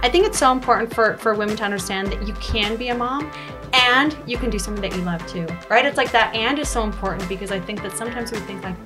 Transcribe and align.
I 0.00 0.10
think 0.10 0.26
it's 0.26 0.38
so 0.38 0.52
important 0.52 0.94
for, 0.94 1.18
for 1.18 1.34
women 1.34 1.56
to 1.56 1.64
understand 1.64 2.10
that 2.12 2.26
you 2.26 2.32
can 2.34 2.76
be 2.76 2.88
a 2.88 2.94
mom 2.94 3.30
and 3.72 4.16
you 4.26 4.38
can 4.38 4.48
do 4.48 4.58
something 4.58 4.80
that 4.80 4.96
you 4.96 5.02
love 5.04 5.26
too, 5.26 5.46
right? 5.68 5.84
It's 5.84 5.96
like 5.96 6.12
that 6.12 6.34
and 6.34 6.58
is 6.58 6.68
so 6.68 6.82
important 6.82 7.28
because 7.28 7.50
I 7.50 7.60
think 7.60 7.82
that 7.82 7.96
sometimes 7.96 8.32
we 8.32 8.38
think 8.38 8.64
like, 8.64 8.76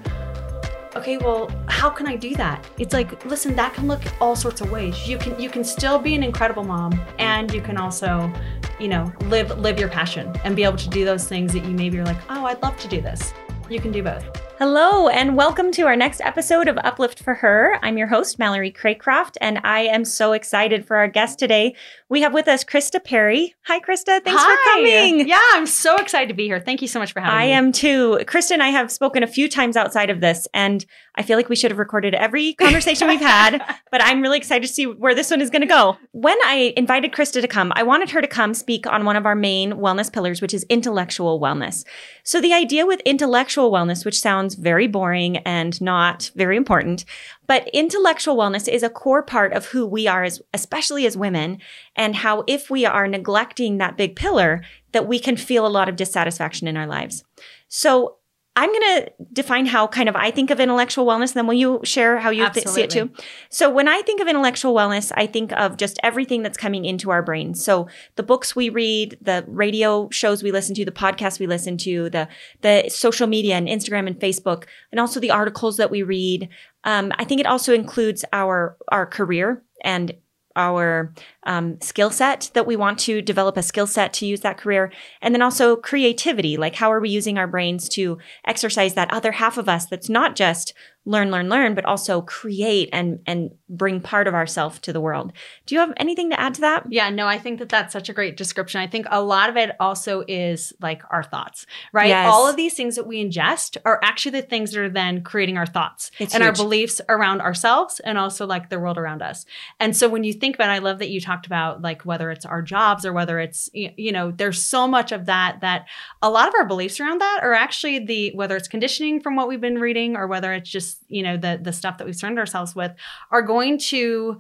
okay, 0.97 1.19
well, 1.19 1.51
how 1.69 1.91
can 1.91 2.07
I 2.07 2.17
do 2.17 2.35
that? 2.37 2.67
It's 2.79 2.93
like, 2.93 3.25
listen, 3.25 3.55
that 3.57 3.75
can 3.75 3.87
look 3.87 4.01
all 4.21 4.37
sorts 4.37 4.61
of 4.61 4.71
ways. 4.71 5.09
You 5.09 5.19
can 5.19 5.39
you 5.39 5.49
can 5.49 5.65
still 5.65 5.99
be 5.99 6.15
an 6.15 6.23
incredible 6.23 6.65
mom 6.65 7.01
and 7.19 7.53
you 7.53 7.61
can 7.61 7.77
also, 7.77 8.33
you 8.79 8.89
know, 8.89 9.13
live 9.23 9.59
live 9.59 9.79
your 9.79 9.89
passion 9.89 10.35
and 10.45 10.57
be 10.57 10.65
able 10.65 10.79
to 10.79 10.89
do 10.89 11.05
those 11.05 11.27
things 11.27 11.53
that 11.53 11.65
you 11.65 11.73
maybe 11.73 11.99
are 11.99 12.05
like, 12.05 12.19
oh, 12.31 12.45
I'd 12.47 12.63
love 12.63 12.77
to 12.79 12.89
do 12.89 13.01
this. 13.01 13.33
You 13.73 13.81
can 13.81 13.91
do 13.91 14.03
both. 14.03 14.23
Hello, 14.59 15.09
and 15.09 15.35
welcome 15.35 15.73
to 15.73 15.87
our 15.87 15.97
next 15.97 16.21
episode 16.21 16.69
of 16.69 16.77
Uplift 16.85 17.23
for 17.23 17.33
Her. 17.33 17.79
I'm 17.83 17.97
your 17.97 18.07
host, 18.07 18.39
Mallory 18.39 18.71
Craycroft, 18.71 19.39
and 19.41 19.59
I 19.65 19.81
am 19.81 20.05
so 20.05 20.35
excited 20.35 20.87
for 20.87 20.97
our 20.97 21.09
guest 21.09 21.39
today. 21.39 21.75
We 22.13 22.21
have 22.21 22.35
with 22.35 22.47
us 22.47 22.63
Krista 22.63 23.03
Parry. 23.03 23.55
Hi, 23.63 23.81
Krista. 23.81 24.23
Thanks 24.23 24.43
Hi. 24.43 24.55
for 24.55 24.71
coming. 24.71 25.27
Yeah, 25.27 25.41
I'm 25.53 25.65
so 25.65 25.97
excited 25.97 26.29
to 26.29 26.35
be 26.35 26.45
here. 26.45 26.61
Thank 26.61 26.83
you 26.83 26.89
so 26.89 26.99
much 26.99 27.15
for 27.15 27.21
having 27.21 27.35
I 27.35 27.47
me. 27.47 27.53
I 27.55 27.57
am 27.57 27.73
too. 27.73 28.19
Krista 28.25 28.51
and 28.51 28.63
I 28.63 28.69
have 28.69 28.93
spoken 28.93 29.23
a 29.23 29.27
few 29.27 29.49
times 29.49 29.79
outside 29.79 30.11
of 30.11 30.21
this, 30.21 30.47
and 30.53 30.85
I 31.15 31.23
feel 31.23 31.39
like 31.39 31.49
we 31.49 31.57
should 31.57 31.71
have 31.71 31.79
recorded 31.79 32.13
every 32.15 32.53
conversation 32.61 33.09
we've 33.09 33.19
had, 33.19 33.65
but 33.91 34.03
I'm 34.03 34.21
really 34.21 34.37
excited 34.37 34.67
to 34.67 34.71
see 34.71 34.85
where 34.85 35.15
this 35.15 35.31
one 35.31 35.41
is 35.41 35.49
going 35.49 35.63
to 35.63 35.67
go. 35.67 35.97
When 36.11 36.37
I 36.45 36.75
invited 36.77 37.13
Krista 37.13 37.41
to 37.41 37.49
come, 37.49 37.73
I 37.77 37.83
wanted 37.83 38.11
her 38.11 38.21
to 38.21 38.29
come 38.29 38.53
speak 38.53 38.87
on 38.87 39.07
one 39.07 39.17
of 39.17 39.25
our 39.25 39.35
main 39.35 39.73
wellness 39.73 40.13
pillars, 40.13 40.43
which 40.43 40.53
is 40.53 40.67
intellectual 40.69 41.41
wellness. 41.41 41.83
So, 42.25 42.43
the 42.43 42.53
idea 42.53 42.85
with 42.85 43.01
intellectual 43.07 43.73
wellness, 43.73 44.05
which 44.05 44.21
sounds 44.21 44.55
very 44.55 44.87
boring 44.87 45.39
and 45.39 45.81
not 45.81 46.31
very 46.35 46.59
important, 46.59 47.07
but 47.53 47.69
intellectual 47.75 48.35
wellness 48.35 48.67
is 48.67 48.83
a 48.83 48.89
core 48.89 49.23
part 49.23 49.53
of 49.53 49.67
who 49.67 49.85
we 49.85 50.07
are, 50.07 50.25
as, 50.25 50.41
especially 50.55 51.05
as 51.05 51.19
women, 51.19 51.59
and 51.95 52.17
how 52.17 52.45
if 52.47 52.71
we 52.71 52.87
are 52.87 53.07
neglecting 53.07 53.77
that 53.77 53.99
big 53.99 54.17
pillar, 54.17 54.65
that 54.93 55.07
we 55.07 55.19
can 55.19 55.37
feel 55.37 55.67
a 55.67 55.69
lot 55.69 55.87
of 55.87 55.97
dissatisfaction 55.97 56.67
in 56.67 56.79
our 56.79 56.87
lives. 56.87 57.25
So, 57.69 58.17
I'm 58.55 58.69
going 58.69 58.83
to 58.83 59.13
define 59.33 59.65
how 59.65 59.87
kind 59.87 60.11
of 60.11 60.17
I 60.17 60.31
think 60.31 60.51
of 60.51 60.61
intellectual 60.61 61.07
wellness. 61.07 61.31
and 61.31 61.37
Then 61.37 61.47
will 61.47 61.55
you 61.55 61.81
share 61.85 62.19
how 62.19 62.29
you 62.29 62.49
th- 62.51 62.67
see 62.67 62.83
it 62.83 62.91
too? 62.91 63.11
So 63.49 63.71
when 63.71 63.89
I 63.89 64.03
think 64.03 64.21
of 64.21 64.29
intellectual 64.29 64.75
wellness, 64.75 65.11
I 65.17 65.27
think 65.27 65.53
of 65.53 65.79
just 65.79 65.99
everything 66.03 66.43
that's 66.43 66.59
coming 66.59 66.85
into 66.85 67.11
our 67.11 67.23
brains. 67.23 67.65
So 67.65 67.89
the 68.17 68.23
books 68.23 68.55
we 68.55 68.69
read, 68.69 69.17
the 69.23 69.45
radio 69.49 70.11
shows 70.11 70.43
we 70.43 70.53
listen 70.53 70.75
to, 70.75 70.85
the 70.85 70.93
podcasts 70.93 71.41
we 71.41 71.47
listen 71.47 71.79
to, 71.79 72.11
the 72.11 72.29
the 72.61 72.91
social 72.91 73.27
media 73.27 73.55
and 73.57 73.69
Instagram 73.69 74.07
and 74.07 74.21
Facebook, 74.21 74.65
and 74.91 75.01
also 75.01 75.19
the 75.19 75.31
articles 75.31 75.79
that 75.79 75.91
we 75.91 76.03
read. 76.03 76.51
Um, 76.85 77.11
I 77.17 77.25
think 77.25 77.41
it 77.41 77.47
also 77.47 77.73
includes 77.73 78.23
our 78.35 78.77
our 78.89 79.07
career 79.07 79.63
and 79.83 80.13
our 80.57 81.13
um, 81.45 81.81
skill 81.81 82.11
set 82.11 82.51
that 82.55 82.67
we 82.67 82.77
want 82.77 82.99
to 83.01 83.23
develop 83.23 83.57
a 83.57 83.63
skill 83.63 83.87
set 83.87 84.13
to 84.15 84.27
use 84.27 84.41
that 84.41 84.59
career. 84.59 84.93
And 85.21 85.35
then 85.35 85.43
also 85.43 85.77
creativity 85.77 86.57
like 86.57 86.75
how 86.75 86.93
are 86.93 87.01
we 87.01 87.11
using 87.11 87.39
our 87.39 87.47
brains 87.47 87.89
to 87.91 88.19
exercise 88.45 88.95
that 88.95 89.13
other 89.13 89.33
half 89.33 89.59
of 89.59 89.69
us 89.69 89.87
that's 89.87 90.09
not 90.09 90.37
just 90.37 90.75
learn 91.05 91.31
learn 91.31 91.49
learn 91.49 91.75
but 91.75 91.85
also 91.85 92.23
create 92.23 92.89
and 92.93 93.19
and 93.27 93.51
bring 93.69 94.01
part 94.01 94.29
of 94.29 94.35
ourself 94.35 94.81
to 94.81 94.93
the 94.93 95.01
world 95.01 95.33
do 95.67 95.75
you 95.75 95.81
have 95.81 95.93
anything 95.97 96.31
to 96.31 96.39
add 96.39 96.55
to 96.55 96.61
that 96.61 96.85
Yeah, 96.91 97.11
no, 97.11 97.27
I 97.27 97.39
think 97.39 97.59
that 97.59 97.69
that's 97.69 97.93
such 97.93 98.09
a 98.09 98.13
great 98.13 98.37
description. 98.37 98.81
I 98.81 98.87
think 98.87 99.07
a 99.11 99.23
lot 99.23 99.49
of 99.49 99.57
it 99.57 99.71
also 99.81 100.25
is 100.29 100.73
like 100.81 101.03
our 101.11 101.23
thoughts, 101.23 101.67
right? 101.93 102.09
Yes. 102.09 102.29
All 102.31 102.47
of 102.49 102.57
these 102.57 102.75
things 102.75 102.97
that 102.97 103.07
we 103.07 103.25
ingest 103.25 103.79
are 103.85 103.99
actually 104.03 104.33
the 104.41 104.47
things 104.47 104.73
that 104.73 104.81
are 104.81 104.91
then 104.91 105.23
creating 105.23 105.57
our 105.57 105.67
thoughts 105.67 106.11
It's 106.19 106.35
and 106.35 106.43
our 106.43 106.53
beliefs 106.53 107.01
around 107.09 107.41
ourselves 107.41 108.01
and 108.01 108.19
also 108.19 108.47
like 108.47 108.69
the 108.69 108.79
world 108.79 108.99
around 108.99 109.23
us. 109.23 109.47
And 109.81 109.97
so 109.97 110.09
when 110.09 110.23
you 110.25 110.33
think 110.33 110.57
about, 110.57 110.69
it, 110.69 110.73
I 110.75 110.79
love 110.79 110.99
that 110.99 111.09
you 111.09 111.21
talked 111.21 111.47
about 111.47 111.81
like 111.81 112.03
whether 112.03 112.31
it's 112.31 112.45
our 112.45 112.63
jobs 112.63 113.07
or 113.07 113.13
whether 113.13 113.39
it's 113.39 113.71
you 113.73 114.13
know, 114.13 114.31
there's 114.31 114.63
so 114.63 114.87
much 114.87 115.13
of 115.13 115.27
that 115.27 115.61
that 115.63 115.87
a 116.21 116.31
lot 116.31 116.49
of 116.49 116.55
our 116.55 116.67
beliefs 116.67 117.01
around 117.01 117.21
that 117.21 117.41
are 117.43 117.55
actually 117.55 118.05
the 118.05 118.33
whether 118.35 118.57
it's 118.57 118.69
conditioning 118.69 119.21
from 119.21 119.35
what 119.37 119.49
we've 119.49 119.61
been 119.61 119.79
reading 119.79 120.17
or 120.17 120.27
whether 120.27 120.53
it's 120.53 120.71
just 120.71 120.92
you 121.09 121.23
know 121.23 121.37
the 121.37 121.59
the 121.63 121.73
stuff 121.73 121.99
that 121.99 122.05
we've 122.07 122.17
surrounded 122.17 122.41
ourselves 122.41 122.75
with 122.75 122.93
are 123.31 123.43
going 123.43 123.79
to 123.79 124.39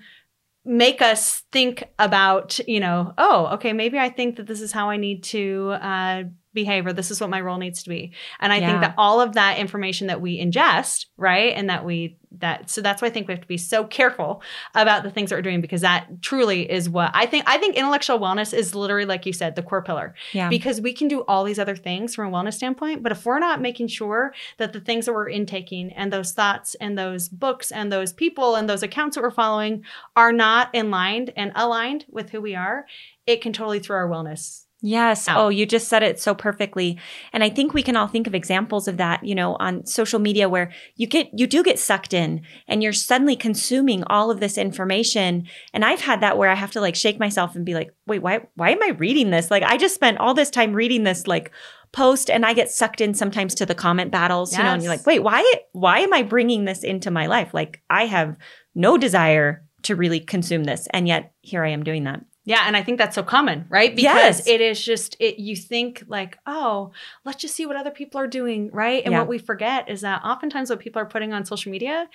make 0.64 1.02
us 1.02 1.42
think 1.50 1.84
about 1.98 2.58
you 2.68 2.78
know 2.80 3.12
oh 3.18 3.46
okay 3.54 3.72
maybe 3.72 3.98
i 3.98 4.08
think 4.08 4.36
that 4.36 4.46
this 4.46 4.60
is 4.60 4.70
how 4.72 4.88
i 4.91 4.96
need 4.96 5.24
to 5.24 5.70
uh, 5.80 6.22
behave 6.54 6.86
or 6.86 6.92
this 6.92 7.10
is 7.10 7.20
what 7.20 7.30
my 7.30 7.41
role 7.41 7.58
needs 7.58 7.82
to 7.82 7.88
be 7.88 8.12
and 8.38 8.52
i 8.52 8.58
Yeah. 8.58 8.66
think 8.68 8.80
that 8.82 8.94
all 8.96 9.20
of 9.20 9.32
that 9.34 9.58
information 9.58 10.06
that 10.06 10.20
we 10.20 10.41
ingest 10.41 11.06
right 11.16 11.52
and 11.56 11.68
that 11.68 11.84
we 11.84 12.16
that 12.38 12.70
so 12.70 12.81
that's 12.81 13.03
why 13.03 13.09
i 13.09 13.10
think 13.10 13.28
we 13.28 13.34
have 13.34 13.41
to 13.41 13.47
be 13.47 13.56
so 13.56 13.84
careful 13.84 14.43
about 14.75 15.03
the 15.03 15.10
things 15.10 15.31
that 15.31 15.37
we're 15.37 15.43
doing 15.43 15.60
because 15.60 15.81
that 15.81 16.06
truly 16.22 16.70
is 16.70 16.88
what 16.88 17.10
i 17.15 17.26
think 17.26 17.44
i 17.47 17.59
think 17.59 17.76
intellectual 17.76 18.19
wellness 18.19 18.54
is 18.54 18.75
literally 18.75 19.04
like 19.04 19.26
you 19.26 19.32
said 19.32 19.56
the 19.56 19.62
core 19.62 19.82
pillar. 19.82 20.15
Yeah. 20.32 20.48
Because 20.48 20.81
we 20.81 20.92
can 20.92 21.09
do 21.09 21.21
all 21.22 21.44
these 21.44 21.59
other 21.59 21.76
things 21.76 22.15
from 22.15 22.32
a 22.32 22.37
wellness 22.37 22.54
standpoint 22.54 23.03
but 23.03 23.12
if 23.12 23.25
we're 23.25 23.38
not 23.38 23.60
making 23.60 23.88
sure 23.88 24.34
that 24.59 24.72
the 24.72 24.81
things 24.81 25.06
that 25.06 25.12
we're 25.12 25.28
intaking 25.28 25.92
and 25.92 26.12
those 26.12 26.32
thoughts 26.32 26.75
and 26.76 26.98
those 26.98 27.28
books 27.28 27.71
and 27.71 27.92
those 27.92 28.12
people 28.12 28.54
and 28.54 28.69
those 28.69 28.82
accounts 28.82 29.16
that 29.16 29.22
we're 29.22 29.31
following 29.31 29.84
are 30.16 30.32
not 30.32 30.75
in 30.75 30.91
line 30.91 31.28
and 31.37 31.53
aligned 31.54 32.04
with 32.09 32.31
who 32.31 32.41
we 32.41 32.54
are 32.54 32.87
it 33.26 33.41
can 33.41 33.53
totally 33.53 33.78
throw 33.78 33.97
our 33.97 34.09
wellness 34.09 34.61
Yes. 34.84 35.28
out. 35.28 35.38
Oh, 35.38 35.48
you 35.48 35.65
just 35.65 35.87
said 35.88 36.03
it 36.03 36.20
so 36.20 36.34
perfectly. 36.34 36.98
And 37.32 37.44
I 37.44 37.48
think 37.48 37.72
we 37.72 37.84
can 37.84 37.97
all 37.97 38.09
think 38.09 38.26
of 38.26 38.34
examples 38.34 38.88
of 38.88 38.97
that, 38.97 39.25
you 39.25 39.34
know, 39.34 39.56
on 39.60 39.87
social 39.87 40.19
media 40.19 40.48
where 40.48 40.72
you 40.97 41.06
get, 41.06 41.31
you 41.32 41.47
do 41.47 41.62
get 41.62 41.78
sucked 41.78 42.12
in 42.12 42.43
and 42.66 42.82
you're 42.82 42.92
suddenly 42.92 43.37
consuming 43.37 44.03
all 44.09 44.31
of 44.31 44.41
this 44.41 44.59
information. 44.59 45.47
And 45.72 45.84
I've 45.84 46.00
had 46.00 46.21
that 46.21 46.37
where 46.37 46.50
I 46.50 46.56
have 46.56 46.72
to 46.72 46.81
like 46.81 46.97
shake 46.97 47.21
myself 47.21 47.54
and 47.54 47.65
be 47.65 47.75
like, 47.75 47.94
wait, 48.06 48.22
why, 48.22 48.41
why 48.56 48.71
am 48.71 48.82
I 48.82 48.88
reading 48.98 49.31
this? 49.31 49.53
Like 49.53 49.62
I 49.62 49.76
just 49.76 49.94
spent 49.94 50.19
all 50.19 50.34
this 50.34 50.50
time 50.50 50.72
reading 50.72 51.04
this 51.04 51.28
like 51.28 51.53
post 51.92 52.28
and 52.28 52.44
I 52.44 52.53
get 52.53 52.71
sucked 52.71 53.00
in 53.00 53.15
sometimes 53.15 53.54
to 53.56 53.66
the 53.66 53.76
comment 53.76 54.10
battles, 54.10 54.53
you 54.56 54.65
know, 54.65 54.72
and 54.72 54.82
you're 54.82 54.92
like, 54.92 55.06
wait, 55.06 55.22
why, 55.22 55.44
why 55.72 56.00
am 56.00 56.12
I 56.12 56.22
bringing 56.22 56.65
this 56.65 56.82
into 56.82 57.12
my 57.12 57.26
life? 57.26 57.54
Like 57.54 57.82
I 57.88 58.06
have 58.06 58.37
no 58.75 58.98
desire 58.98 59.65
to 59.82 59.94
really 59.94 60.19
consume 60.19 60.65
this. 60.65 60.88
And 60.91 61.06
yet 61.06 61.34
here 61.41 61.65
I 61.65 61.69
am 61.71 61.84
doing 61.84 62.04
that. 62.04 62.25
Yeah, 62.44 62.64
and 62.66 62.76
I 62.76 62.82
think 62.82 62.98
that's 62.98 63.14
so 63.14 63.22
common, 63.22 63.66
right? 63.69 63.94
Because 63.94 64.04
Yes. 64.41 64.47
it 64.48 64.60
is 64.60 64.84
just 64.84 65.16
it 65.20 65.38
you 65.38 65.54
think 65.54 66.03
like, 66.08 66.38
oh, 66.47 66.92
let's 67.25 67.41
just 67.41 67.54
see 67.54 67.66
what 67.66 67.76
other 67.76 67.91
people 67.92 68.20
are 68.20 68.26
doing, 68.26 68.70
right? 68.72 69.03
And 69.04 69.12
Yeah. 69.12 69.20
what 69.20 69.28
we 69.28 69.38
forget 69.38 69.88
is 69.88 70.00
that 70.00 70.22
oftentimes 70.25 70.69
what 70.70 70.80
people 70.80 71.00
are 71.00 71.06
putting 71.06 71.32
on 71.32 71.44
social 71.44 71.70
media 71.70 72.08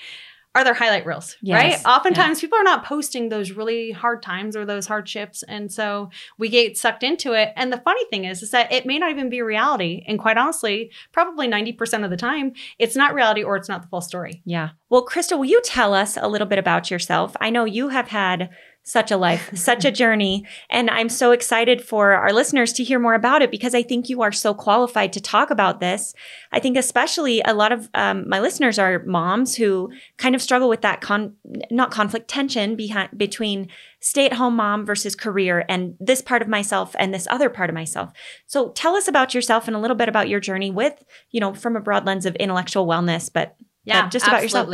are 0.56 0.64
their 0.64 0.74
highlight 0.74 1.06
reels, 1.06 1.38
Yes. 1.42 1.56
right? 1.86 1.92
Oftentimes 1.96 2.42
people 2.42 2.58
are 2.58 2.64
not 2.64 2.84
posting 2.84 3.30
those 3.30 3.52
really 3.52 3.92
hard 3.92 4.24
times 4.24 4.56
or 4.56 4.66
those 4.66 4.88
hardships. 4.88 5.44
And 5.44 5.72
so 5.72 6.10
we 6.40 6.50
get 6.50 6.76
sucked 6.78 7.04
into 7.04 7.34
it. 7.34 7.54
And 7.56 7.72
the 7.72 7.78
funny 7.78 8.04
thing 8.10 8.26
is, 8.26 8.42
is 8.42 8.50
that 8.52 8.72
it 8.72 8.86
may 8.86 8.98
not 8.98 9.12
even 9.12 9.30
be 9.30 9.42
reality. 9.44 10.04
And 10.08 10.18
quite 10.18 10.38
honestly, 10.38 10.92
probably 11.12 11.48
90% 11.48 12.04
of 12.04 12.10
the 12.10 12.18
time, 12.18 12.54
it's 12.80 12.96
not 12.96 13.14
reality 13.14 13.44
or 13.44 13.56
it's 13.56 13.70
not 13.70 13.84
the 13.84 13.88
full 13.88 14.02
story. 14.02 14.42
Yeah. 14.46 14.70
Well, 14.90 15.06
Krista, 15.06 15.38
will 15.38 15.46
you 15.46 15.62
tell 15.64 15.94
us 15.94 16.18
a 16.20 16.28
little 16.28 16.48
bit 16.48 16.58
about 16.60 16.90
yourself? 16.90 17.36
I 17.40 17.52
know 17.52 17.66
you 17.66 17.90
have 17.90 18.08
had 18.08 18.50
such 18.88 19.12
a 19.12 19.18
life, 19.18 19.50
such 19.54 19.84
a 19.84 19.92
journey, 19.92 20.46
and 20.70 20.90
I'm 20.90 21.10
so 21.10 21.32
excited 21.32 21.84
for 21.84 22.14
our 22.14 22.32
listeners 22.32 22.72
to 22.74 22.84
hear 22.84 23.00
more 23.00 23.16
about 23.16 23.42
it 23.42 23.52
because 23.52 23.76
I 23.76 23.84
think 23.84 24.08
you 24.08 24.22
are 24.22 24.32
so 24.32 24.54
qualified 24.54 25.12
to 25.14 25.22
talk 25.22 25.50
about 25.50 25.82
this. 25.82 26.14
I 26.54 26.60
think 26.60 26.78
especially 26.78 27.42
a 27.42 27.54
lot 27.54 27.74
of 27.74 27.90
um, 27.94 28.28
my 28.30 28.40
listeners 28.40 28.80
are 28.80 29.04
moms 29.06 29.56
who 29.56 29.92
kind 30.18 30.36
of 30.36 30.42
struggle 30.42 30.70
with 30.70 30.82
that 30.82 31.02
con 31.02 31.36
not 31.70 31.92
conflict 31.92 32.30
tension 32.30 32.78
behind 32.78 33.10
between 33.18 33.68
stay-at-home 34.00 34.56
mom 34.56 34.86
versus 34.86 35.16
career 35.16 35.66
and 35.68 35.96
this 36.00 36.22
part 36.22 36.42
of 36.42 36.48
myself 36.48 36.96
and 36.98 37.14
this 37.14 37.28
other 37.30 37.50
part 37.50 37.70
of 37.70 37.74
myself. 37.74 38.14
So 38.46 38.70
tell 38.70 38.96
us 38.96 39.08
about 39.08 39.34
yourself 39.34 39.68
and 39.68 39.76
a 39.76 39.80
little 39.80 39.98
bit 39.98 40.08
about 40.08 40.30
your 40.30 40.40
journey 40.40 40.72
with, 40.72 41.04
you 41.32 41.42
know, 41.42 41.54
from 41.54 41.76
a 41.76 41.82
broad 41.82 42.06
lens 42.06 42.26
of 42.26 42.36
intellectual 42.36 42.88
wellness, 42.88 43.30
but 43.32 43.58
Yeah, 43.84 44.10
just 44.10 44.26
about 44.28 44.44
yourself. 44.44 44.68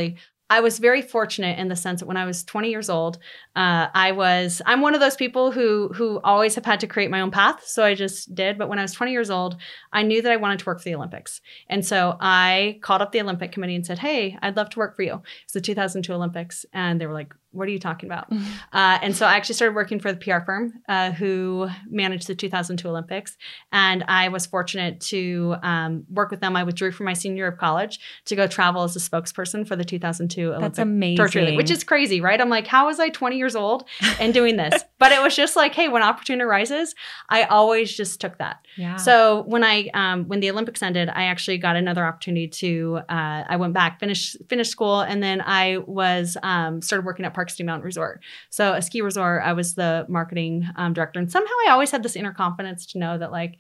I 0.53 0.59
was 0.59 0.78
very 0.78 1.02
fortunate 1.02 1.58
in 1.58 1.67
the 1.67 1.76
sense 1.76 2.00
that 2.00 2.05
when 2.05 2.16
I 2.16 2.26
was 2.26 2.44
20 2.44 2.70
years 2.70 2.88
old, 2.88 3.17
uh, 3.55 3.88
I 3.91 4.11
was 4.11 4.61
I'm 4.67 4.82
one 4.82 4.94
of 4.94 5.00
those 5.02 5.16
people 5.16 5.50
who 5.50 5.88
who 5.96 6.20
always 6.23 6.53
have 6.53 6.64
had 6.64 6.79
to 6.82 6.88
create 6.88 7.09
my 7.09 7.22
own 7.22 7.32
path. 7.32 7.66
So 7.66 7.84
I 7.84 7.96
just 7.96 8.35
did. 8.35 8.59
But 8.59 8.70
when 8.70 8.78
I 8.78 8.84
was 8.84 8.94
20 8.94 9.11
years 9.11 9.32
old, 9.32 9.58
I 9.91 10.03
knew 10.03 10.22
that 10.22 10.32
I 10.32 10.38
wanted 10.38 10.59
to 10.59 10.66
work 10.66 10.78
for 10.78 10.85
the 10.85 10.94
Olympics, 10.94 11.41
and 11.70 11.84
so 11.84 12.17
I 12.20 12.78
called 12.84 13.02
up 13.02 13.11
the 13.11 13.22
Olympic 13.22 13.52
Committee 13.52 13.76
and 13.76 13.84
said, 13.84 13.97
"Hey, 13.97 14.38
I'd 14.44 14.55
love 14.55 14.70
to 14.72 14.79
work 14.79 14.96
for 14.96 15.02
you." 15.02 15.23
It's 15.44 15.53
the 15.53 15.61
2002 15.61 16.14
Olympics, 16.14 16.67
and 16.72 17.02
they 17.02 17.08
were 17.08 17.14
like, 17.14 17.34
"What 17.53 17.67
are 17.67 17.72
you 17.72 17.79
talking 17.79 18.09
about?" 18.09 18.32
Uh, 18.32 19.00
and 19.02 19.16
so 19.16 19.26
I 19.26 19.35
actually 19.35 19.55
started 19.55 19.76
working 19.76 20.00
for 20.00 20.11
the 20.11 20.17
PR 20.17 20.40
firm 20.46 20.82
uh, 20.90 21.11
who 21.11 21.70
managed 21.88 22.28
the 22.28 22.35
2002 22.35 22.88
Olympics. 22.88 23.38
And 23.72 24.03
I 24.08 24.29
was 24.29 24.46
fortunate 24.46 25.00
to 25.02 25.55
um, 25.64 26.05
work 26.09 26.32
with 26.32 26.41
them. 26.41 26.55
I 26.55 26.64
withdrew 26.64 26.91
from 26.91 27.05
my 27.05 27.14
senior 27.14 27.44
year 27.44 27.47
of 27.47 27.58
college 27.58 28.00
to 28.26 28.35
go 28.35 28.47
travel 28.47 28.84
as 28.84 28.96
a 28.96 29.00
spokesperson 29.00 29.67
for 29.67 29.76
the 29.76 29.84
2002 29.84 30.50
Olympic 30.50 30.61
That's 30.61 30.79
amazing. 30.79 31.17
torture 31.17 31.55
which 31.55 31.72
is 31.72 31.84
crazy, 31.84 32.22
right? 32.22 32.40
I'm 32.40 32.50
like, 32.50 32.67
how 32.67 32.88
was 32.88 33.00
I 33.00 33.09
20 33.09 33.38
years 33.38 33.55
old 33.55 33.85
and 34.20 34.34
doing 34.34 34.58
this? 34.58 34.84
but 35.00 35.11
it 35.11 35.22
was 35.22 35.35
just 35.35 35.55
like, 35.55 35.76
hey, 35.76 35.90
when 35.90 36.02
opportunity 36.02 36.44
arises, 36.44 36.96
I 37.29 37.44
always 37.44 37.96
just 37.96 38.22
took 38.22 38.38
that. 38.38 38.66
Yeah. 38.78 38.96
So 38.96 39.44
when 39.44 39.64
I 39.64 39.90
um, 39.94 40.28
when 40.28 40.40
the 40.40 40.50
Olympics 40.50 40.82
ended, 40.82 41.09
I 41.09 41.26
actually 41.26 41.58
got 41.58 41.76
another 41.76 42.05
opportunity 42.05 42.47
to 42.47 43.00
uh, 43.09 43.44
I 43.47 43.58
went 43.58 43.73
back, 43.73 44.00
finished 44.00 44.38
finished 44.47 44.72
school, 44.72 45.02
and 45.02 45.22
then 45.22 45.41
I 45.41 45.78
was 45.85 46.38
um, 46.41 46.82
started 46.82 47.05
working 47.05 47.26
at 47.26 47.34
Park 47.34 47.42
City 47.51 47.63
Mountain 47.63 47.85
Resort. 47.85 48.22
So 48.49 48.73
a 48.73 48.81
ski 48.81 49.01
resort, 49.01 49.41
I 49.43 49.53
was 49.53 49.75
the 49.75 50.05
marketing 50.09 50.67
um, 50.75 50.93
director, 50.93 51.19
and 51.19 51.31
somehow 51.31 51.53
I 51.67 51.72
always 51.72 51.91
had 51.91 52.03
this 52.03 52.16
inner 52.16 52.34
confidence 52.34 52.85
to 52.87 52.99
know 52.99 53.17
that 53.17 53.31
like 53.31 53.57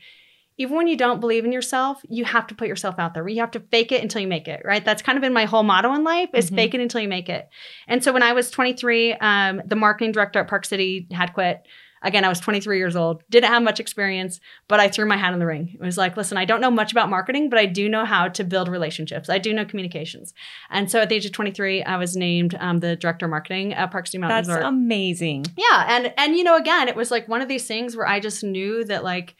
even 0.59 0.77
when 0.77 0.87
you 0.87 0.95
don't 0.95 1.19
believe 1.19 1.45
in 1.45 1.51
yourself, 1.51 1.99
you 2.09 2.25
have 2.25 2.45
to 2.45 2.53
put 2.53 2.67
yourself 2.67 2.95
out 2.99 3.15
there. 3.15 3.27
You 3.27 3.39
have 3.41 3.49
to 3.51 3.59
fake 3.59 3.91
it 3.91 4.03
until 4.03 4.21
you 4.21 4.27
make 4.27 4.47
it, 4.47 4.61
right? 4.63 4.85
That's 4.85 5.01
kind 5.01 5.17
of 5.17 5.23
been 5.23 5.33
my 5.33 5.45
whole 5.45 5.63
motto 5.63 5.91
in 5.93 6.03
life 6.03 6.29
is 6.35 6.51
Mhm. 6.51 6.55
fake 6.55 6.75
it 6.75 6.81
until 6.81 7.01
you 7.01 7.07
make 7.07 7.27
it. 7.27 7.49
And 7.87 8.03
so 8.03 8.13
when 8.13 8.21
I 8.21 8.33
was 8.33 8.51
23, 8.51 9.13
um, 9.13 9.63
the 9.65 9.75
marketing 9.75 10.11
director 10.11 10.39
at 10.39 10.47
Park 10.47 10.65
City 10.65 11.07
had 11.11 11.33
quit. 11.33 11.65
Again, 12.03 12.25
I 12.25 12.29
was 12.29 12.39
23 12.39 12.77
years 12.77 12.95
old, 12.95 13.23
didn't 13.29 13.49
have 13.49 13.63
much 13.63 13.79
experience, 13.79 14.39
but 14.67 14.79
I 14.79 14.89
threw 14.89 15.05
my 15.05 15.17
hat 15.17 15.33
in 15.33 15.39
the 15.39 15.45
ring. 15.45 15.71
It 15.73 15.81
was 15.83 15.97
like, 15.97 16.17
listen, 16.17 16.37
I 16.37 16.45
don't 16.45 16.61
know 16.61 16.69
much 16.69 16.91
about 16.91 17.09
marketing, 17.09 17.49
but 17.49 17.57
I 17.57 17.65
do 17.65 17.89
know 17.89 18.05
how 18.05 18.27
to 18.27 18.43
build 18.43 18.67
relationships. 18.67 19.29
I 19.29 19.37
do 19.37 19.53
know 19.53 19.65
communications. 19.65 20.33
And 20.69 20.91
so 20.91 20.99
at 20.99 21.09
the 21.09 21.15
age 21.15 21.25
of 21.25 21.31
23, 21.31 21.83
I 21.83 21.97
was 21.97 22.15
named 22.15 22.55
um, 22.59 22.79
the 22.79 22.95
director 22.95 23.25
of 23.25 23.29
marketing 23.31 23.73
at 23.73 23.91
Park 23.91 24.07
City 24.07 24.19
Mountain 24.19 24.37
That's 24.37 24.47
Resort. 24.49 24.65
amazing. 24.65 25.45
Yeah, 25.57 25.85
and 25.87 26.13
and 26.17 26.35
you 26.37 26.43
know, 26.43 26.57
again, 26.57 26.87
it 26.87 26.95
was 26.95 27.09
like 27.09 27.27
one 27.27 27.41
of 27.41 27.47
these 27.47 27.65
things 27.67 27.95
where 27.95 28.07
I 28.07 28.19
just 28.19 28.43
knew 28.43 28.83
that 28.85 29.03
like 29.03 29.35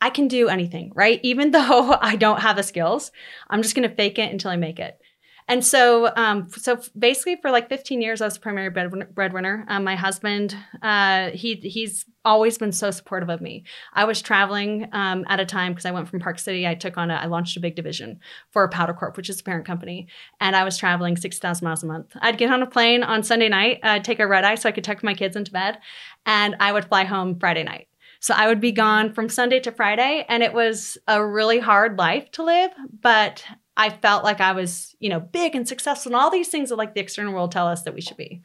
I 0.00 0.10
can 0.10 0.26
do 0.26 0.48
anything, 0.48 0.90
right? 0.94 1.20
Even 1.22 1.52
though 1.52 1.96
I 2.00 2.16
don't 2.16 2.40
have 2.40 2.56
the 2.56 2.62
skills, 2.62 3.12
I'm 3.48 3.62
just 3.62 3.74
going 3.74 3.88
to 3.88 3.94
fake 3.94 4.18
it 4.18 4.32
until 4.32 4.50
I 4.50 4.56
make 4.56 4.78
it. 4.78 4.98
And 5.48 5.64
so, 5.64 6.12
um, 6.16 6.48
so 6.50 6.80
basically, 6.98 7.36
for 7.36 7.50
like 7.50 7.68
15 7.68 8.00
years, 8.00 8.20
I 8.20 8.26
was 8.26 8.34
the 8.34 8.40
primary 8.40 8.70
breadwinner. 8.70 9.64
Um, 9.68 9.84
my 9.84 9.96
husband, 9.96 10.56
uh, 10.82 11.30
he 11.30 11.56
he's 11.56 12.04
always 12.24 12.58
been 12.58 12.72
so 12.72 12.90
supportive 12.90 13.28
of 13.28 13.40
me. 13.40 13.64
I 13.92 14.04
was 14.04 14.22
traveling 14.22 14.88
um, 14.92 15.24
at 15.28 15.40
a 15.40 15.44
time 15.44 15.72
because 15.72 15.84
I 15.84 15.90
went 15.90 16.08
from 16.08 16.20
Park 16.20 16.38
City. 16.38 16.66
I 16.66 16.74
took 16.74 16.96
on 16.96 17.10
a, 17.10 17.14
I 17.14 17.26
launched 17.26 17.56
a 17.56 17.60
big 17.60 17.74
division 17.74 18.20
for 18.50 18.68
Powdr 18.68 18.96
Corp, 18.96 19.16
which 19.16 19.28
is 19.28 19.36
the 19.38 19.42
parent 19.42 19.66
company, 19.66 20.06
and 20.40 20.54
I 20.54 20.64
was 20.64 20.78
traveling 20.78 21.16
6,000 21.16 21.64
miles 21.64 21.82
a 21.82 21.86
month. 21.86 22.16
I'd 22.20 22.38
get 22.38 22.50
on 22.50 22.62
a 22.62 22.66
plane 22.66 23.02
on 23.02 23.22
Sunday 23.22 23.48
night, 23.48 23.80
uh, 23.82 23.98
take 23.98 24.20
a 24.20 24.26
red 24.26 24.44
eye 24.44 24.54
so 24.54 24.68
I 24.68 24.72
could 24.72 24.84
tuck 24.84 25.02
my 25.02 25.14
kids 25.14 25.36
into 25.36 25.50
bed, 25.50 25.78
and 26.24 26.56
I 26.60 26.72
would 26.72 26.84
fly 26.84 27.04
home 27.04 27.38
Friday 27.38 27.64
night. 27.64 27.88
So 28.20 28.34
I 28.34 28.46
would 28.46 28.60
be 28.60 28.70
gone 28.70 29.12
from 29.12 29.28
Sunday 29.28 29.58
to 29.60 29.72
Friday, 29.72 30.24
and 30.28 30.44
it 30.44 30.52
was 30.52 30.96
a 31.08 31.26
really 31.26 31.58
hard 31.58 31.98
life 31.98 32.30
to 32.32 32.44
live, 32.44 32.70
but 33.00 33.44
I 33.82 33.90
felt 33.90 34.24
like 34.24 34.40
I 34.40 34.52
was, 34.52 34.94
you 35.00 35.08
know, 35.10 35.20
big 35.20 35.54
and 35.54 35.66
successful 35.66 36.10
and 36.12 36.16
all 36.20 36.30
these 36.30 36.48
things 36.48 36.68
that 36.68 36.76
like 36.76 36.94
the 36.94 37.00
external 37.00 37.32
world 37.34 37.52
tell 37.52 37.66
us 37.66 37.82
that 37.82 37.94
we 37.94 38.00
should 38.00 38.16
be. 38.16 38.42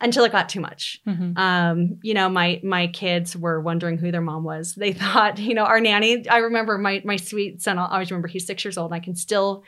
Until 0.00 0.22
it 0.24 0.30
got 0.30 0.48
too 0.48 0.60
much. 0.60 1.00
Mhm. 1.08 1.36
Um, 1.36 1.98
you 2.02 2.14
know, 2.14 2.28
my 2.28 2.60
my 2.62 2.86
kids 2.86 3.36
were 3.36 3.60
wondering 3.60 3.98
who 3.98 4.12
their 4.12 4.20
mom 4.20 4.44
was. 4.44 4.74
They 4.76 4.92
thought, 5.02 5.38
you 5.38 5.54
know, 5.54 5.64
our 5.64 5.80
nanny. 5.80 6.28
I 6.28 6.38
remember 6.38 6.78
my 6.78 7.02
my 7.04 7.16
sweet 7.16 7.60
son. 7.62 7.78
I 7.78 7.86
always 7.90 8.10
remember 8.12 8.28
he's 8.28 8.46
six 8.46 8.64
years 8.64 8.78
old. 8.78 8.92
And 8.92 8.96
I 9.00 9.04
can 9.04 9.16
still 9.16 9.64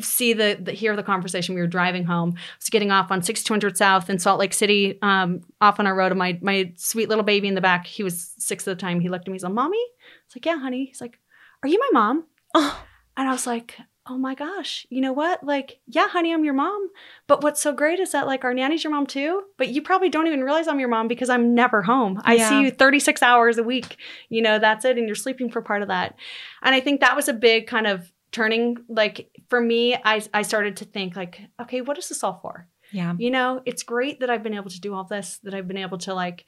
see 0.00 0.32
the, 0.32 0.58
the 0.60 0.72
hear 0.72 0.96
the 0.96 1.02
conversation. 1.04 1.54
We 1.54 1.60
were 1.60 1.66
driving 1.68 2.04
home. 2.04 2.30
I 2.36 2.40
was 2.58 2.70
getting 2.70 2.90
off 2.90 3.12
on 3.12 3.22
6200 3.22 3.76
South 3.76 4.10
in 4.10 4.18
Salt 4.18 4.40
Lake 4.40 4.54
City, 4.54 4.98
um, 5.02 5.42
off 5.60 5.78
on 5.78 5.86
our 5.86 5.94
road. 5.94 6.10
And 6.10 6.18
my 6.18 6.38
my 6.42 6.72
sweet 6.76 7.08
little 7.08 7.24
baby 7.24 7.46
in 7.46 7.54
the 7.54 7.60
back. 7.60 7.86
He 7.86 8.02
was 8.02 8.34
six 8.38 8.66
at 8.66 8.76
the 8.76 8.80
time. 8.80 8.98
He 9.00 9.08
looked 9.10 9.28
at 9.28 9.30
me. 9.30 9.36
He's 9.36 9.44
like, 9.44 9.52
"Mommy." 9.52 9.78
I 9.78 10.24
was 10.26 10.36
like, 10.36 10.46
"Yeah, 10.46 10.58
honey." 10.58 10.86
He's 10.86 11.00
like, 11.00 11.18
"Are 11.62 11.68
you 11.68 11.78
my 11.78 11.90
mom?" 11.92 12.24
Oh, 12.54 12.84
And 13.16 13.28
I 13.28 13.32
was 13.32 13.46
like, 13.46 13.76
oh 14.06 14.18
my 14.18 14.34
gosh, 14.34 14.84
you 14.90 15.00
know 15.00 15.12
what? 15.12 15.44
Like, 15.44 15.78
yeah, 15.86 16.08
honey, 16.08 16.32
I'm 16.32 16.44
your 16.44 16.54
mom. 16.54 16.88
But 17.28 17.42
what's 17.42 17.60
so 17.60 17.72
great 17.72 18.00
is 18.00 18.12
that 18.12 18.26
like 18.26 18.42
our 18.44 18.52
nanny's 18.52 18.82
your 18.82 18.92
mom 18.92 19.06
too. 19.06 19.42
But 19.58 19.68
you 19.68 19.80
probably 19.80 20.08
don't 20.08 20.26
even 20.26 20.42
realize 20.42 20.66
I'm 20.66 20.80
your 20.80 20.88
mom 20.88 21.06
because 21.06 21.30
I'm 21.30 21.54
never 21.54 21.82
home. 21.82 22.20
I 22.24 22.34
Yeah. 22.34 22.48
see 22.48 22.60
you 22.62 22.70
36 22.72 23.22
hours 23.22 23.58
a 23.58 23.62
week. 23.62 23.96
You 24.28 24.42
know, 24.42 24.58
that's 24.58 24.84
it. 24.84 24.98
And 24.98 25.06
you're 25.06 25.14
sleeping 25.14 25.50
for 25.50 25.62
part 25.62 25.82
of 25.82 25.88
that. 25.88 26.16
And 26.62 26.74
I 26.74 26.80
think 26.80 27.00
that 27.00 27.14
was 27.14 27.28
a 27.28 27.32
big 27.32 27.68
kind 27.68 27.86
of 27.86 28.10
turning. 28.32 28.78
Like 28.88 29.30
for 29.48 29.60
me, 29.60 29.94
I, 29.94 30.20
I 30.34 30.42
started 30.42 30.78
to 30.78 30.84
think 30.84 31.14
like, 31.14 31.40
okay, 31.60 31.80
what 31.80 31.96
is 31.98 32.08
this 32.08 32.24
all 32.24 32.40
for? 32.42 32.66
yeah. 32.90 33.14
You 33.16 33.30
know, 33.30 33.62
it's 33.64 33.84
great 33.84 34.20
that 34.20 34.30
I've 34.30 34.42
been 34.42 34.54
able 34.54 34.70
to 34.70 34.80
do 34.80 34.94
all 34.94 35.04
this, 35.04 35.38
that 35.44 35.54
I've 35.54 35.68
been 35.68 35.78
able 35.78 35.98
to 35.98 36.12
like, 36.12 36.44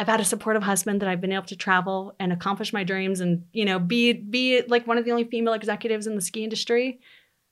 I've 0.00 0.06
had 0.06 0.20
a 0.20 0.24
supportive 0.24 0.62
husband 0.62 1.00
that 1.02 1.08
I've 1.10 1.20
been 1.20 1.32
able 1.32 1.44
to 1.46 1.56
travel 1.56 2.14
and 2.18 2.32
accomplish 2.32 2.72
my 2.72 2.84
dreams 2.84 3.20
and, 3.20 3.44
you 3.52 3.64
know, 3.66 3.78
be 3.78 4.14
be 4.14 4.62
like 4.66 4.86
one 4.86 4.96
of 4.98 5.04
the 5.04 5.10
only 5.10 5.24
female 5.24 5.52
executives 5.52 6.06
in 6.06 6.14
the 6.14 6.22
ski 6.22 6.42
industry. 6.42 7.00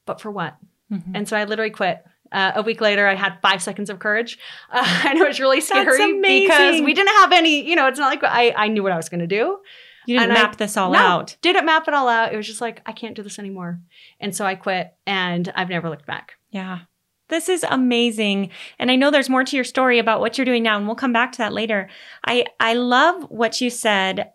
But 0.06 0.21
for 0.23 0.31
what? 0.31 0.56
Mhm. 0.91 1.12
And 1.15 1.29
so 1.29 1.37
I 1.37 1.45
literally 1.45 1.71
quit. 1.71 2.03
Uh, 2.33 2.53
a 2.56 2.62
week 2.62 2.81
later, 2.81 3.06
I 3.06 3.15
had 3.15 3.39
five 3.43 3.62
seconds 3.62 3.91
of 3.91 3.99
courage. 3.99 4.39
Uh, 4.73 5.03
and 5.06 5.19
it 5.19 5.27
was 5.27 5.39
really 5.41 5.61
scary 5.61 5.87
because 6.21 6.81
we 6.83 6.95
didn't 6.95 7.15
have 7.21 7.33
any, 7.33 7.69
you 7.69 7.77
know, 7.77 7.87
it's 7.89 7.99
not 7.99 8.09
like 8.09 8.25
I, 8.25 8.55
I 8.56 8.69
knew 8.69 8.83
what 8.83 8.93
I 8.93 8.97
was 8.97 9.09
going 9.11 9.21
to 9.21 9.27
do. 9.27 9.59
You 10.06 10.19
didn't 10.19 10.31
and 10.31 10.39
I- 10.39 10.43
map 10.43 10.56
this 10.56 10.77
all 10.79 10.93
No. 10.93 10.99
out. 10.99 11.37
Didn't 11.43 11.67
map 11.67 11.87
it 11.89 11.93
all 11.95 12.09
out. 12.09 12.33
It 12.33 12.37
was 12.39 12.47
just 12.47 12.62
like, 12.62 12.81
I 12.87 12.93
can't 12.93 13.15
do 13.15 13.23
this 13.23 13.39
anymore. 13.39 13.81
And 14.21 14.35
so 14.35 14.47
I 14.47 14.55
quit 14.55 14.95
and 15.06 15.53
I've 15.55 15.69
never 15.69 15.89
looked 15.91 16.06
back. 16.06 16.33
Yeah. 16.50 16.79
This 17.28 17.48
is 17.48 17.64
amazing. 17.69 18.50
And 18.78 18.90
I 18.90 18.96
know 18.96 19.10
there's 19.10 19.28
more 19.28 19.44
to 19.44 19.56
your 19.56 19.64
story 19.64 19.98
about 19.98 20.20
what 20.20 20.38
you're 20.38 20.44
doing 20.44 20.62
now, 20.62 20.76
and 20.76 20.86
we'll 20.86 20.96
come 20.96 21.12
back 21.12 21.32
to 21.32 21.38
that 21.38 21.52
later. 21.52 21.88
I, 22.26 22.46
I 22.58 22.75
love 22.75 23.25
what 23.30 23.60
you 23.60 23.70
said. 23.70 24.32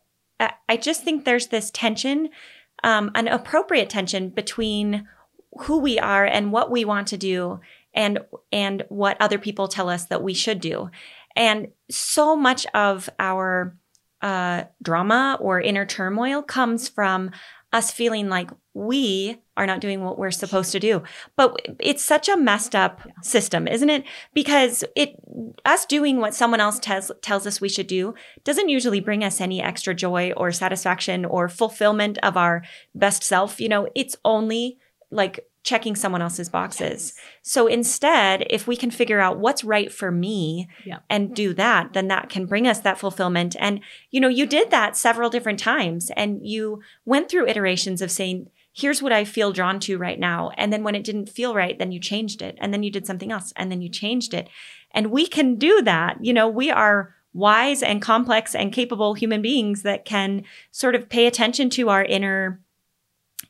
I, 0.67 0.77
just 0.77 1.03
think 1.03 1.23
there's 1.23 1.47
this 1.47 1.71
tension, 1.71 2.29
um, 2.83 3.11
an 3.15 3.27
appropriate 3.27 3.89
tension 3.89 4.29
between 4.29 5.07
who 5.61 5.79
we 5.79 5.99
are 5.99 6.25
and 6.25 6.51
what 6.51 6.71
we 6.71 6.83
want 6.83 7.07
to 7.09 7.17
do 7.17 7.59
and 7.93 8.19
and 8.51 8.83
what 8.89 9.15
other 9.21 9.37
people 9.37 9.67
tell 9.67 9.87
us 9.87 10.05
that 10.05 10.23
we 10.23 10.33
should 10.33 10.59
do. 10.59 10.89
And 11.35 11.69
so 11.89 12.35
much 12.35 12.65
of 12.73 13.09
our 13.19 13.77
uh, 14.21 14.63
drama 14.81 15.37
or 15.39 15.61
inner 15.61 15.85
turmoil 15.85 16.41
comes 16.41 16.87
from 16.87 17.31
us 17.73 17.91
feeling 17.91 18.29
like 18.29 18.49
we 18.73 19.37
are 19.57 19.65
not 19.67 19.81
doing 19.81 20.03
what 20.03 20.17
we're 20.17 20.31
supposed 20.31 20.71
to 20.71 20.79
do. 20.79 21.03
But 21.35 21.55
it's 21.79 22.03
such 22.03 22.29
a 22.29 22.37
messed 22.37 22.75
up 22.75 23.01
Yeah. 23.05 23.11
system, 23.21 23.67
isn't 23.67 23.89
it? 23.89 24.03
Because 24.33 24.83
it 24.95 25.15
us 25.65 25.85
doing 25.85 26.19
what 26.19 26.33
someone 26.33 26.61
else 26.61 26.79
tells 26.79 27.11
tells 27.21 27.45
us 27.45 27.59
we 27.59 27.69
should 27.69 27.87
do 27.87 28.13
doesn't 28.43 28.69
usually 28.69 28.99
bring 28.99 29.23
us 29.23 29.41
any 29.41 29.61
extra 29.61 29.93
joy 29.93 30.31
or 30.37 30.51
satisfaction 30.51 31.25
or 31.25 31.49
fulfillment 31.49 32.17
of 32.19 32.37
our 32.37 32.63
best 32.95 33.23
self. 33.23 33.59
You 33.59 33.69
know, 33.69 33.87
it's 33.95 34.15
only 34.23 34.77
like 35.11 35.39
checking 35.63 35.95
someone 35.95 36.21
else's 36.21 36.49
boxes. 36.49 37.13
So 37.41 37.67
instead, 37.67 38.45
if 38.49 38.67
we 38.67 38.75
can 38.75 38.91
figure 38.91 39.21
out 39.21 39.39
what's 39.39 39.63
right 39.63 39.91
for 39.91 40.11
me 40.11 40.67
Yeah. 40.85 40.99
and 41.09 41.33
do 41.33 41.53
that, 41.53 41.93
then 41.93 42.09
that 42.09 42.29
can 42.29 42.45
bring 42.45 42.67
us 42.67 42.79
that 42.81 42.99
fulfillment. 42.99 43.55
And, 43.59 43.79
you 44.11 44.19
know, 44.19 44.27
you 44.27 44.45
did 44.45 44.71
that 44.71 44.97
several 44.97 45.29
different 45.29 45.59
times 45.59 46.11
and 46.17 46.45
you 46.45 46.81
went 47.05 47.29
through 47.29 47.47
iterations 47.47 48.01
of 48.01 48.11
saying, 48.11 48.49
here's 48.75 49.01
what 49.01 49.13
I 49.13 49.23
feel 49.23 49.53
drawn 49.53 49.79
to 49.81 49.97
right 49.97 50.19
now. 50.19 50.51
And 50.57 50.73
then 50.73 50.83
when 50.83 50.95
it 50.95 51.03
didn't 51.03 51.29
feel 51.29 51.53
right, 51.53 51.77
then 51.77 51.91
you 51.91 51.99
changed 51.99 52.41
it. 52.41 52.57
And 52.59 52.73
then 52.73 52.83
you 52.83 52.91
did 52.91 53.07
something 53.07 53.31
else 53.31 53.53
and 53.55 53.71
then 53.71 53.81
you 53.81 53.89
changed 53.89 54.33
it. 54.33 54.49
And 54.91 55.11
we 55.11 55.27
can 55.27 55.55
do 55.55 55.81
that. 55.83 56.17
You 56.21 56.33
know, 56.33 56.47
we 56.49 56.71
are 56.71 57.15
wise 57.33 57.81
and 57.81 58.01
complex 58.01 58.53
and 58.53 58.73
capable 58.73 59.13
human 59.13 59.41
beings 59.41 59.83
that 59.83 60.05
can 60.05 60.43
sort 60.71 60.95
of 60.95 61.09
pay 61.09 61.25
attention 61.25 61.69
to 61.69 61.89
our 61.89 62.03
inner 62.03 62.59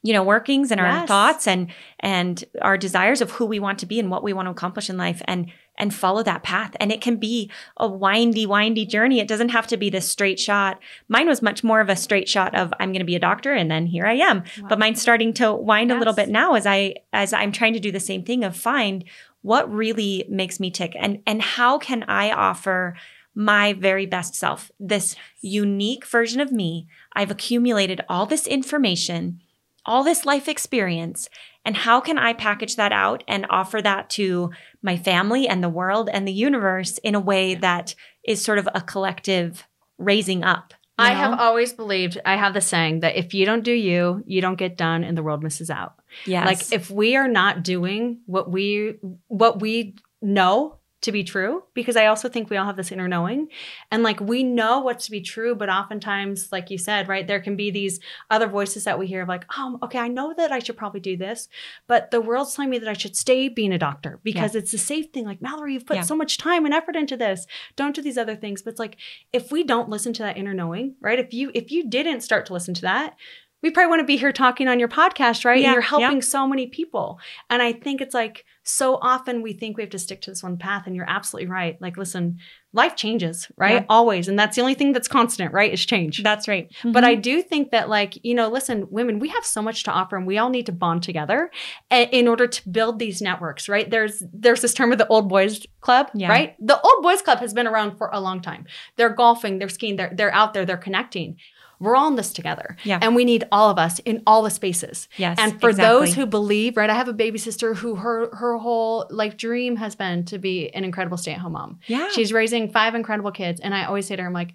you 0.04 0.14
know 0.14 0.22
workings 0.24 0.70
and 0.72 0.80
our 0.82 0.88
Yes. 0.88 1.08
thoughts 1.08 1.48
and 1.48 1.68
and 2.00 2.44
our 2.62 2.78
desires 2.78 3.22
of 3.22 3.32
who 3.32 3.46
we 3.46 3.60
want 3.60 3.80
to 3.80 3.86
be 3.86 4.00
and 4.00 4.12
what 4.12 4.22
we 4.24 4.34
want 4.34 4.46
to 4.48 4.52
accomplish 4.52 4.90
in 4.90 4.98
life 4.98 5.22
and 5.26 5.50
and 5.76 5.92
follow 5.92 6.22
that 6.22 6.44
path. 6.44 6.76
And 6.80 6.92
it 6.92 7.02
can 7.02 7.16
be 7.16 7.50
a 7.78 7.88
windy 7.88 8.46
windy 8.46 8.86
journey. 8.86 9.20
It 9.20 9.28
doesn't 9.28 9.50
have 9.50 9.66
to 9.68 9.78
be 9.78 9.90
this 9.90 10.08
straight 10.08 10.40
shot. 10.40 10.80
Mine 11.08 11.28
was 11.28 11.42
much 11.42 11.64
more 11.64 11.82
of 11.82 11.90
a 11.90 11.96
straight 11.96 12.30
shot 12.30 12.54
of 12.54 12.72
i'm 12.80 12.92
going 12.92 13.00
to 13.00 13.06
be 13.06 13.16
a 13.16 13.20
doctor 13.20 13.54
and 13.54 13.72
then 13.72 13.86
here 13.88 14.06
i 14.06 14.14
am. 14.14 14.40
Wow. 14.62 14.68
but 14.70 14.80
mine's 14.80 15.02
starting 15.02 15.34
to 15.36 15.54
wind 15.54 15.92
a 15.92 15.98
little 15.98 16.14
bit 16.14 16.30
now 16.30 16.54
as 16.56 16.66
i 16.68 16.96
as 17.14 17.32
i'm 17.34 17.52
trying 17.52 17.74
to 17.74 17.80
do 17.80 17.92
the 17.92 18.00
same 18.00 18.24
thing 18.24 18.44
of 18.44 18.56
find 18.56 19.06
what 19.42 19.72
really 19.74 20.26
makes 20.30 20.60
me 20.60 20.70
tick 20.70 20.94
and 21.00 21.22
and 21.26 21.42
how 21.42 21.78
can 21.78 22.04
i 22.04 22.30
offer 22.32 22.96
my 23.36 23.74
very 23.74 24.06
best 24.06 24.36
self 24.36 24.70
this 24.80 25.16
unique 25.42 26.06
version 26.06 26.40
of 26.40 26.52
me. 26.52 26.88
I've 27.14 27.32
accumulated 27.32 28.00
all 28.08 28.28
this 28.28 28.46
information 28.46 29.42
all 29.86 30.04
this 30.04 30.26
life 30.26 30.48
experience 30.48 31.30
and 31.66 31.78
how 31.78 32.00
can 32.00 32.18
i 32.18 32.34
package 32.34 32.76
that 32.76 32.92
out 32.92 33.24
and 33.28 33.46
offer 33.50 33.82
that 33.82 34.10
to 34.10 34.52
my 34.82 34.98
family 34.98 35.48
and 35.48 35.64
the 35.64 35.70
world 35.70 36.10
and 36.12 36.28
the 36.28 36.34
universe 36.34 36.98
in 37.00 37.16
a 37.16 37.20
way 37.20 37.56
that 37.56 37.96
is 38.24 38.44
sort 38.44 38.58
of 38.58 38.68
a 38.74 38.82
collective 38.82 39.68
raising 39.98 40.44
up 40.44 40.74
I 40.96 41.10
know? 41.10 41.16
have 41.16 41.40
always 41.40 41.74
believed, 41.74 42.20
I 42.24 42.36
have 42.36 42.54
the 42.54 42.62
saying 42.62 43.00
that 43.00 43.16
if 43.16 43.34
you 43.34 43.48
don't 43.48 43.64
do 43.64 43.72
you, 43.72 44.24
you 44.28 44.42
don't 44.42 44.60
get 44.60 44.78
done 44.78 45.04
and 45.04 45.18
the 45.18 45.24
world 45.24 45.42
misses 45.42 45.72
out. 45.72 45.96
yes 46.26 46.46
Like 46.46 46.72
if 46.72 46.92
we 46.92 47.16
are 47.16 47.28
not 47.28 47.64
doing 47.64 48.20
what 48.28 48.52
we 48.52 49.00
what 49.28 49.60
we 49.60 49.96
know 50.22 50.78
to 51.04 51.12
be 51.12 51.24
true 51.24 51.64
because 51.74 51.96
I 51.96 52.08
also 52.08 52.28
think 52.28 52.50
we 52.50 52.58
all 52.58 52.66
have 52.66 52.76
this 52.76 52.92
inner 52.92 53.08
knowing. 53.08 53.50
And 53.92 54.04
like 54.04 54.20
we 54.20 54.44
know 54.44 54.80
what's 54.80 55.06
to 55.06 55.12
be 55.12 55.22
true, 55.22 55.54
but 55.56 55.70
oftentimes, 55.70 56.52
like 56.52 56.70
you 56.70 56.78
said, 56.78 57.08
right, 57.08 57.28
there 57.28 57.40
can 57.40 57.56
be 57.56 57.72
these 57.72 58.00
other 58.30 58.48
voices 58.48 58.84
that 58.86 58.98
we 58.98 59.08
hear 59.08 59.22
of 59.22 59.28
like, 59.28 59.46
oh, 59.58 59.80
okay, 59.84 60.00
I 60.00 60.08
know 60.08 60.34
that 60.36 60.52
I 60.52 60.60
should 60.60 60.78
probably 60.78 61.00
do 61.00 61.16
this, 61.16 61.48
but 61.88 62.12
the 62.12 62.22
world's 62.22 62.56
telling 62.56 62.70
me 62.70 62.80
that 62.80 62.90
I 62.90 62.94
should 62.94 63.16
stay 63.16 63.50
being 63.50 63.74
a 63.74 63.78
doctor 63.78 64.20
because 64.24 64.56
yeah. 64.56 64.60
it's 64.60 64.74
a 64.74 64.78
safe 64.78 65.12
thing. 65.12 65.26
Like, 65.26 65.42
Mallory, 65.42 65.74
you've 65.74 65.86
put 65.86 65.98
yeah. 65.98 66.04
so 66.04 66.16
much 66.16 66.38
time 66.38 66.66
and 66.66 66.74
effort 66.74 66.96
into 66.96 67.18
this. 67.18 67.46
Don't 67.76 67.96
do 67.96 68.02
these 68.02 68.18
other 68.18 68.36
things. 68.36 68.62
But 68.62 68.72
it's 68.72 68.80
like 68.80 68.98
if 69.32 69.52
we 69.52 69.64
don't 69.64 69.90
listen 69.90 70.14
to 70.14 70.24
that 70.24 70.38
inner 70.38 70.54
knowing, 70.54 70.96
right? 71.02 71.20
If 71.20 71.34
you 71.34 71.52
if 71.54 71.72
you 71.72 71.90
didn't 71.90 72.22
start 72.22 72.46
to 72.48 72.54
listen 72.54 72.74
to 72.76 72.82
that, 72.82 73.16
we 73.64 73.72
probably 73.72 73.90
want 73.90 74.02
to 74.02 74.06
be 74.06 74.18
here 74.18 74.34
talking 74.34 74.68
on 74.68 74.78
your 74.78 74.90
podcast, 74.90 75.46
right? 75.46 75.62
Yeah, 75.62 75.68
and 75.68 75.74
you're 75.74 75.82
helping 75.82 76.18
yeah. 76.18 76.24
so 76.24 76.46
many 76.46 76.68
people. 76.68 77.18
And 77.50 77.62
I 77.62 77.72
think 77.72 78.02
it's 78.02 78.14
like 78.14 78.44
so 78.64 78.98
often 79.02 79.42
we 79.42 79.54
think 79.54 79.78
we 79.78 79.84
have 79.84 79.90
to 79.92 80.00
stick 80.00 80.22
to 80.22 80.32
this 80.32 80.44
one 80.44 80.58
path. 80.58 80.84
And 80.86 80.96
you're 80.96 81.10
absolutely 81.10 81.50
right. 81.50 81.82
Like, 81.82 81.96
listen, 81.96 82.40
life 82.74 82.98
changes, 82.98 83.50
right? 83.58 83.76
Yeah. 83.76 83.86
Always. 83.88 84.28
And 84.28 84.38
that's 84.38 84.58
the 84.58 84.62
only 84.62 84.74
thing 84.74 84.92
that's 84.92 85.08
constant, 85.08 85.54
right? 85.54 85.72
Is 85.72 85.86
change. 85.86 86.24
That's 86.24 86.48
right. 86.48 86.70
Mm-hmm. 86.70 86.92
But 86.92 87.06
I 87.06 87.16
do 87.16 87.42
think 87.42 87.72
that, 87.72 87.88
like, 87.88 88.20
you 88.24 88.36
know, 88.36 88.50
listen, 88.50 88.86
women, 88.90 89.20
we 89.20 89.30
have 89.30 89.46
so 89.46 89.62
much 89.62 89.84
to 89.84 89.92
offer 89.92 90.18
and 90.18 90.28
we 90.28 90.38
all 90.38 90.50
need 90.50 90.66
to 90.66 90.74
bond 90.74 91.04
together 91.04 91.50
in 91.90 92.28
order 92.28 92.48
to 92.48 92.70
build 92.70 93.00
these 93.00 93.22
networks, 93.22 93.70
right? 93.70 93.90
There's 93.90 94.22
there's 94.34 94.62
this 94.62 94.74
term 94.74 94.92
of 94.92 94.98
the 94.98 95.08
old 95.08 95.30
boys 95.30 95.66
club, 95.80 96.10
yeah. 96.14 96.28
right? 96.28 96.56
The 96.60 96.82
old 96.82 97.02
boys 97.02 97.22
club 97.22 97.40
has 97.40 97.54
been 97.54 97.68
around 97.68 97.98
for 97.98 98.10
a 98.12 98.20
long 98.20 98.42
time. 98.42 98.66
They're 98.98 99.10
golfing, 99.10 99.60
they're 99.60 99.70
skiing, 99.70 99.96
they're 99.96 100.14
they're 100.14 100.34
out 100.34 100.54
there, 100.54 100.66
they're 100.66 100.76
connecting 100.76 101.38
we're 101.80 101.96
all 101.96 102.08
in 102.08 102.16
this 102.16 102.32
together. 102.34 102.78
Yeah. 102.84 103.00
And 103.02 103.16
we 103.16 103.26
need 103.26 103.46
all 103.52 103.70
of 103.70 103.78
us 103.78 104.00
in 104.00 104.24
all 104.26 104.44
the 104.44 104.50
spaces. 104.50 105.10
Yes. 105.18 105.38
And 105.40 105.60
for 105.60 105.70
exactly. 105.72 106.08
those 106.08 106.16
who 106.16 106.26
believe, 106.26 106.78
right, 106.78 106.90
I 106.90 106.94
have 106.94 107.08
a 107.08 107.14
baby 107.14 107.38
sister 107.38 107.74
who 107.74 107.96
her 107.96 108.34
her 108.36 108.58
whole 108.58 109.08
life 109.10 109.38
dream 109.38 109.76
has 109.76 109.96
been 109.96 110.26
to 110.26 110.38
be 110.38 110.70
an 110.74 110.84
incredible 110.84 111.18
stay-at-home 111.18 111.54
mom. 111.54 111.80
Yeah. 111.88 112.10
She's 112.10 112.32
raising 112.32 112.72
five 112.72 112.96
incredible 112.96 113.32
kids. 113.32 113.60
And 113.60 113.74
I 113.74 113.86
always 113.86 114.08
say 114.08 114.16
to 114.16 114.22
her, 114.22 114.28
I'm 114.28 114.34
like, 114.34 114.54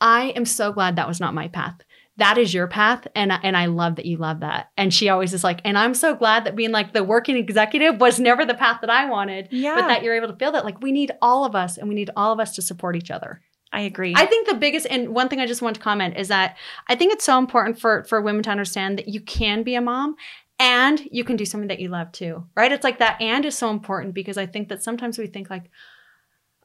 I 0.00 0.30
am 0.30 0.44
so 0.44 0.72
glad 0.72 0.96
that 0.96 1.08
was 1.08 1.20
not 1.20 1.34
my 1.34 1.48
path. 1.48 1.76
That 2.16 2.38
is 2.38 2.54
your 2.54 2.68
path. 2.68 3.08
And, 3.16 3.32
and 3.32 3.56
I 3.56 3.66
love 3.66 3.96
that 3.96 4.06
you 4.06 4.18
love 4.18 4.40
that. 4.40 4.70
And 4.76 4.94
she 4.94 5.08
always 5.08 5.34
is 5.34 5.42
like, 5.42 5.60
and 5.64 5.76
I'm 5.76 5.94
so 5.94 6.14
glad 6.14 6.44
that 6.44 6.54
being 6.54 6.70
like 6.70 6.92
the 6.92 7.02
working 7.02 7.36
executive 7.36 8.00
was 8.00 8.20
never 8.20 8.46
the 8.46 8.54
path 8.54 8.82
that 8.82 8.90
I 8.90 9.06
wanted. 9.06 9.48
Yeah. 9.50 9.74
But 9.74 9.88
that 9.88 10.02
you're 10.04 10.14
able 10.14 10.28
to 10.28 10.36
feel 10.36 10.52
that. 10.52 10.64
Like 10.64 10.80
we 10.80 10.92
need 10.92 11.10
all 11.20 11.44
of 11.44 11.56
us 11.56 11.76
and 11.76 11.88
we 11.88 11.94
need 11.94 12.10
all 12.14 12.32
of 12.32 12.38
us 12.38 12.54
to 12.54 12.62
support 12.62 12.94
each 12.94 13.10
other. 13.10 13.40
I 13.74 13.80
agree. 13.80 14.14
I 14.16 14.24
think 14.24 14.48
the 14.48 14.54
biggest 14.54 14.86
and 14.88 15.08
one 15.10 15.28
thing 15.28 15.40
I 15.40 15.46
just 15.46 15.60
want 15.60 15.76
to 15.76 15.82
comment 15.82 16.16
is 16.16 16.28
that 16.28 16.56
I 16.88 16.94
think 16.94 17.12
it's 17.12 17.24
so 17.24 17.38
important 17.38 17.78
for 17.78 18.04
for 18.04 18.20
women 18.20 18.42
to 18.44 18.50
understand 18.50 18.98
that 18.98 19.08
you 19.08 19.20
can 19.20 19.62
be 19.62 19.74
a 19.74 19.80
mom 19.80 20.16
and 20.58 21.00
you 21.10 21.24
can 21.24 21.36
do 21.36 21.44
something 21.44 21.68
that 21.68 21.80
you 21.80 21.88
love 21.88 22.12
too. 22.12 22.44
Right? 22.56 22.72
It's 22.72 22.84
like 22.84 22.98
that 23.00 23.20
and 23.20 23.44
is 23.44 23.58
so 23.58 23.70
important 23.70 24.14
because 24.14 24.38
I 24.38 24.46
think 24.46 24.68
that 24.68 24.82
sometimes 24.82 25.18
we 25.18 25.26
think 25.26 25.50
like 25.50 25.70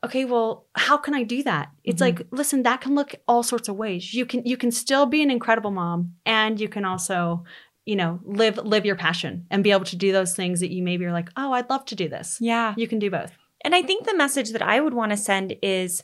okay, 0.02 0.24
well, 0.24 0.66
how 0.76 0.96
can 0.96 1.14
I 1.14 1.24
do 1.24 1.44
that? 1.44 1.72
It's 1.84 2.02
mm-hmm. 2.02 2.20
like, 2.20 2.28
listen, 2.32 2.64
that 2.64 2.80
can 2.80 2.96
look 2.96 3.16
all 3.28 3.44
sorts 3.44 3.68
of 3.68 3.76
ways. 3.76 4.14
You 4.14 4.26
can 4.26 4.46
you 4.46 4.56
can 4.56 4.72
still 4.72 5.06
be 5.06 5.22
an 5.22 5.32
incredible 5.32 5.72
mom 5.72 6.14
and 6.26 6.60
you 6.60 6.70
can 6.70 6.86
also 6.86 7.44
you 7.86 7.96
know 7.96 8.20
live 8.24 8.58
live 8.58 8.86
your 8.86 8.96
passion 8.96 9.48
and 9.50 9.64
be 9.64 9.72
able 9.72 9.86
to 9.86 9.96
do 9.96 10.12
those 10.12 10.36
things 10.36 10.60
that 10.60 10.72
you 10.72 10.84
maybe 10.84 11.06
are 11.06 11.12
like 11.12 11.30
oh 11.36 11.54
i'd 11.54 11.70
love 11.72 11.84
to 11.86 11.96
do 11.96 12.08
this 12.08 12.38
yeah 12.40 12.76
you 12.78 12.88
can 12.88 13.00
do 13.00 13.10
both 13.10 13.32
and 13.62 13.74
i 13.74 13.82
think 13.82 14.06
the 14.06 14.16
message 14.16 14.52
that 14.52 14.62
i 14.62 14.80
would 14.80 14.94
want 14.94 15.12
to 15.12 15.18
send 15.18 15.56
is 15.64 16.04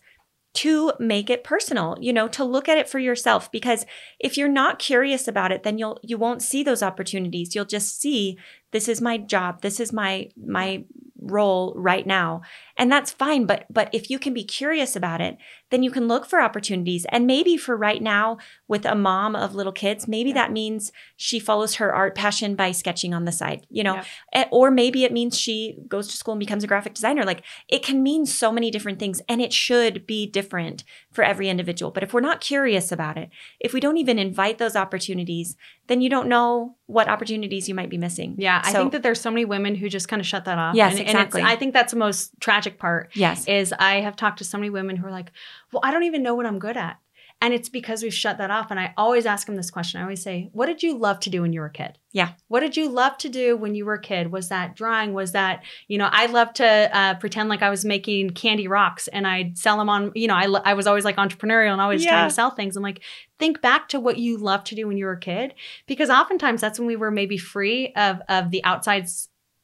to 0.56 0.94
make 1.00 1.30
it 1.30 1.44
personal, 1.44 1.98
you 2.00 2.14
know, 2.14 2.28
to 2.30 2.44
look 2.44 2.68
at 2.68 2.78
it 2.78 2.90
for 2.90 3.00
yourself 3.00 3.52
because 3.52 3.86
if 4.20 4.38
you're 4.38 4.48
not 4.48 4.80
curious 4.80 5.28
about 5.28 5.52
it 5.52 5.64
then 5.64 5.78
you'll 5.78 6.00
you 6.02 6.18
won't 6.18 6.42
see 6.42 6.64
those 6.64 6.84
opportunities. 6.84 7.54
You'll 7.54 7.66
just 7.66 8.00
see 8.00 8.38
this 8.72 8.88
is 8.88 9.02
my 9.02 9.18
job, 9.18 9.62
this 9.62 9.80
is 9.80 9.94
my 9.94 10.30
my 10.36 10.84
role 11.26 11.74
right 11.76 12.06
now. 12.06 12.42
And 12.78 12.92
that's 12.92 13.12
fine 13.12 13.46
but 13.46 13.66
but 13.70 13.90
if 13.94 14.10
you 14.10 14.20
can 14.20 14.34
be 14.34 14.44
curious 14.44 14.96
about 14.96 15.22
it 15.22 15.38
then 15.72 15.82
you 15.82 15.90
can 15.90 16.08
look 16.08 16.26
for 16.26 16.40
opportunities. 16.40 17.06
And 17.10 17.26
maybe 17.26 17.58
for 17.58 17.76
right 17.76 18.02
now 18.02 18.38
with 18.68 18.86
a 18.86 18.96
mom 18.96 19.36
of 19.36 19.56
little 19.56 19.72
kids 19.72 20.08
maybe 20.08 20.30
yeah. 20.30 20.36
that 20.36 20.52
means 20.52 20.92
she 21.16 21.40
follows 21.40 21.76
her 21.76 21.94
art 21.94 22.16
passion 22.16 22.56
by 22.56 22.72
sketching 22.72 23.14
on 23.14 23.26
the 23.26 23.32
side 23.32 23.66
you 23.70 23.84
know? 23.84 24.02
Yeah. 24.34 24.46
or 24.52 24.72
maybe 24.72 25.04
it 25.04 25.14
means 25.14 25.40
she 25.40 25.78
goes 25.88 26.08
to 26.10 26.18
school 26.18 26.34
and 26.34 26.40
becomes 26.40 26.64
a 26.64 26.68
graphic 26.68 26.94
designer. 26.94 27.24
Like 27.24 27.44
it 27.68 27.82
can 27.82 28.04
mean 28.04 28.26
so 28.26 28.52
many 28.52 28.70
different 28.70 29.00
things 29.00 29.22
and 29.28 29.42
it 29.42 29.54
should 29.54 30.06
be 30.06 30.28
different 30.28 30.84
for 31.12 31.24
every 31.24 31.50
individual. 31.50 31.92
But 31.92 32.04
if 32.04 32.14
we're 32.14 32.22
not 32.22 32.42
curious 32.42 32.92
about 32.92 33.18
it 33.18 33.30
if 33.60 33.74
we 33.74 33.80
don't 33.80 33.98
even 33.98 34.20
invite 34.20 34.58
those 34.58 34.76
opportunities 34.76 35.56
then 35.88 36.02
you 36.02 36.10
don't 36.10 36.28
know 36.28 36.76
what 36.88 37.08
opportunities 37.08 37.70
you 37.70 37.76
might 37.76 37.90
be 37.90 37.98
missing. 37.98 38.36
Yeah 38.38 38.62
so, 38.62 38.70
i 38.70 38.74
think 38.74 38.92
that 38.92 39.04
there's 39.04 39.22
so 39.22 39.32
many 39.32 39.46
women 39.46 39.76
who 39.76 39.90
just 39.90 40.08
kind 40.08 40.20
of 40.20 40.26
shut 40.26 40.46
that 40.46 40.58
off. 40.58 40.76
Yes 40.76 40.94
and, 40.94 41.02
exactly. 41.02 41.42
And 41.42 41.50
i 41.50 41.56
think 41.56 41.74
that's 41.74 41.92
the 41.92 42.00
most 42.00 42.32
tragic 42.40 42.78
part 42.78 43.12
yes. 43.14 43.48
is 43.48 43.74
i 43.80 43.96
have 44.02 44.16
talked 44.16 44.40
to 44.40 44.44
so 44.44 44.58
many 44.58 44.70
women 44.70 44.96
who 44.96 45.08
are 45.08 45.12
like 45.12 45.32
well 45.72 45.82
i 45.84 45.92
don't 45.92 46.04
even 46.04 46.24
know 46.24 46.36
what 46.36 46.46
i'm 46.46 46.60
good 46.60 46.78
at 46.78 47.00
and 47.42 47.54
it's 47.54 47.70
because 47.70 48.02
we've 48.02 48.14
shut 48.14 48.38
that 48.38 48.50
off. 48.50 48.72
And 48.72 48.80
I 48.80 48.94
always 48.98 49.26
ask 49.26 49.46
them 49.46 49.56
this 49.56 49.70
question. 49.70 50.00
I 50.00 50.04
always 50.04 50.24
say, 50.24 50.50
What 50.54 50.68
did 50.68 50.82
you 50.82 50.98
love 50.98 51.20
to 51.22 51.30
do 51.30 51.42
when 51.42 51.54
you 51.54 51.60
were 51.60 51.68
a 51.68 51.72
kid? 51.72 51.98
Yeah. 52.12 52.32
What 52.48 52.62
did 52.62 52.78
you 52.78 52.90
love 52.90 53.18
to 53.20 53.30
do 53.30 53.58
when 53.58 53.76
you 53.76 53.86
were 53.86 53.96
a 53.96 54.02
kid? 54.02 54.32
Was 54.32 54.50
that 54.50 54.76
drawing? 54.76 55.14
Was 55.14 55.34
that, 55.34 55.64
you 55.88 55.98
know, 55.98 56.08
I 56.10 56.28
love 56.28 56.54
to 56.54 56.66
uh, 56.66 57.16
pretend 57.16 57.50
like 57.50 57.62
I 57.62 57.70
was 57.70 57.84
making 57.84 58.32
candy 58.32 58.68
rocks 58.68 59.10
and 59.10 59.28
I'd 59.28 59.58
sell 59.58 59.78
them 59.78 59.90
on, 59.90 60.14
you 60.16 60.28
know, 60.28 60.36
I, 60.36 60.46
I 60.72 60.74
was 60.76 60.88
always 60.88 61.04
like 61.04 61.18
entrepreneurial 61.18 61.74
and 61.74 61.82
always 61.82 62.04
yeah. 62.04 62.12
trying 62.12 62.30
to 62.30 62.34
sell 62.34 62.52
things. 62.52 62.78
I'm 62.78 62.84
like, 62.84 63.02
think 63.38 63.62
back 63.62 63.90
to 63.90 64.00
what 64.00 64.18
you 64.18 64.38
loved 64.38 64.68
to 64.68 64.76
do 64.76 64.88
when 64.88 64.98
you 64.98 65.06
were 65.06 65.12
a 65.12 65.20
kid. 65.20 65.54
Because 65.88 66.10
oftentimes 66.10 66.62
that's 66.62 66.80
when 66.80 66.88
we 66.88 66.96
were 66.96 67.12
maybe 67.12 67.38
free 67.38 67.92
of, 67.96 68.22
of 68.30 68.50
the 68.50 68.64
outside 68.64 69.10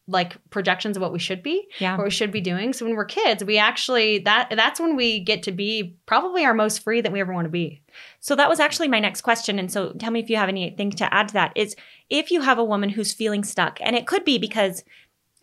like 0.08 0.38
projections 0.50 0.98
of 0.98 1.02
what 1.02 1.14
we 1.14 1.20
should 1.20 1.44
be 1.44 1.68
yeah. 1.80 1.96
what 1.96 2.04
we 2.04 2.10
should 2.10 2.32
be 2.32 2.42
doing. 2.42 2.74
So 2.74 2.86
when 2.86 2.96
we're 2.96 3.06
kids 3.06 3.44
we 3.44 3.58
actually 3.58 4.20
that 4.20 4.50
that's 4.56 4.80
when 4.80 4.96
we 4.96 5.20
get 5.20 5.44
to 5.44 5.52
be 5.52 5.96
probably 6.06 6.44
our 6.46 6.54
most 6.54 6.84
free 6.84 7.02
that 7.02 7.12
we 7.12 7.22
ever 7.22 7.34
want 7.34 7.46
to 7.46 7.52
be. 7.52 7.82
So 8.20 8.36
that 8.36 8.50
was 8.50 8.60
actually 8.60 8.88
my 8.88 9.00
next 9.00 9.22
question. 9.22 9.60
And 9.60 9.72
so 9.72 9.94
tell 9.94 10.12
me 10.12 10.20
if 10.20 10.30
you 10.30 10.38
have 10.38 10.50
anything 10.50 10.92
to 10.92 11.14
add 11.14 11.30
to 11.30 11.34
that. 11.36 11.54
Is 11.56 11.76
if 12.10 12.32
you 12.32 12.42
have 12.42 12.58
a 12.58 12.64
woman 12.64 12.90
who's 12.90 13.14
feeling 13.14 13.44
stuck 13.44 13.80
and 13.82 13.96
it 13.96 14.08
could 14.08 14.26
be 14.26 14.38
because 14.38 14.84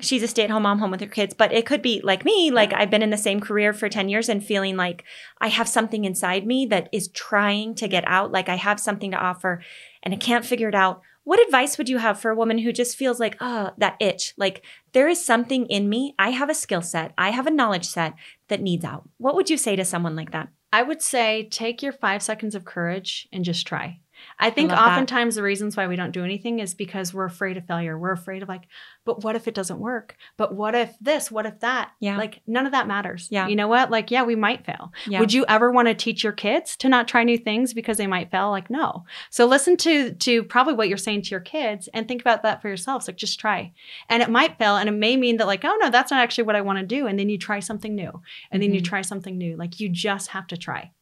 she's 0.00 0.22
a 0.22 0.28
stay-at-home 0.28 0.62
mom 0.62 0.78
home 0.78 0.90
with 0.90 1.00
her 1.00 1.06
kids 1.06 1.34
but 1.34 1.52
it 1.52 1.66
could 1.66 1.82
be 1.82 2.00
like 2.04 2.24
me 2.24 2.50
like 2.50 2.72
i've 2.72 2.90
been 2.90 3.02
in 3.02 3.10
the 3.10 3.16
same 3.16 3.40
career 3.40 3.72
for 3.72 3.88
10 3.88 4.08
years 4.08 4.28
and 4.28 4.44
feeling 4.44 4.76
like 4.76 5.02
i 5.40 5.48
have 5.48 5.68
something 5.68 6.04
inside 6.04 6.46
me 6.46 6.66
that 6.66 6.88
is 6.92 7.08
trying 7.08 7.74
to 7.74 7.88
get 7.88 8.04
out 8.06 8.30
like 8.30 8.48
i 8.48 8.54
have 8.54 8.78
something 8.78 9.10
to 9.10 9.16
offer 9.16 9.60
and 10.02 10.14
i 10.14 10.16
can't 10.16 10.44
figure 10.44 10.68
it 10.68 10.74
out 10.74 11.02
what 11.28 11.44
advice 11.44 11.76
would 11.76 11.90
you 11.90 11.98
have 11.98 12.18
for 12.18 12.30
a 12.30 12.34
woman 12.34 12.56
who 12.56 12.72
just 12.72 12.96
feels 12.96 13.20
like, 13.20 13.36
oh, 13.38 13.70
that 13.76 13.98
itch? 14.00 14.32
Like 14.38 14.64
there 14.94 15.08
is 15.08 15.22
something 15.22 15.66
in 15.66 15.86
me. 15.86 16.14
I 16.18 16.30
have 16.30 16.48
a 16.48 16.54
skill 16.54 16.80
set, 16.80 17.12
I 17.18 17.32
have 17.32 17.46
a 17.46 17.50
knowledge 17.50 17.84
set 17.84 18.14
that 18.48 18.62
needs 18.62 18.82
out. 18.82 19.06
What 19.18 19.34
would 19.34 19.50
you 19.50 19.58
say 19.58 19.76
to 19.76 19.84
someone 19.84 20.16
like 20.16 20.30
that? 20.30 20.48
I 20.72 20.82
would 20.82 21.02
say 21.02 21.46
take 21.50 21.82
your 21.82 21.92
five 21.92 22.22
seconds 22.22 22.54
of 22.54 22.64
courage 22.64 23.28
and 23.30 23.44
just 23.44 23.66
try. 23.66 24.00
I 24.38 24.50
think 24.50 24.70
I 24.70 24.90
oftentimes 24.90 25.34
that. 25.34 25.40
the 25.40 25.44
reasons 25.44 25.76
why 25.76 25.86
we 25.86 25.96
don't 25.96 26.12
do 26.12 26.24
anything 26.24 26.60
is 26.60 26.74
because 26.74 27.12
we're 27.12 27.24
afraid 27.24 27.56
of 27.56 27.66
failure. 27.66 27.98
We're 27.98 28.12
afraid 28.12 28.42
of 28.42 28.48
like, 28.48 28.68
but 29.04 29.24
what 29.24 29.36
if 29.36 29.48
it 29.48 29.54
doesn't 29.54 29.78
work? 29.78 30.16
But 30.36 30.54
what 30.54 30.74
if 30.74 30.94
this? 31.00 31.30
What 31.30 31.46
if 31.46 31.60
that? 31.60 31.90
Yeah. 31.98 32.16
Like 32.16 32.40
none 32.46 32.66
of 32.66 32.72
that 32.72 32.86
matters. 32.86 33.28
Yeah. 33.30 33.48
You 33.48 33.56
know 33.56 33.68
what? 33.68 33.90
Like, 33.90 34.10
yeah, 34.10 34.22
we 34.22 34.36
might 34.36 34.64
fail. 34.64 34.92
Yeah. 35.06 35.20
Would 35.20 35.32
you 35.32 35.44
ever 35.48 35.70
want 35.70 35.88
to 35.88 35.94
teach 35.94 36.22
your 36.22 36.32
kids 36.32 36.76
to 36.78 36.88
not 36.88 37.08
try 37.08 37.24
new 37.24 37.38
things 37.38 37.74
because 37.74 37.96
they 37.96 38.06
might 38.06 38.30
fail? 38.30 38.50
Like, 38.50 38.70
no. 38.70 39.04
So 39.30 39.46
listen 39.46 39.76
to 39.78 40.12
to 40.12 40.42
probably 40.44 40.74
what 40.74 40.88
you're 40.88 40.98
saying 40.98 41.22
to 41.22 41.30
your 41.30 41.40
kids 41.40 41.88
and 41.92 42.06
think 42.06 42.20
about 42.20 42.42
that 42.42 42.62
for 42.62 42.68
yourselves. 42.68 43.08
Like 43.08 43.16
just 43.16 43.40
try. 43.40 43.72
And 44.08 44.22
it 44.22 44.30
might 44.30 44.58
fail. 44.58 44.76
And 44.76 44.88
it 44.88 44.92
may 44.92 45.16
mean 45.16 45.38
that, 45.38 45.46
like, 45.46 45.64
oh 45.64 45.76
no, 45.80 45.90
that's 45.90 46.10
not 46.10 46.20
actually 46.20 46.44
what 46.44 46.56
I 46.56 46.60
want 46.60 46.78
to 46.78 46.86
do. 46.86 47.06
And 47.06 47.18
then 47.18 47.28
you 47.28 47.38
try 47.38 47.60
something 47.60 47.94
new. 47.94 48.22
And 48.50 48.62
then 48.62 48.68
mm-hmm. 48.70 48.76
you 48.76 48.80
try 48.82 49.02
something 49.02 49.36
new. 49.36 49.56
Like 49.56 49.80
you 49.80 49.88
just 49.88 50.28
have 50.28 50.46
to 50.48 50.56
try. 50.56 50.92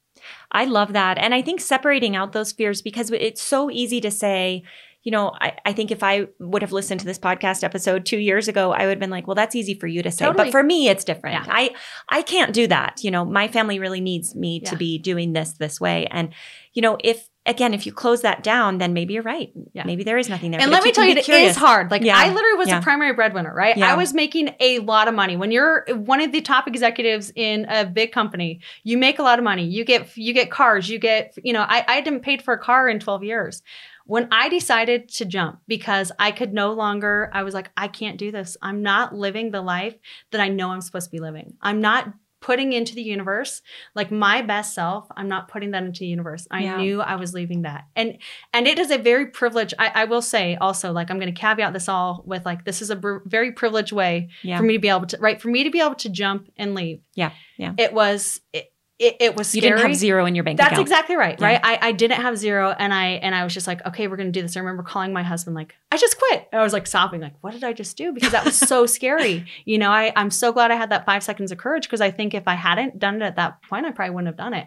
I 0.52 0.64
love 0.64 0.92
that. 0.92 1.18
And 1.18 1.34
I 1.34 1.42
think 1.42 1.60
separating 1.60 2.16
out 2.16 2.32
those 2.32 2.52
fears 2.52 2.82
because 2.82 3.10
it's 3.10 3.42
so 3.42 3.70
easy 3.70 4.00
to 4.00 4.10
say, 4.10 4.62
you 5.02 5.12
know, 5.12 5.32
I, 5.40 5.56
I 5.64 5.72
think 5.72 5.92
if 5.92 6.02
I 6.02 6.26
would 6.40 6.62
have 6.62 6.72
listened 6.72 6.98
to 7.00 7.06
this 7.06 7.18
podcast 7.18 7.62
episode 7.62 8.04
two 8.04 8.18
years 8.18 8.48
ago, 8.48 8.72
I 8.72 8.86
would 8.86 8.90
have 8.90 8.98
been 8.98 9.10
like, 9.10 9.28
well, 9.28 9.36
that's 9.36 9.54
easy 9.54 9.74
for 9.74 9.86
you 9.86 10.02
to 10.02 10.10
say. 10.10 10.24
Totally. 10.24 10.46
But 10.46 10.50
for 10.50 10.64
me, 10.64 10.88
it's 10.88 11.04
different. 11.04 11.46
Yeah. 11.46 11.52
I 11.54 11.70
I 12.08 12.22
can't 12.22 12.52
do 12.52 12.66
that. 12.66 13.04
You 13.04 13.12
know, 13.12 13.24
my 13.24 13.46
family 13.46 13.78
really 13.78 14.00
needs 14.00 14.34
me 14.34 14.60
yeah. 14.62 14.70
to 14.70 14.76
be 14.76 14.98
doing 14.98 15.32
this 15.32 15.52
this 15.52 15.80
way. 15.80 16.06
And, 16.06 16.34
you 16.72 16.82
know, 16.82 16.98
if 17.04 17.28
again, 17.46 17.72
if 17.72 17.86
you 17.86 17.92
close 17.92 18.22
that 18.22 18.42
down, 18.42 18.78
then 18.78 18.92
maybe 18.92 19.14
you're 19.14 19.22
right. 19.22 19.50
Yeah. 19.72 19.84
Maybe 19.84 20.04
there 20.04 20.18
is 20.18 20.28
nothing 20.28 20.50
there. 20.50 20.60
And 20.60 20.70
let 20.70 20.84
me 20.84 20.92
tell 20.92 21.04
you, 21.04 21.16
it 21.16 21.28
is 21.28 21.56
hard. 21.56 21.90
Like 21.90 22.02
yeah. 22.02 22.16
I 22.16 22.32
literally 22.32 22.58
was 22.58 22.68
yeah. 22.68 22.78
a 22.78 22.82
primary 22.82 23.14
breadwinner, 23.14 23.54
right? 23.54 23.76
I 23.78 23.94
was 23.94 24.12
making 24.12 24.54
a 24.60 24.80
lot 24.80 25.08
of 25.08 25.14
money. 25.14 25.36
When 25.36 25.50
you're 25.50 25.86
one 25.88 26.20
of 26.20 26.32
the 26.32 26.40
top 26.40 26.66
executives 26.66 27.32
in 27.34 27.66
a 27.68 27.86
big 27.86 28.12
company, 28.12 28.60
you 28.84 28.98
make 28.98 29.18
a 29.18 29.22
lot 29.22 29.38
of 29.38 29.44
money. 29.44 29.64
You 29.64 29.84
get 29.84 30.16
you 30.16 30.32
get 30.32 30.50
cars. 30.50 30.88
You 30.88 30.98
get 30.98 31.34
you 31.42 31.52
know 31.52 31.62
I 31.62 31.84
I 31.86 32.00
didn't 32.00 32.20
paid 32.20 32.42
for 32.42 32.54
a 32.54 32.58
car 32.58 32.88
in 32.88 32.98
12 32.98 33.24
years. 33.24 33.62
When 34.06 34.28
I 34.30 34.48
decided 34.48 35.08
to 35.14 35.24
jump 35.24 35.60
because 35.66 36.12
I 36.20 36.30
could 36.30 36.52
no 36.52 36.74
longer, 36.74 37.28
I 37.32 37.42
was 37.42 37.54
like, 37.54 37.72
I 37.76 37.88
can't 37.88 38.18
do 38.18 38.30
this. 38.30 38.56
I'm 38.62 38.80
not 38.82 39.12
living 39.12 39.50
the 39.50 39.62
life 39.62 39.96
that 40.30 40.40
I 40.40 40.46
know 40.46 40.70
I'm 40.70 40.80
supposed 40.80 41.06
to 41.06 41.10
be 41.10 41.18
living. 41.18 41.54
I'm 41.60 41.80
not 41.80 42.12
putting 42.46 42.72
into 42.72 42.94
the 42.94 43.02
universe 43.02 43.60
like 43.96 44.10
my 44.12 44.40
best 44.40 44.72
self 44.74 45.06
i'm 45.16 45.26
not 45.28 45.48
putting 45.48 45.72
that 45.72 45.82
into 45.82 46.00
the 46.00 46.06
universe 46.06 46.46
i 46.52 46.62
Yeah. 46.62 46.76
knew 46.76 47.00
i 47.00 47.16
was 47.16 47.34
leaving 47.34 47.62
that 47.62 47.82
and 47.96 48.18
and 48.54 48.68
it 48.68 48.78
is 48.78 48.90
a 48.92 48.98
very 48.98 49.26
privileged 49.40 49.74
I, 49.80 49.88
I 50.02 50.04
will 50.04 50.22
say 50.22 50.54
also 50.66 50.92
like 50.92 51.10
i'm 51.10 51.18
going 51.18 51.34
to 51.34 51.40
caveat 51.40 51.72
this 51.72 51.88
all 51.88 52.22
with 52.24 52.46
like 52.46 52.64
this 52.64 52.80
is 52.82 52.90
a 52.90 52.96
br- 52.96 53.24
very 53.26 53.50
privileged 53.52 53.90
way 53.92 54.28
Yeah. 54.44 54.58
for 54.58 54.62
me 54.62 54.74
to 54.74 54.78
be 54.78 54.88
able 54.88 55.06
to 55.06 55.18
right 55.18 55.40
for 55.42 55.48
me 55.48 55.64
to 55.64 55.70
be 55.70 55.80
able 55.80 55.96
to 55.96 56.08
jump 56.08 56.48
and 56.56 56.74
leave 56.76 57.00
Yeah, 57.16 57.32
yeah. 57.58 57.72
it 57.78 57.92
was 57.92 58.40
it, 58.52 58.66
it, 58.98 59.16
it 59.20 59.36
was 59.36 59.54
You 59.54 59.60
scary 59.60 59.76
didn't 59.76 59.90
have 59.90 59.96
zero 59.98 60.24
in 60.24 60.34
your 60.34 60.42
bank 60.44 60.58
account. 60.58 60.70
that's 60.70 60.78
account. 60.78 60.88
exactly 60.88 61.16
right, 61.16 61.38
Yeah. 61.38 61.46
right? 61.46 61.60
I, 61.62 61.78
I 61.88 61.92
didn't 61.92 62.20
have 62.22 62.38
zero 62.38 62.70
and 62.78 62.94
I 62.94 63.06
and 63.22 63.34
I 63.34 63.44
was 63.44 63.52
just 63.52 63.66
like, 63.66 63.84
okay, 63.86 64.08
we're 64.08 64.16
gonna 64.16 64.30
do 64.30 64.40
this. 64.42 64.56
I 64.56 64.60
remember 64.60 64.82
calling 64.82 65.12
my 65.12 65.22
husband, 65.22 65.54
like, 65.54 65.74
I 65.92 65.98
just 65.98 66.16
quit. 66.18 66.48
And 66.50 66.60
I 66.60 66.64
was 66.64 66.72
like 66.72 66.86
sobbing, 66.86 67.20
like, 67.20 67.34
what 67.42 67.52
did 67.52 67.62
I 67.62 67.72
just 67.74 67.96
do? 67.98 68.12
Because 68.12 68.32
that 68.32 68.44
was 68.46 68.56
so 68.56 68.86
scary. 68.96 69.44
You 69.66 69.76
know, 69.78 69.90
I, 69.90 70.12
I'm 70.16 70.30
so 70.30 70.50
glad 70.52 70.70
I 70.70 70.76
had 70.76 70.90
that 70.90 71.04
five 71.04 71.22
seconds 71.22 71.52
of 71.52 71.58
courage 71.58 71.84
because 71.84 72.00
I 72.00 72.10
think 72.10 72.32
if 72.32 72.48
I 72.48 72.54
hadn't 72.54 72.98
done 72.98 73.16
it 73.16 73.22
at 73.26 73.36
that 73.36 73.60
point, 73.68 73.84
I 73.84 73.90
probably 73.90 74.14
wouldn't 74.14 74.28
have 74.28 74.36
done 74.38 74.54
it. 74.54 74.66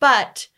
But 0.00 0.48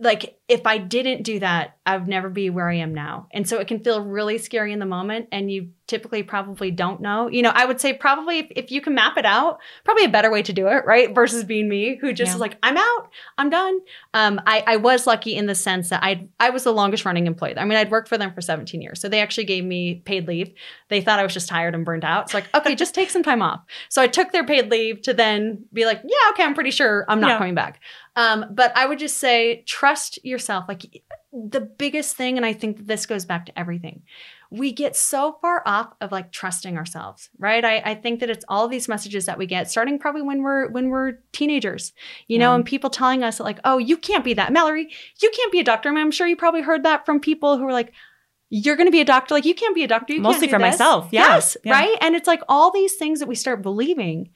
like 0.00 0.36
if 0.52 0.66
I 0.66 0.78
didn't 0.78 1.22
do 1.22 1.40
that, 1.40 1.78
I 1.86 1.96
would 1.96 2.06
never 2.06 2.28
be 2.28 2.50
where 2.50 2.68
I 2.68 2.76
am 2.76 2.94
now. 2.94 3.26
And 3.32 3.48
so 3.48 3.58
it 3.58 3.66
can 3.66 3.82
feel 3.82 4.00
really 4.02 4.38
scary 4.38 4.72
in 4.72 4.78
the 4.78 4.86
moment. 4.86 5.28
And 5.32 5.50
you 5.50 5.70
typically 5.88 6.22
probably 6.22 6.70
don't 6.70 7.00
know. 7.00 7.28
You 7.28 7.42
know, 7.42 7.50
I 7.52 7.64
would 7.64 7.80
say 7.80 7.92
probably 7.92 8.38
if, 8.38 8.46
if 8.50 8.70
you 8.70 8.80
can 8.80 8.94
map 8.94 9.16
it 9.16 9.24
out, 9.26 9.58
probably 9.84 10.04
a 10.04 10.08
better 10.08 10.30
way 10.30 10.42
to 10.42 10.52
do 10.52 10.68
it, 10.68 10.84
right? 10.86 11.12
Versus 11.14 11.42
being 11.44 11.68
me 11.68 11.96
who 12.00 12.12
just 12.12 12.30
Yeah. 12.30 12.34
is 12.36 12.40
like, 12.40 12.56
I'm 12.62 12.76
out, 12.76 13.08
I'm 13.36 13.50
done. 13.50 13.80
Um, 14.14 14.40
I, 14.46 14.62
I 14.66 14.76
was 14.76 15.06
lucky 15.06 15.34
in 15.34 15.46
the 15.46 15.54
sense 15.54 15.88
that 15.88 16.04
I 16.04 16.28
I 16.38 16.50
was 16.50 16.64
the 16.64 16.72
longest 16.72 17.04
running 17.04 17.26
employee. 17.26 17.58
I 17.58 17.64
mean, 17.64 17.76
I'd 17.78 17.90
worked 17.90 18.08
for 18.08 18.16
them 18.18 18.32
for 18.32 18.40
17 18.40 18.80
years. 18.80 19.00
So 19.00 19.08
they 19.08 19.20
actually 19.20 19.44
gave 19.44 19.64
me 19.64 19.96
paid 20.04 20.28
leave. 20.28 20.52
They 20.88 21.00
thought 21.00 21.18
I 21.18 21.24
was 21.24 21.34
just 21.34 21.48
tired 21.48 21.74
and 21.74 21.84
burned 21.84 22.04
out. 22.04 22.24
It's 22.24 22.34
like, 22.34 22.54
okay, 22.54 22.74
just 22.74 22.94
take 22.94 23.10
some 23.10 23.22
time 23.24 23.42
off. 23.42 23.60
So 23.88 24.00
I 24.00 24.06
took 24.06 24.30
their 24.32 24.44
paid 24.46 24.70
leave 24.70 25.02
to 25.02 25.14
then 25.14 25.64
be 25.72 25.84
like, 25.84 26.00
yeah, 26.04 26.30
okay, 26.30 26.44
I'm 26.44 26.54
pretty 26.54 26.70
sure 26.70 27.04
I'm 27.08 27.20
not 27.20 27.30
Yeah. 27.30 27.38
coming 27.38 27.54
back. 27.54 27.80
Um, 28.14 28.44
but 28.50 28.76
I 28.76 28.84
would 28.86 28.98
just 28.98 29.16
say 29.18 29.62
trust 29.66 30.18
yourself. 30.42 30.64
Like 30.68 31.02
the 31.32 31.60
biggest 31.60 32.16
thing, 32.16 32.36
and 32.36 32.44
I 32.44 32.52
think 32.52 32.76
that 32.76 32.86
this 32.86 33.06
goes 33.06 33.24
back 33.24 33.46
to 33.46 33.58
everything. 33.58 34.02
We 34.50 34.72
get 34.72 34.94
so 34.96 35.38
far 35.40 35.62
off 35.64 35.94
of 36.00 36.12
like 36.12 36.30
trusting 36.30 36.76
ourselves, 36.76 37.30
right? 37.38 37.64
I, 37.64 37.78
I 37.84 37.94
think 37.94 38.20
that 38.20 38.28
it's 38.28 38.44
all 38.48 38.68
these 38.68 38.86
messages 38.88 39.24
that 39.26 39.38
we 39.38 39.46
get, 39.46 39.70
starting 39.70 39.98
probably 39.98 40.22
when 40.22 40.42
we're 40.42 40.68
when 40.70 40.88
we're 40.90 41.18
teenagers, 41.32 41.92
you 42.26 42.38
know, 42.38 42.50
Yeah. 42.50 42.56
and 42.56 42.64
people 42.64 42.90
telling 42.90 43.22
us 43.22 43.40
like, 43.40 43.60
"Oh, 43.64 43.78
you 43.78 43.96
can't 43.96 44.24
be 44.24 44.34
that, 44.34 44.52
Mallory. 44.52 44.90
You 45.22 45.30
can't 45.34 45.52
be 45.52 45.60
a 45.60 45.64
doctor." 45.64 45.88
I 45.88 45.92
mean, 45.92 46.02
I'm 46.04 46.10
sure 46.10 46.26
you 46.26 46.36
probably 46.36 46.62
heard 46.62 46.82
that 46.82 47.06
from 47.06 47.18
people 47.20 47.56
who 47.56 47.64
are 47.64 47.72
like, 47.72 47.92
"You're 48.50 48.76
going 48.76 48.88
to 48.88 48.92
be 48.92 49.00
a 49.00 49.04
doctor. 49.06 49.32
Like, 49.34 49.46
you 49.46 49.54
can't 49.54 49.74
be 49.74 49.84
a 49.84 49.88
doctor. 49.88 50.12
You 50.12 50.18
can't 50.20 50.34
Mostly 50.34 50.48
for 50.48 50.58
this." 50.58 50.72
myself. 50.78 51.08
Yeah. 51.12 51.28
Yes, 51.28 51.56
Yeah. 51.64 51.72
right. 51.72 51.96
And 52.02 52.14
it's 52.14 52.26
like 52.26 52.42
all 52.48 52.70
these 52.70 52.94
things 52.96 53.20
that 53.20 53.28
we 53.28 53.34
start 53.36 53.62
believing 53.62 54.30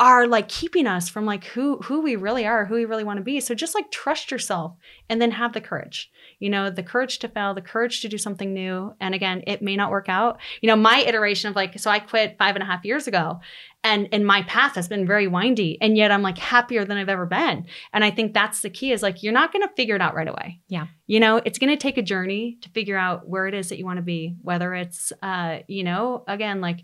are 0.00 0.26
like 0.26 0.48
keeping 0.48 0.86
us 0.86 1.10
from 1.10 1.26
like 1.26 1.44
who 1.44 1.76
who 1.82 2.00
we 2.00 2.16
really 2.16 2.46
are, 2.46 2.64
who 2.64 2.74
we 2.74 2.86
really 2.86 3.04
want 3.04 3.18
to 3.18 3.22
be. 3.22 3.38
So 3.38 3.54
just 3.54 3.74
like 3.74 3.90
trust 3.90 4.30
yourself 4.30 4.74
and 5.10 5.20
then 5.20 5.30
have 5.32 5.52
the 5.52 5.60
courage. 5.60 6.10
You 6.38 6.48
know, 6.48 6.70
the 6.70 6.82
courage 6.82 7.18
to 7.18 7.28
fail, 7.28 7.52
the 7.52 7.60
courage 7.60 8.00
to 8.00 8.08
do 8.08 8.16
something 8.16 8.54
new. 8.54 8.94
And 8.98 9.14
again, 9.14 9.44
it 9.46 9.60
may 9.60 9.76
not 9.76 9.90
work 9.90 10.08
out. 10.08 10.40
You 10.62 10.68
know, 10.68 10.76
my 10.76 11.00
iteration 11.06 11.50
of 11.50 11.56
like, 11.56 11.78
so 11.78 11.90
I 11.90 11.98
quit 11.98 12.38
five 12.38 12.56
and 12.56 12.62
a 12.62 12.66
half 12.66 12.82
years 12.82 13.06
ago. 13.06 13.40
And 13.84 14.08
and 14.10 14.26
my 14.26 14.42
path 14.44 14.74
has 14.76 14.88
been 14.88 15.06
very 15.06 15.26
windy. 15.26 15.76
And 15.82 15.98
yet 15.98 16.10
I'm 16.10 16.22
like 16.22 16.38
happier 16.38 16.86
than 16.86 16.96
I've 16.96 17.10
ever 17.10 17.26
been. 17.26 17.66
And 17.92 18.02
I 18.02 18.10
think 18.10 18.32
that's 18.32 18.62
the 18.62 18.70
key 18.70 18.92
is 18.92 19.02
like 19.02 19.22
you're 19.22 19.34
not 19.34 19.52
gonna 19.52 19.70
figure 19.76 19.96
it 19.96 20.02
out 20.02 20.14
right 20.14 20.28
away. 20.28 20.60
Yeah. 20.68 20.86
You 21.08 21.20
know, 21.20 21.42
it's 21.44 21.58
gonna 21.58 21.76
take 21.76 21.98
a 21.98 22.02
journey 22.02 22.56
to 22.62 22.70
figure 22.70 22.96
out 22.96 23.28
where 23.28 23.46
it 23.46 23.54
is 23.54 23.68
that 23.68 23.76
you 23.76 23.84
want 23.84 23.98
to 23.98 24.02
be, 24.02 24.36
whether 24.40 24.74
it's 24.74 25.12
uh, 25.22 25.58
you 25.68 25.84
know, 25.84 26.24
again, 26.26 26.62
like 26.62 26.80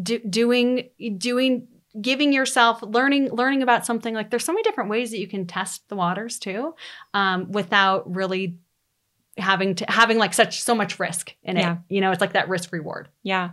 do, 0.00 0.20
doing 0.20 0.90
doing 1.18 1.66
giving 2.00 2.32
yourself 2.32 2.82
learning 2.82 3.30
learning 3.30 3.62
about 3.62 3.86
something 3.86 4.14
like 4.14 4.30
there's 4.30 4.44
so 4.44 4.52
many 4.52 4.62
different 4.62 4.90
ways 4.90 5.10
that 5.10 5.18
you 5.18 5.26
can 5.26 5.46
test 5.46 5.88
the 5.88 5.96
waters 5.96 6.38
too 6.38 6.74
um, 7.14 7.50
without 7.50 8.14
really 8.14 8.58
having 9.38 9.74
to 9.74 9.84
having 9.88 10.18
like 10.18 10.34
such 10.34 10.62
so 10.62 10.74
much 10.74 10.98
risk 11.00 11.34
in 11.42 11.56
Yeah. 11.56 11.72
it 11.72 11.78
you 11.88 12.00
know 12.00 12.10
it's 12.10 12.20
like 12.20 12.34
that 12.34 12.48
risk 12.48 12.72
reward 12.72 13.08
Yeah. 13.22 13.50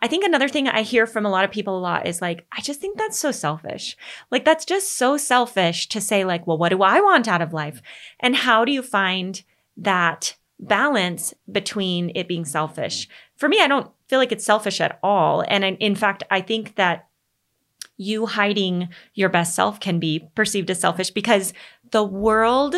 I 0.00 0.06
think 0.06 0.24
another 0.24 0.48
thing 0.48 0.68
I 0.68 0.82
hear 0.82 1.08
from 1.08 1.26
a 1.26 1.28
lot 1.28 1.44
of 1.44 1.50
people 1.50 1.76
a 1.76 1.80
lot 1.80 2.06
is 2.06 2.22
like, 2.22 2.46
I 2.56 2.60
just 2.60 2.80
think 2.80 2.96
that's 2.96 3.18
so 3.18 3.32
selfish. 3.32 3.96
Like, 4.30 4.44
that's 4.44 4.64
just 4.64 4.92
so 4.96 5.16
selfish 5.16 5.88
to 5.88 6.00
say, 6.00 6.24
like, 6.24 6.46
well, 6.46 6.56
what 6.56 6.68
do 6.68 6.84
I 6.84 7.00
want 7.00 7.26
out 7.26 7.42
of 7.42 7.52
life? 7.52 7.82
And 8.20 8.36
how 8.36 8.64
do 8.64 8.70
you 8.70 8.80
find 8.80 9.42
that 9.76 10.36
balance 10.60 11.34
between 11.50 12.12
it 12.14 12.28
being 12.28 12.44
selfish? 12.44 13.08
For 13.34 13.48
me, 13.48 13.60
I 13.60 13.66
don't 13.66 13.90
feel 14.08 14.20
like 14.20 14.30
it's 14.30 14.44
selfish 14.44 14.80
at 14.80 15.00
all. 15.02 15.42
And 15.48 15.64
I, 15.64 15.70
in 15.80 15.96
fact, 15.96 16.22
I 16.30 16.42
think 16.42 16.76
that 16.76 17.07
you 17.98 18.26
hiding 18.26 18.88
your 19.12 19.28
best 19.28 19.54
self 19.54 19.80
can 19.80 19.98
be 19.98 20.30
perceived 20.34 20.70
as 20.70 20.80
selfish 20.80 21.10
because 21.10 21.52
the 21.90 22.04
world 22.04 22.76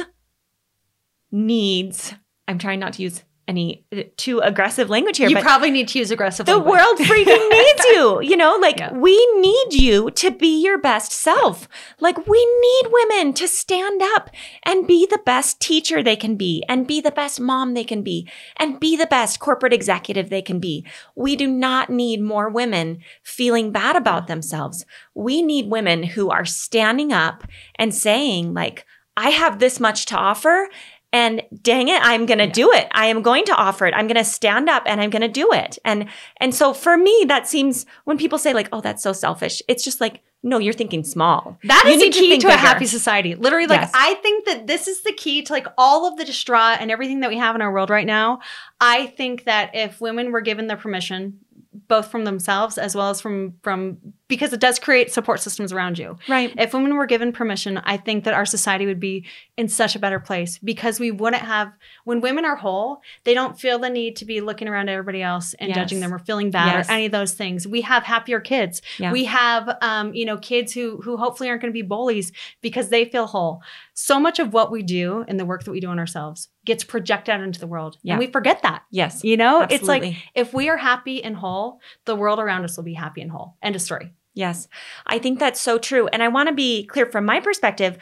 needs, 1.30 2.14
I'm 2.48 2.58
trying 2.58 2.80
not 2.80 2.94
to 2.94 3.02
use 3.02 3.22
any 3.50 3.84
uh, 3.94 4.02
too 4.16 4.38
aggressive 4.38 4.88
language 4.88 5.18
here, 5.18 5.28
you 5.28 5.38
probably 5.40 5.70
need 5.70 5.88
to 5.88 5.98
use 5.98 6.10
aggressive 6.10 6.46
the 6.46 6.56
language. 6.56 6.70
world 6.70 6.98
freaking 6.98 7.50
needs 7.50 7.84
you. 7.86 8.20
You 8.22 8.36
know, 8.36 8.56
like 8.60 8.78
Yeah. 8.78 8.92
we 8.94 9.14
need 9.40 9.74
you 9.74 10.10
to 10.12 10.30
be 10.30 10.62
your 10.62 10.78
best 10.78 11.12
self. 11.12 11.68
Like 11.98 12.26
we 12.26 12.38
need 12.62 12.84
women 12.90 13.32
to 13.34 13.48
stand 13.48 14.00
up 14.14 14.30
and 14.64 14.86
be 14.86 15.06
the 15.06 15.20
best 15.26 15.60
teacher 15.60 16.02
they 16.02 16.16
can 16.16 16.36
be 16.36 16.62
and 16.68 16.86
be 16.86 17.00
the 17.00 17.10
best 17.10 17.40
mom 17.40 17.74
they 17.74 17.84
can 17.84 18.02
be 18.02 18.28
and 18.56 18.78
be 18.80 18.96
the 18.96 19.06
best 19.06 19.40
corporate 19.40 19.72
executive 19.72 20.30
they 20.30 20.42
can 20.42 20.60
be. 20.60 20.86
We 21.16 21.36
do 21.36 21.46
not 21.48 21.90
need 21.90 22.22
more 22.22 22.48
women 22.48 23.00
feeling 23.22 23.72
bad 23.72 23.96
about 23.96 24.28
themselves. 24.28 24.86
We 25.14 25.42
need 25.42 25.70
women 25.70 26.02
who 26.04 26.30
are 26.30 26.44
standing 26.44 27.12
up 27.12 27.44
and 27.76 27.92
saying 27.94 28.54
like, 28.54 28.86
I 29.16 29.30
have 29.30 29.58
this 29.58 29.80
much 29.80 30.06
to 30.06 30.16
offer 30.16 30.68
and 31.12 31.42
dang 31.62 31.88
it, 31.88 32.00
I'm 32.02 32.24
going 32.26 32.38
to 32.38 32.44
Yeah. 32.46 32.52
do 32.52 32.72
it. 32.72 32.88
I 32.92 33.06
am 33.06 33.22
going 33.22 33.44
to 33.46 33.54
offer 33.54 33.86
it. 33.86 33.94
I'm 33.94 34.06
going 34.06 34.16
to 34.16 34.24
stand 34.24 34.68
up 34.68 34.84
and 34.86 35.00
I'm 35.00 35.10
going 35.10 35.22
to 35.22 35.28
do 35.28 35.52
it. 35.52 35.78
And 35.84 36.06
and 36.38 36.54
so 36.54 36.72
for 36.72 36.96
me 36.96 37.24
that 37.28 37.48
seems 37.48 37.84
when 38.04 38.16
people 38.18 38.38
say 38.38 38.52
like, 38.54 38.68
"Oh, 38.72 38.80
that's 38.80 39.02
so 39.02 39.12
selfish." 39.12 39.60
It's 39.68 39.82
just 39.84 40.00
like, 40.00 40.20
"No, 40.42 40.58
you're 40.58 40.72
thinking 40.72 41.02
small." 41.04 41.58
That 41.64 41.82
You 41.86 41.92
is 41.94 42.00
the 42.02 42.10
to 42.10 42.18
key 42.18 42.30
think 42.30 42.42
to, 42.42 42.48
a 42.48 42.52
happy 42.52 42.86
society. 42.86 43.34
Literally, 43.34 43.66
like 43.66 43.80
Yes. 43.80 43.90
I 43.94 44.14
think 44.22 44.44
that 44.46 44.66
this 44.66 44.86
is 44.88 45.02
the 45.02 45.12
key 45.12 45.42
to 45.42 45.52
like 45.52 45.66
all 45.76 46.06
of 46.06 46.16
the 46.16 46.24
distraught 46.24 46.78
and 46.80 46.90
everything 46.90 47.20
that 47.20 47.30
we 47.30 47.38
have 47.38 47.54
in 47.56 47.60
our 47.62 47.72
world 47.72 47.90
right 47.90 48.06
now. 48.06 48.40
I 48.80 49.06
think 49.08 49.44
that 49.44 49.70
if 49.74 50.00
women 50.00 50.30
were 50.32 50.40
given 50.42 50.68
the 50.68 50.76
permission, 50.76 51.40
both 51.88 52.08
from 52.10 52.24
themselves 52.24 52.78
as 52.78 52.94
well 52.94 53.10
as 53.10 53.20
from 53.20 53.54
from 53.62 53.98
because 54.30 54.54
it 54.54 54.60
does 54.60 54.78
create 54.78 55.12
support 55.12 55.40
systems 55.40 55.70
around 55.74 55.98
you. 55.98 56.16
Right. 56.26 56.54
If 56.56 56.72
women 56.72 56.96
were 56.96 57.04
given 57.04 57.32
permission, 57.32 57.76
I 57.84 57.98
think 57.98 58.24
that 58.24 58.32
our 58.32 58.46
society 58.46 58.86
would 58.86 58.98
be 59.00 59.26
in 59.58 59.68
such 59.68 59.94
a 59.94 59.98
better 59.98 60.18
place 60.18 60.58
because 60.58 60.98
we 60.98 61.10
wouldn't 61.10 61.42
have, 61.42 61.70
when 62.04 62.22
women 62.22 62.46
are 62.46 62.56
whole, 62.56 63.02
they 63.24 63.34
don't 63.34 63.60
feel 63.60 63.78
the 63.78 63.90
need 63.90 64.16
to 64.16 64.24
be 64.24 64.40
looking 64.40 64.68
around 64.68 64.88
at 64.88 64.92
everybody 64.92 65.22
else 65.22 65.52
and 65.54 65.68
Yes. 65.68 65.76
judging 65.76 66.00
them 66.00 66.14
or 66.14 66.18
feeling 66.18 66.50
bad 66.50 66.72
Yes. 66.72 66.88
or 66.88 66.92
any 66.92 67.04
of 67.06 67.12
those 67.12 67.34
things. 67.34 67.68
We 67.68 67.82
have 67.82 68.04
happier 68.04 68.40
kids. 68.40 68.80
Yeah. 68.98 69.12
We 69.12 69.24
have, 69.24 69.76
um, 69.82 70.14
you 70.14 70.24
know, 70.24 70.38
kids 70.38 70.72
who 70.72 70.98
who 71.02 71.16
hopefully 71.18 71.48
aren't 71.50 71.60
going 71.60 71.72
to 71.72 71.74
be 71.74 71.82
bullies 71.82 72.32
because 72.62 72.88
they 72.88 73.04
feel 73.04 73.26
whole. 73.26 73.60
So 73.94 74.18
much 74.18 74.38
of 74.38 74.54
what 74.54 74.70
we 74.72 74.82
do 74.82 75.24
and 75.28 75.38
the 75.38 75.44
work 75.44 75.64
that 75.64 75.72
we 75.72 75.80
do 75.80 75.88
on 75.88 75.98
ourselves 75.98 76.48
gets 76.64 76.84
projected 76.84 77.34
out 77.34 77.40
into 77.42 77.58
the 77.60 77.66
world, 77.66 77.96
Yeah. 78.02 78.14
and 78.14 78.18
we 78.20 78.26
forget 78.28 78.62
that. 78.62 78.82
Yes. 78.90 79.24
You 79.24 79.36
know, 79.36 79.66
it's 79.68 79.88
like 79.88 80.14
if 80.34 80.54
we 80.54 80.68
are 80.68 80.76
happy 80.76 81.22
and 81.24 81.34
whole, 81.36 81.80
the 82.04 82.14
world 82.14 82.38
around 82.38 82.64
us 82.64 82.76
will 82.76 82.84
be 82.84 82.94
happy 82.94 83.20
and 83.22 83.30
whole. 83.30 83.56
End 83.62 83.74
of 83.74 83.82
story. 83.82 84.12
Yes. 84.34 84.68
I 85.06 85.18
think 85.18 85.38
that's 85.38 85.60
so 85.60 85.78
true. 85.78 86.08
And 86.08 86.22
I 86.22 86.28
want 86.28 86.48
to 86.48 86.54
be 86.54 86.86
clear 86.86 87.06
from 87.06 87.24
my 87.24 87.40
perspective. 87.40 87.98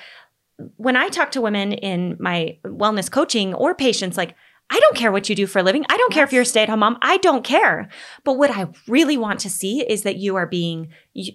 When 0.76 0.96
I 0.96 1.08
talk 1.08 1.30
to 1.32 1.40
women 1.40 1.72
in 1.72 2.16
my 2.20 2.58
wellness 2.64 3.10
coaching 3.10 3.54
or 3.54 3.74
patients, 3.74 4.16
like, 4.16 4.34
I 4.70 4.78
don't 4.80 4.96
care 4.96 5.10
what 5.10 5.28
you 5.30 5.34
do 5.34 5.46
for 5.46 5.60
a 5.60 5.62
living. 5.62 5.86
I 5.88 5.96
don't 5.96 6.12
care 6.12 6.24
if 6.24 6.32
you're 6.32 6.42
a 6.42 6.46
stay 6.46 6.62
at 6.62 6.68
home 6.68 6.80
mom. 6.80 6.98
I 7.00 7.16
don't 7.18 7.42
care. 7.42 7.88
But 8.24 8.34
what 8.34 8.50
I 8.50 8.66
really 8.86 9.16
want 9.16 9.40
to 9.40 9.50
see 9.50 9.80
is 9.80 10.02
that 10.02 10.16
you 10.16 10.36
are 10.36 10.46
being 10.46 10.88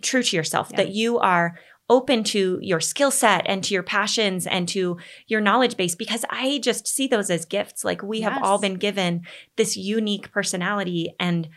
true 0.03 0.21
to 0.21 0.35
yourself, 0.35 0.69
Yeah. 0.71 0.77
that 0.77 0.89
you 0.89 1.17
are 1.17 1.57
open 1.89 2.23
to 2.23 2.59
your 2.61 2.79
skill 2.79 3.11
set 3.11 3.43
and 3.47 3.63
to 3.63 3.73
your 3.73 3.83
passions 3.83 4.45
and 4.45 4.67
to 4.69 4.97
your 5.27 5.41
knowledge 5.41 5.75
base 5.77 5.95
because 5.95 6.23
I 6.29 6.59
just 6.59 6.87
see 6.87 7.07
those 7.07 7.29
as 7.29 7.45
gifts. 7.45 7.83
Like 7.83 8.03
we 8.03 8.21
have 8.21 8.41
all 8.43 8.57
been 8.59 8.75
given 8.75 9.23
this 9.57 9.75
unique 9.75 10.31
personality 10.31 11.13
and 11.19 11.49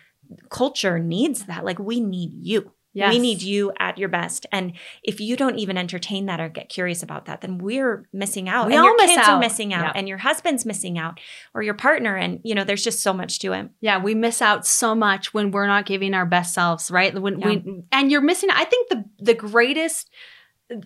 culture 0.51 0.99
needs 0.99 1.45
that. 1.45 1.65
Like 1.65 1.79
we 1.79 2.01
need 2.01 2.33
you. 2.41 2.73
Yes. 2.97 3.13
We 3.13 3.19
need 3.19 3.43
you 3.43 3.73
at 3.79 3.99
your 3.99 4.09
best. 4.09 4.47
And 4.51 4.73
if 5.03 5.21
you 5.21 5.37
don't 5.37 5.59
even 5.59 5.77
entertain 5.77 6.27
that 6.27 6.41
or 6.41 6.49
get 6.49 6.71
curious 6.71 7.03
about 7.03 7.27
that, 7.27 7.43
then 7.43 7.59
we're 7.59 8.09
missing 8.13 8.49
out. 8.49 8.67
We 8.69 8.73
and 8.73 8.81
all 8.81 8.87
your 8.87 8.97
miss 8.97 9.11
kids 9.15 9.29
are 9.29 9.35
out. 9.35 9.41
missing 9.41 9.75
out 9.75 9.85
Yeah. 9.85 9.93
and 9.95 10.09
your 10.09 10.17
husband's 10.19 10.65
missing 10.65 10.99
out 10.99 11.21
or 11.55 11.61
your 11.63 11.75
partner. 11.75 12.17
And, 12.17 12.41
you 12.43 12.55
know, 12.55 12.65
there's 12.65 12.83
just 12.83 13.01
so 13.03 13.13
much 13.13 13.39
to 13.41 13.53
it. 13.53 13.69
Yeah, 13.83 14.03
we 14.03 14.15
miss 14.15 14.41
out 14.41 14.67
so 14.67 14.95
much 14.95 15.35
when 15.35 15.51
we're 15.51 15.67
not 15.67 15.85
giving 15.85 16.15
our 16.15 16.25
best 16.25 16.55
selves, 16.55 16.91
right? 16.91 17.15
When 17.21 17.39
Yeah. 17.39 17.47
we 17.49 17.83
and 17.93 18.11
you're 18.11 18.23
missing 18.23 18.49
I 18.51 18.65
think 18.65 18.89
the 18.89 19.05
the 19.19 19.35
greatest 19.35 20.11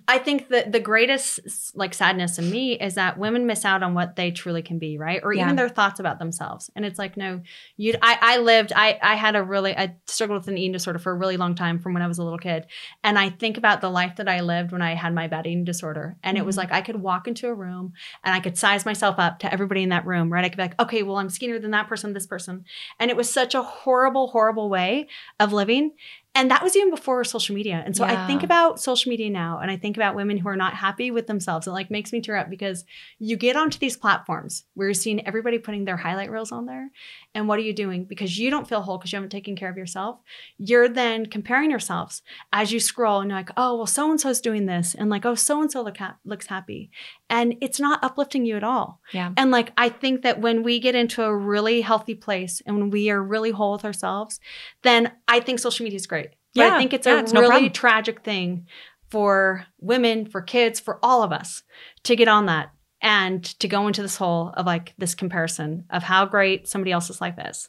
I 0.06 0.18
think 0.18 0.48
that 0.48 0.72
the 0.72 0.80
greatest 0.80 1.40
like 1.74 1.94
sadness 1.94 2.38
in 2.38 2.50
me 2.50 2.74
is 2.78 2.96
that 2.96 3.16
women 3.16 3.46
miss 3.46 3.64
out 3.64 3.82
on 3.82 3.94
what 3.94 4.14
they 4.14 4.30
truly 4.30 4.60
can 4.60 4.78
be, 4.78 4.98
right? 4.98 5.20
Or 5.22 5.32
Yeah. 5.32 5.44
even 5.44 5.56
their 5.56 5.70
thoughts 5.70 5.98
about 5.98 6.18
themselves. 6.18 6.70
And 6.76 6.84
it's 6.84 6.98
like, 6.98 7.16
no, 7.16 7.40
you 7.78 7.94
I, 8.02 8.18
I 8.20 8.36
lived, 8.38 8.74
I 8.76 8.98
I 9.02 9.14
had 9.14 9.36
a 9.36 9.42
really 9.42 9.74
I 9.74 9.96
struggled 10.06 10.38
with 10.40 10.48
an 10.48 10.58
eating 10.58 10.72
disorder 10.72 10.98
for 10.98 11.12
a 11.12 11.16
really 11.16 11.38
long 11.38 11.54
time 11.54 11.78
from 11.78 11.94
when 11.94 12.02
I 12.02 12.08
was 12.08 12.18
a 12.18 12.22
little 12.22 12.38
kid. 12.38 12.66
And 13.02 13.18
I 13.18 13.30
think 13.30 13.56
about 13.56 13.80
the 13.80 13.88
life 13.88 14.16
that 14.16 14.28
I 14.28 14.40
lived 14.40 14.72
when 14.72 14.82
I 14.82 14.94
had 14.94 15.14
my 15.14 15.28
bad 15.28 15.46
eating 15.46 15.64
disorder. 15.64 16.16
And 16.22 16.36
it 16.36 16.44
was 16.44 16.56
Mhm. 16.56 16.58
like 16.58 16.72
I 16.72 16.82
could 16.82 16.96
walk 16.96 17.26
into 17.26 17.48
a 17.48 17.54
room 17.54 17.94
and 18.22 18.34
I 18.34 18.40
could 18.40 18.58
size 18.58 18.84
myself 18.84 19.18
up 19.18 19.38
to 19.38 19.52
everybody 19.52 19.82
in 19.82 19.88
that 19.88 20.04
room, 20.04 20.30
right? 20.30 20.44
I 20.44 20.50
could 20.50 20.58
be 20.58 20.62
like, 20.64 20.80
okay, 20.82 21.02
well, 21.02 21.16
I'm 21.16 21.30
skinnier 21.30 21.58
than 21.58 21.70
that 21.70 21.88
person, 21.88 22.12
this 22.12 22.26
person. 22.26 22.64
And 22.98 23.10
it 23.10 23.16
was 23.16 23.30
such 23.32 23.54
a 23.54 23.62
horrible, 23.62 24.28
horrible 24.28 24.68
way 24.68 25.08
of 25.38 25.54
living. 25.54 25.92
And 26.32 26.50
that 26.50 26.62
was 26.62 26.76
even 26.76 26.90
before 26.90 27.24
social 27.24 27.56
media. 27.56 27.82
And 27.84 27.96
so 27.96 28.04
I 28.04 28.26
think 28.28 28.44
about 28.44 28.80
social 28.80 29.10
media 29.10 29.28
now 29.28 29.58
and 29.58 29.68
I 29.68 29.76
think 29.76 29.96
about 29.96 30.14
women 30.14 30.38
who 30.38 30.48
are 30.48 30.56
not 30.56 30.74
happy 30.74 31.10
with 31.10 31.26
themselves. 31.26 31.66
It 31.66 31.72
like 31.72 31.90
makes 31.90 32.12
me 32.12 32.20
tear 32.20 32.36
up 32.36 32.48
because 32.48 32.84
you 33.18 33.36
get 33.36 33.56
onto 33.56 33.78
these 33.78 33.96
platforms 33.96 34.64
where 34.74 34.86
you're 34.86 34.94
seeing 34.94 35.26
everybody 35.26 35.58
putting 35.58 35.84
their 35.84 35.96
highlight 35.96 36.30
reels 36.30 36.52
on 36.52 36.66
there. 36.66 36.92
And 37.34 37.48
what 37.48 37.58
are 37.58 37.62
you 37.62 37.72
doing? 37.72 38.04
Because 38.04 38.38
you 38.38 38.48
don't 38.48 38.68
feel 38.68 38.80
whole 38.80 38.96
because 38.96 39.12
you 39.12 39.16
haven't 39.16 39.30
taken 39.30 39.56
care 39.56 39.70
of 39.70 39.76
yourself. 39.76 40.20
You're 40.56 40.88
then 40.88 41.26
comparing 41.26 41.70
yourselves 41.70 42.22
as 42.52 42.72
you 42.72 42.78
scroll 42.78 43.20
and 43.20 43.30
you're 43.30 43.38
like, 43.38 43.50
oh, 43.56 43.76
well, 43.76 43.86
so 43.86 44.08
and 44.10 44.20
so's 44.20 44.40
doing 44.40 44.66
this. 44.66 44.94
And 44.94 45.10
like, 45.10 45.26
oh, 45.26 45.34
so 45.34 45.60
and 45.60 45.70
so 45.70 45.82
look 45.82 45.96
ha- 45.96 46.16
looks 46.24 46.46
happy. 46.46 46.90
And 47.28 47.56
it's 47.60 47.80
not 47.80 48.02
uplifting 48.02 48.44
you 48.44 48.56
at 48.56 48.64
all. 48.64 49.00
Yeah. 49.12 49.32
And 49.36 49.50
like, 49.50 49.72
I 49.76 49.88
think 49.88 50.22
that 50.22 50.40
when 50.40 50.62
we 50.62 50.80
get 50.80 50.94
into 50.94 51.22
a 51.22 51.36
really 51.36 51.80
healthy 51.80 52.14
place 52.14 52.62
and 52.66 52.76
when 52.76 52.90
we 52.90 53.10
are 53.10 53.22
really 53.22 53.50
whole 53.50 53.72
with 53.72 53.84
ourselves, 53.84 54.40
then 54.82 55.12
I 55.28 55.40
think 55.40 55.58
social 55.58 55.84
media 55.84 55.96
is 55.96 56.06
great. 56.06 56.29
But 56.54 56.62
Yeah, 56.62 56.74
I 56.74 56.78
think 56.78 56.92
it's 56.92 57.06
yeah, 57.06 57.16
a 57.16 57.20
it's 57.20 57.32
really 57.32 57.48
problem. 57.48 57.72
tragic 57.72 58.22
thing 58.22 58.66
for 59.10 59.66
women, 59.80 60.26
for 60.26 60.40
kids, 60.40 60.80
for 60.80 60.98
all 61.02 61.22
of 61.22 61.32
us 61.32 61.62
to 62.04 62.16
get 62.16 62.28
on 62.28 62.46
that 62.46 62.70
and 63.02 63.42
to 63.60 63.66
go 63.66 63.86
into 63.86 64.02
this 64.02 64.16
hole 64.16 64.52
of 64.56 64.66
like 64.66 64.94
this 64.98 65.14
comparison 65.14 65.84
of 65.90 66.02
how 66.02 66.26
great 66.26 66.68
somebody 66.68 66.92
else's 66.92 67.20
life 67.20 67.36
is. 67.38 67.68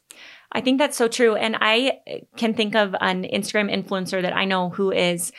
I 0.52 0.62
think 0.62 0.78
that's 0.78 0.98
so 0.98 1.08
true. 1.08 1.36
And 1.36 1.58
I 1.62 2.00
uh, 2.10 2.18
can 2.36 2.54
think 2.54 2.76
of 2.76 2.96
an 3.00 3.24
Instagram 3.24 3.74
influencer 3.74 4.22
that 4.22 4.36
I 4.36 4.44
know 4.44 4.70
who 4.70 4.92
is, 4.92 5.32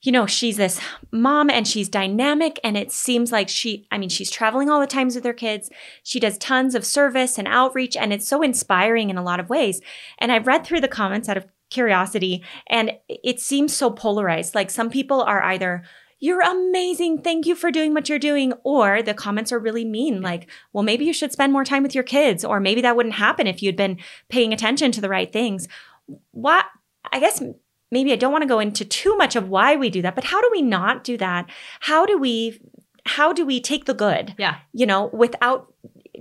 you 0.00 0.10
know, 0.10 0.26
she's 0.26 0.56
this 0.56 0.80
mom 1.12 1.50
and 1.50 1.68
she's 1.68 1.90
dynamic. 1.90 2.58
And 2.64 2.76
it 2.76 2.90
seems 2.90 3.30
like 3.30 3.50
she, 3.50 3.86
I 3.90 3.98
mean, 3.98 4.08
she's 4.08 4.30
traveling 4.30 4.70
all 4.70 4.80
the 4.80 4.86
times 4.86 5.14
with 5.14 5.24
her 5.24 5.34
kids. 5.34 5.70
She 6.02 6.18
does 6.18 6.38
tons 6.38 6.74
of 6.74 6.86
service 6.86 7.38
and 7.38 7.46
outreach. 7.46 7.96
And 7.96 8.12
it's 8.12 8.26
so 8.26 8.42
inspiring 8.42 9.10
in 9.10 9.18
a 9.18 9.22
lot 9.22 9.38
of 9.38 9.50
ways. 9.50 9.82
And 10.18 10.32
I've 10.32 10.46
read 10.46 10.64
through 10.64 10.80
the 10.80 10.88
comments 10.88 11.28
out 11.28 11.36
of 11.36 11.46
curiosity 11.72 12.44
and 12.68 12.92
it 13.08 13.40
seems 13.40 13.74
so 13.76 13.90
polarized. 13.90 14.54
Like 14.54 14.70
some 14.70 14.90
people 14.90 15.22
are 15.22 15.42
either, 15.42 15.82
you're 16.20 16.40
amazing. 16.42 17.22
Thank 17.22 17.46
you 17.46 17.56
for 17.56 17.72
doing 17.72 17.94
what 17.94 18.08
you're 18.08 18.18
doing. 18.20 18.52
Or 18.62 19.02
the 19.02 19.14
comments 19.14 19.50
are 19.50 19.58
really 19.58 19.84
mean, 19.84 20.22
like, 20.22 20.48
well, 20.72 20.84
maybe 20.84 21.04
you 21.04 21.12
should 21.12 21.32
spend 21.32 21.52
more 21.52 21.64
time 21.64 21.82
with 21.82 21.96
your 21.96 22.04
kids, 22.04 22.44
or 22.44 22.60
maybe 22.60 22.80
that 22.82 22.94
wouldn't 22.94 23.16
happen 23.16 23.48
if 23.48 23.60
you'd 23.60 23.74
been 23.76 23.98
paying 24.28 24.52
attention 24.52 24.92
to 24.92 25.00
the 25.00 25.08
right 25.08 25.32
things. 25.32 25.66
What, 26.30 26.64
I 27.10 27.18
guess 27.18 27.42
maybe 27.90 28.12
I 28.12 28.16
don't 28.16 28.30
want 28.30 28.42
to 28.42 28.48
go 28.48 28.60
into 28.60 28.84
too 28.84 29.16
much 29.16 29.34
of 29.34 29.48
why 29.48 29.74
we 29.74 29.90
do 29.90 30.02
that, 30.02 30.14
but 30.14 30.24
how 30.24 30.40
do 30.40 30.48
we 30.52 30.62
not 30.62 31.02
do 31.02 31.16
that? 31.16 31.50
How 31.80 32.06
do 32.06 32.16
we, 32.16 32.60
how 33.04 33.32
do 33.32 33.44
we 33.44 33.60
take 33.60 33.86
the 33.86 33.94
good, 33.94 34.34
Yeah. 34.38 34.58
you 34.72 34.86
know, 34.86 35.10
without 35.12 35.72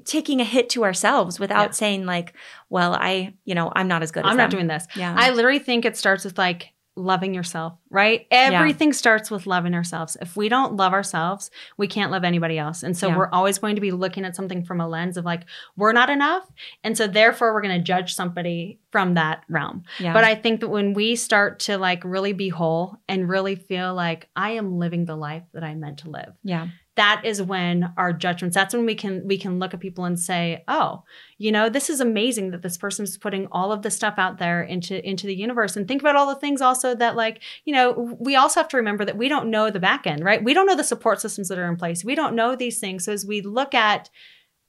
taking 0.05 0.39
a 0.39 0.43
hit 0.45 0.69
to 0.69 0.83
ourselves, 0.83 1.39
without 1.39 1.69
Yeah. 1.69 1.71
saying 1.71 2.05
like, 2.05 2.33
well, 2.69 2.93
I, 2.95 3.33
you 3.45 3.55
know, 3.55 3.71
I'm 3.75 3.87
not 3.87 4.03
as 4.03 4.11
good 4.11 4.25
as 4.25 4.31
I'm 4.31 4.37
not 4.37 4.49
doing 4.49 4.67
this. 4.67 4.87
Yeah. 4.95 5.13
I 5.17 5.31
literally 5.31 5.59
think 5.59 5.83
it 5.85 5.97
starts 5.97 6.23
with 6.23 6.37
like 6.37 6.69
loving 6.95 7.33
yourself, 7.33 7.73
right? 7.91 8.25
Everything 8.31 8.93
starts 8.93 9.29
with 9.29 9.45
loving 9.45 9.73
ourselves. 9.75 10.17
If 10.21 10.35
we 10.35 10.49
don't 10.49 10.77
love 10.77 10.93
ourselves, 10.93 11.51
we 11.77 11.87
can't 11.87 12.11
love 12.11 12.23
anybody 12.23 12.57
else. 12.57 12.81
And 12.83 12.97
so 12.97 13.09
Yeah. 13.09 13.17
we're 13.17 13.29
always 13.29 13.59
going 13.59 13.75
to 13.75 13.81
be 13.81 13.91
looking 13.91 14.25
at 14.25 14.35
something 14.35 14.63
from 14.63 14.79
a 14.81 14.87
lens 14.87 15.17
of 15.17 15.25
like, 15.25 15.43
we're 15.75 15.91
not 15.91 16.09
enough. 16.09 16.49
And 16.83 16.97
so 16.97 17.05
therefore, 17.05 17.53
we're 17.53 17.61
going 17.61 17.77
to 17.77 17.83
judge 17.83 18.15
somebody 18.15 18.79
from 18.91 19.13
that 19.15 19.43
realm. 19.49 19.83
yeah. 19.99 20.13
But 20.13 20.23
I 20.23 20.35
think 20.35 20.61
that 20.61 20.69
when 20.69 20.93
we 20.93 21.15
start 21.15 21.59
to 21.59 21.77
like 21.77 22.01
really 22.03 22.33
be 22.33 22.49
whole 22.49 22.97
and 23.07 23.29
really 23.29 23.55
feel 23.55 23.93
like 23.93 24.29
I 24.35 24.51
am 24.51 24.79
living 24.79 25.05
the 25.05 25.15
life 25.15 25.43
that 25.53 25.63
I 25.63 25.75
meant 25.75 25.99
to 25.99 26.09
live, 26.09 26.33
yeah. 26.43 26.67
that 26.97 27.21
is 27.23 27.41
when 27.41 27.93
our 27.97 28.11
judgments 28.11 28.53
that's 28.53 28.73
when 28.73 28.85
we 28.85 28.95
can 28.95 29.25
we 29.25 29.37
can 29.37 29.59
look 29.59 29.73
at 29.73 29.79
people 29.79 30.03
and 30.03 30.19
say 30.19 30.61
oh 30.67 31.03
you 31.37 31.49
know 31.49 31.69
this 31.69 31.89
is 31.89 32.01
amazing 32.01 32.51
that 32.51 32.61
this 32.61 32.77
person's 32.77 33.17
putting 33.17 33.47
all 33.53 33.71
of 33.71 33.81
this 33.81 33.95
stuff 33.95 34.15
out 34.17 34.37
there 34.39 34.61
into 34.61 34.93
into 35.09 35.25
the 35.25 35.33
universe 35.33 35.77
and 35.77 35.87
think 35.87 36.01
about 36.01 36.17
all 36.17 36.27
the 36.27 36.39
things 36.41 36.61
also 36.61 36.93
that 36.93 37.15
like 37.15 37.41
you 37.63 37.73
know 37.73 37.80
we 37.89 38.35
also 38.35 38.59
have 38.59 38.67
to 38.69 38.77
remember 38.77 39.03
that 39.05 39.17
we 39.17 39.27
don't 39.27 39.49
know 39.49 39.69
the 39.69 39.79
back 39.79 40.05
end 40.05 40.23
right 40.23 40.43
we 40.43 40.53
don't 40.53 40.67
know 40.67 40.75
the 40.75 40.83
support 40.83 41.19
systems 41.21 41.47
that 41.49 41.57
are 41.57 41.69
in 41.69 41.77
place 41.77 42.03
we 42.03 42.15
don't 42.15 42.35
know 42.35 42.55
these 42.55 42.79
things 42.79 43.05
so 43.05 43.11
as 43.11 43.25
we 43.25 43.41
look 43.41 43.73
at 43.73 44.09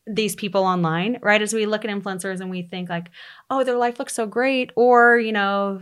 these 0.07 0.35
people 0.35 0.63
online 0.65 1.19
right 1.23 1.43
as 1.43 1.53
we 1.53 1.65
look 1.67 1.85
at 1.85 1.91
influencers 1.91 2.41
and 2.41 2.51
we 2.51 2.63
think 2.63 2.89
like 2.89 3.09
oh 3.51 3.63
their 3.65 3.77
life 3.77 3.99
looks 3.99 4.15
so 4.15 4.27
great 4.27 4.71
or 4.75 5.17
you 5.19 5.33
know 5.33 5.81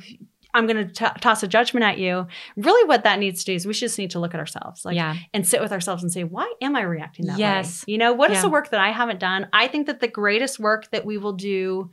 i'm 0.53 0.67
going 0.67 0.89
to 0.89 1.13
toss 1.21 1.43
a 1.43 1.49
judgment 1.49 1.85
at 1.85 1.97
you 1.99 2.27
really 2.57 2.87
what 2.89 3.05
that 3.05 3.19
needs 3.19 3.45
to 3.45 3.53
do 3.53 3.55
is 3.55 3.67
we 3.67 3.73
just 3.73 3.99
need 3.99 4.11
to 4.11 4.19
look 4.21 4.35
at 4.35 4.41
ourselves 4.41 4.85
like 4.85 4.97
yeah. 4.97 5.17
and 5.33 5.47
sit 5.47 5.61
with 5.61 5.73
ourselves 5.73 6.03
and 6.03 6.13
say, 6.13 6.25
why 6.25 6.53
am 6.61 6.75
I 6.75 6.83
reacting 6.83 7.27
that 7.27 7.39
Yes. 7.39 7.87
way? 7.87 7.93
You 7.93 7.99
know, 7.99 8.13
what 8.13 8.31
is 8.31 8.37
Yeah. 8.39 8.43
the 8.43 8.49
work 8.51 8.71
that 8.71 8.81
I 8.81 8.91
haven't 8.91 9.21
done? 9.21 9.49
I 9.53 9.69
think 9.69 9.87
that 9.87 10.01
the 10.01 10.09
greatest 10.09 10.59
work 10.59 10.91
that 10.91 11.07
we 11.07 11.19
will 11.19 11.35
do 11.35 11.91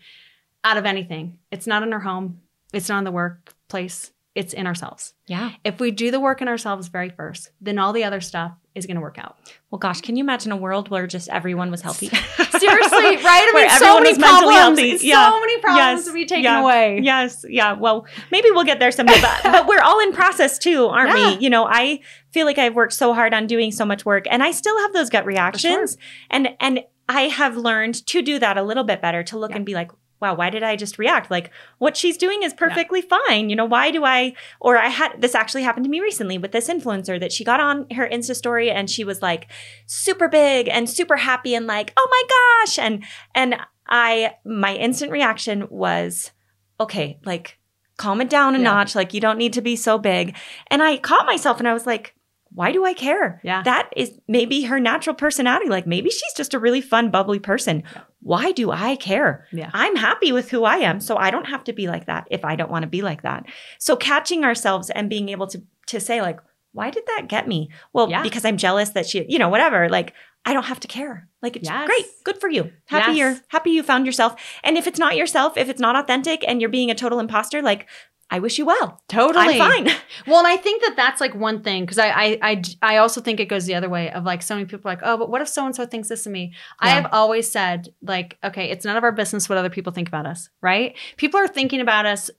out 0.64 0.78
of 0.78 0.86
anything, 0.86 1.38
it's 1.52 1.68
not 1.68 1.84
in 1.84 1.94
our 1.94 2.00
home, 2.00 2.42
it's 2.74 2.90
not 2.90 2.98
in 2.98 3.04
the 3.04 3.12
workplace, 3.12 4.12
it's 4.38 4.54
in 4.54 4.68
ourselves. 4.68 5.14
Yeah. 5.26 5.52
If 5.64 5.80
we 5.80 5.90
do 5.90 6.12
the 6.12 6.20
work 6.20 6.42
in 6.44 6.48
ourselves 6.48 6.88
very 6.90 7.10
first, 7.10 7.50
then 7.60 7.80
all 7.80 7.92
the 7.92 8.04
other 8.04 8.22
stuff 8.22 8.52
is 8.76 8.86
going 8.86 8.96
to 8.96 9.02
work 9.02 9.18
out. 9.18 9.36
Well, 9.72 9.80
gosh, 9.80 10.02
can 10.02 10.16
you 10.16 10.24
imagine 10.24 10.52
a 10.52 10.56
world 10.58 10.90
where 10.90 11.08
just 11.08 11.28
everyone 11.30 11.72
was 11.72 11.82
healthy? 11.82 12.08
Seriously, 12.60 13.18
right? 13.18 13.24
I 13.26 13.52
Where 13.54 13.68
mean, 13.68 13.80
so 13.80 14.00
many 14.00 14.18
problems, 14.18 14.56
healthy. 14.80 14.98
so 15.00 15.40
many 15.40 15.60
problems 15.60 16.00
Yes. 16.00 16.06
to 16.06 16.14
be 16.14 16.26
taken 16.26 16.44
Yeah. 16.44 16.62
away. 16.62 17.00
Yes. 17.02 17.44
Yeah. 17.50 17.74
Well, 17.74 18.06
maybe 18.32 18.50
we'll 18.52 18.64
get 18.64 18.80
there 18.80 18.92
someday, 18.92 19.20
but, 19.22 19.42
but 19.44 19.68
we're 19.68 19.82
all 19.82 20.00
in 20.02 20.14
process 20.14 20.60
too, 20.60 20.86
aren't 20.86 21.18
Yeah. 21.18 21.36
we? 21.36 21.44
You 21.44 21.50
know, 21.50 21.66
I 21.68 22.00
feel 22.32 22.46
like 22.46 22.60
I've 22.60 22.76
worked 22.76 22.94
so 22.94 23.14
hard 23.16 23.34
on 23.34 23.48
doing 23.48 23.72
so 23.72 23.86
much 23.86 24.06
work 24.06 24.26
and 24.30 24.44
I 24.44 24.52
still 24.52 24.78
have 24.80 24.94
those 24.94 25.10
gut 25.10 25.26
reactions. 25.26 25.98
And, 26.30 26.50
and 26.60 26.82
I 27.10 27.24
have 27.24 27.58
learned 27.58 28.06
to 28.08 28.22
do 28.22 28.38
that 28.38 28.58
a 28.58 28.64
little 28.64 28.84
bit 28.84 29.02
better 29.02 29.24
to 29.24 29.40
look 29.40 29.50
Yeah. 29.52 29.58
and 29.58 29.66
be 29.66 29.74
like, 29.74 29.92
wow, 30.20 30.34
why 30.36 30.50
did 30.50 30.64
I 30.64 30.76
just 30.76 30.98
react? 30.98 31.30
Like 31.30 31.52
what 31.78 31.96
she's 31.96 32.18
doing 32.18 32.44
is 32.44 32.54
perfectly 32.54 33.02
fine. 33.02 33.50
You 33.50 33.56
know, 33.56 33.66
why 33.66 33.92
do 33.92 34.04
I, 34.04 34.34
or 34.60 34.78
I 34.78 34.90
had, 34.90 35.22
this 35.22 35.36
actually 35.36 35.64
happened 35.64 35.86
to 35.86 35.90
me 35.90 36.00
recently 36.00 36.38
with 36.38 36.52
this 36.52 36.70
influencer 36.70 37.20
that 37.20 37.32
she 37.32 37.44
got 37.44 37.60
on 37.60 37.90
her 37.92 38.08
Insta 38.08 38.36
story 38.36 38.72
and 38.72 38.90
she 38.90 39.04
was 39.04 39.22
like 39.22 39.48
super 39.86 40.28
big 40.28 40.68
and 40.68 40.90
super 40.90 41.18
happy 41.18 41.54
and 41.56 41.68
like, 41.68 41.94
oh 41.98 42.08
my 42.10 42.66
gosh. 42.66 42.80
And, 42.80 43.04
and 43.36 43.56
I, 43.88 44.36
my 44.44 44.76
instant 44.76 45.12
reaction 45.12 45.68
was, 45.70 46.32
okay, 46.80 47.20
like 47.26 47.58
calm 47.98 48.22
it 48.22 48.30
down 48.30 48.56
a 48.56 48.58
Yeah. 48.58 48.64
notch. 48.66 48.96
Like 48.96 49.14
you 49.14 49.22
don't 49.22 49.38
need 49.38 49.54
to 49.54 49.62
be 49.62 49.76
so 49.76 49.98
big. 49.98 50.36
And 50.68 50.84
I 50.84 50.98
caught 50.98 51.26
myself 51.26 51.60
and 51.60 51.68
I 51.68 51.74
was 51.74 51.86
like, 51.86 52.14
why 52.58 52.72
do 52.72 52.84
I 52.84 52.94
care? 52.94 53.40
Yeah. 53.44 53.62
That 53.62 53.90
is 53.96 54.20
maybe 54.28 54.64
her 54.64 54.80
natural 54.80 55.16
personality. 55.16 55.70
Like 55.70 55.86
maybe 55.86 56.10
she's 56.10 56.34
just 56.36 56.56
a 56.56 56.60
really 56.60 56.82
fun, 56.82 57.12
bubbly 57.12 57.38
person. 57.38 57.84
Why 58.22 58.52
do 58.52 58.72
I 58.72 58.96
care? 58.96 59.46
Yeah. 59.52 59.70
I'm 59.74 59.96
happy 59.96 60.32
with 60.32 60.50
who 60.50 60.64
I 60.64 60.78
am. 60.78 61.00
So 61.00 61.18
I 61.18 61.30
don't 61.30 61.46
have 61.46 61.64
to 61.66 61.74
be 61.74 61.88
like 61.88 62.08
that 62.08 62.28
if 62.32 62.44
I 62.44 62.56
don't 62.56 62.72
want 62.72 62.82
to 62.82 62.88
be 62.90 63.04
like 63.04 63.22
that. 63.22 63.46
So 63.78 63.96
catching 63.96 64.44
ourselves 64.44 64.90
and 64.90 65.08
being 65.08 65.30
able 65.30 65.46
to 65.48 65.62
to 65.88 66.00
say, 66.00 66.20
like, 66.22 66.40
why 66.74 66.90
did 66.90 67.04
that 67.06 67.28
get 67.30 67.48
me? 67.48 67.70
Well, 67.94 68.10
Yeah. 68.10 68.24
because 68.24 68.44
I'm 68.44 68.58
jealous 68.58 68.90
that 68.90 69.06
she, 69.06 69.24
you 69.30 69.38
know, 69.40 69.50
whatever. 69.50 69.88
Like, 69.88 70.14
I 70.44 70.54
don't 70.54 70.66
have 70.66 70.80
to 70.80 70.88
care. 70.88 71.28
Like, 71.44 71.56
it's 71.58 71.70
Yes. 71.70 71.86
great. 71.86 72.06
Good 72.24 72.42
for 72.42 72.50
you. 72.50 72.72
Happy 72.86 73.12
Yes. 73.12 73.18
you're 73.18 73.36
happy 73.50 73.70
you 73.70 73.84
found 73.84 74.06
yourself. 74.08 74.34
And 74.64 74.78
if 74.78 74.88
it's 74.88 75.00
not 75.00 75.16
yourself, 75.16 75.58
if 75.58 75.70
it's 75.70 75.80
not 75.80 75.96
authentic 75.96 76.44
and 76.48 76.60
you're 76.60 76.72
being 76.72 76.90
a 76.92 76.96
total 76.96 77.20
imposter, 77.20 77.62
like, 77.62 77.88
I 78.30 78.40
wish 78.40 78.58
you 78.58 78.66
well. 78.66 79.02
Totally. 79.08 79.60
I'm 79.60 79.86
fine. 79.86 79.96
Well, 80.28 80.40
and 80.40 80.48
I 80.48 80.58
think 80.58 80.82
that 80.82 80.96
that's 80.98 81.22
like 81.22 81.34
one 81.36 81.62
thing 81.64 81.84
because 81.84 81.98
I, 82.00 82.08
I 82.10 82.40
I 82.42 82.62
I 82.82 82.98
also 82.98 83.22
think 83.22 83.40
it 83.40 83.46
goes 83.46 83.66
the 83.66 83.76
other 83.76 83.88
way 83.88 84.12
of 84.12 84.24
like 84.26 84.42
so 84.42 84.56
many 84.56 84.66
people 84.66 84.90
are 84.90 84.94
like, 84.96 85.04
oh, 85.04 85.16
but 85.18 85.30
what 85.30 85.42
if 85.42 85.48
so 85.48 85.66
and 85.66 85.76
so 85.76 85.86
thinks 85.86 86.10
this 86.10 86.26
of 86.26 86.32
me? 86.32 86.54
I 86.80 86.90
have 86.90 87.08
always 87.14 87.50
said 87.50 87.94
like, 88.02 88.38
okay, 88.44 88.70
it's 88.72 88.84
none 88.84 88.98
of 88.98 89.04
our 89.04 89.12
business 89.14 89.48
what 89.48 89.58
other 89.58 89.70
people 89.70 89.94
think 89.94 90.08
about 90.10 90.26
us, 90.26 90.50
right? 90.62 90.96
People 91.18 91.40
are 91.40 91.48
thinking 91.48 91.80
about 91.82 92.06
us 92.06 92.30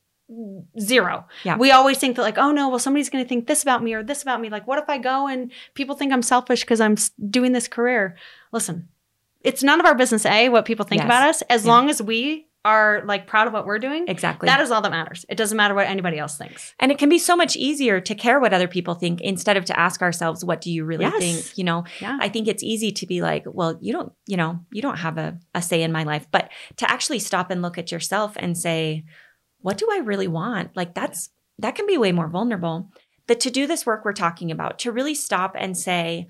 zero. 0.79 1.27
Yeah. 1.45 1.57
We 1.57 1.71
always 1.71 1.99
think 1.99 2.17
that 2.17 2.23
like, 2.23 2.37
oh 2.39 2.53
no, 2.53 2.69
well 2.69 2.79
somebody's 2.79 3.09
going 3.11 3.25
to 3.25 3.29
think 3.29 3.47
this 3.47 3.63
about 3.63 3.83
me 3.83 3.95
or 3.95 4.03
this 4.03 4.23
about 4.23 4.41
me. 4.41 4.51
Like, 4.51 4.67
what 4.67 4.79
if 4.79 4.89
I 4.89 4.99
go 4.99 5.27
and 5.27 5.51
people 5.75 5.97
think 5.97 6.13
I'm 6.13 6.23
selfish 6.23 6.61
because 6.63 6.81
I'm 6.81 6.97
doing 7.31 7.53
this 7.53 7.69
career? 7.69 8.17
Listen, 8.53 8.89
it's 9.43 9.63
none 9.63 9.81
of 9.81 9.87
our 9.87 9.95
business. 9.95 10.27
A 10.27 10.49
what 10.49 10.65
people 10.65 10.85
think 10.85 11.01
Yes. 11.01 11.07
about 11.07 11.29
us 11.29 11.43
as 11.43 11.65
Yeah. 11.65 11.73
long 11.73 11.89
as 11.89 12.03
we 12.03 12.48
are 12.65 13.03
like 13.07 13.27
proud 13.27 13.47
of 13.47 13.53
what 13.53 13.65
we're 13.67 13.79
doing. 13.79 14.05
Exactly. 14.09 14.47
That 14.47 14.61
is 14.61 14.71
all 14.71 14.83
that 14.83 14.91
matters. 14.91 15.25
It 15.29 15.37
doesn't 15.37 15.57
matter 15.57 15.75
what 15.75 15.87
anybody 15.87 16.19
else 16.19 16.37
thinks. 16.37 16.75
And 16.81 16.91
it 16.91 16.99
can 16.99 17.09
be 17.09 17.19
so 17.19 17.37
much 17.37 17.57
easier 17.57 18.01
to 18.01 18.15
care 18.15 18.41
what 18.41 18.53
other 18.53 18.69
people 18.69 18.95
think 18.95 19.21
instead 19.21 19.57
of 19.57 19.65
to 19.67 19.79
ask 19.79 20.03
ourselves, 20.03 20.45
what 20.45 20.61
do 20.61 20.71
you 20.71 20.85
really 20.85 21.05
Yes. 21.05 21.19
think? 21.19 21.57
You 21.59 21.65
know, 21.65 21.85
Yeah. 22.01 22.19
I 22.21 22.29
think 22.29 22.49
it's 22.49 22.63
easy 22.63 22.91
to 22.93 23.07
be 23.07 23.23
like, 23.23 23.45
well, 23.47 23.79
you 23.81 23.93
don't, 23.93 24.13
you 24.27 24.37
know, 24.37 24.61
you 24.73 24.83
don't 24.83 24.99
have 24.99 25.19
a, 25.19 25.39
a 25.55 25.63
say 25.63 25.83
in 25.83 25.93
my 25.93 26.03
life. 26.03 26.27
But 26.31 26.51
to 26.77 26.91
actually 26.91 27.21
stop 27.21 27.51
and 27.51 27.63
look 27.63 27.79
at 27.79 27.93
yourself 27.93 28.35
and 28.37 28.59
say, 28.59 29.05
what 29.61 29.79
do 29.79 29.89
I 29.91 29.99
really 29.99 30.29
want? 30.29 30.77
Like 30.77 30.95
that's, 30.95 31.31
that 31.61 31.75
can 31.75 31.87
be 31.87 31.97
way 31.97 32.13
more 32.13 32.29
vulnerable. 32.29 32.91
But 33.27 33.41
to 33.41 33.51
do 33.51 33.67
this 33.67 33.87
work 33.87 34.05
we're 34.05 34.13
talking 34.13 34.51
about, 34.51 34.79
to 34.81 34.93
really 34.93 35.15
stop 35.15 35.55
and 35.57 35.77
say, 35.77 36.27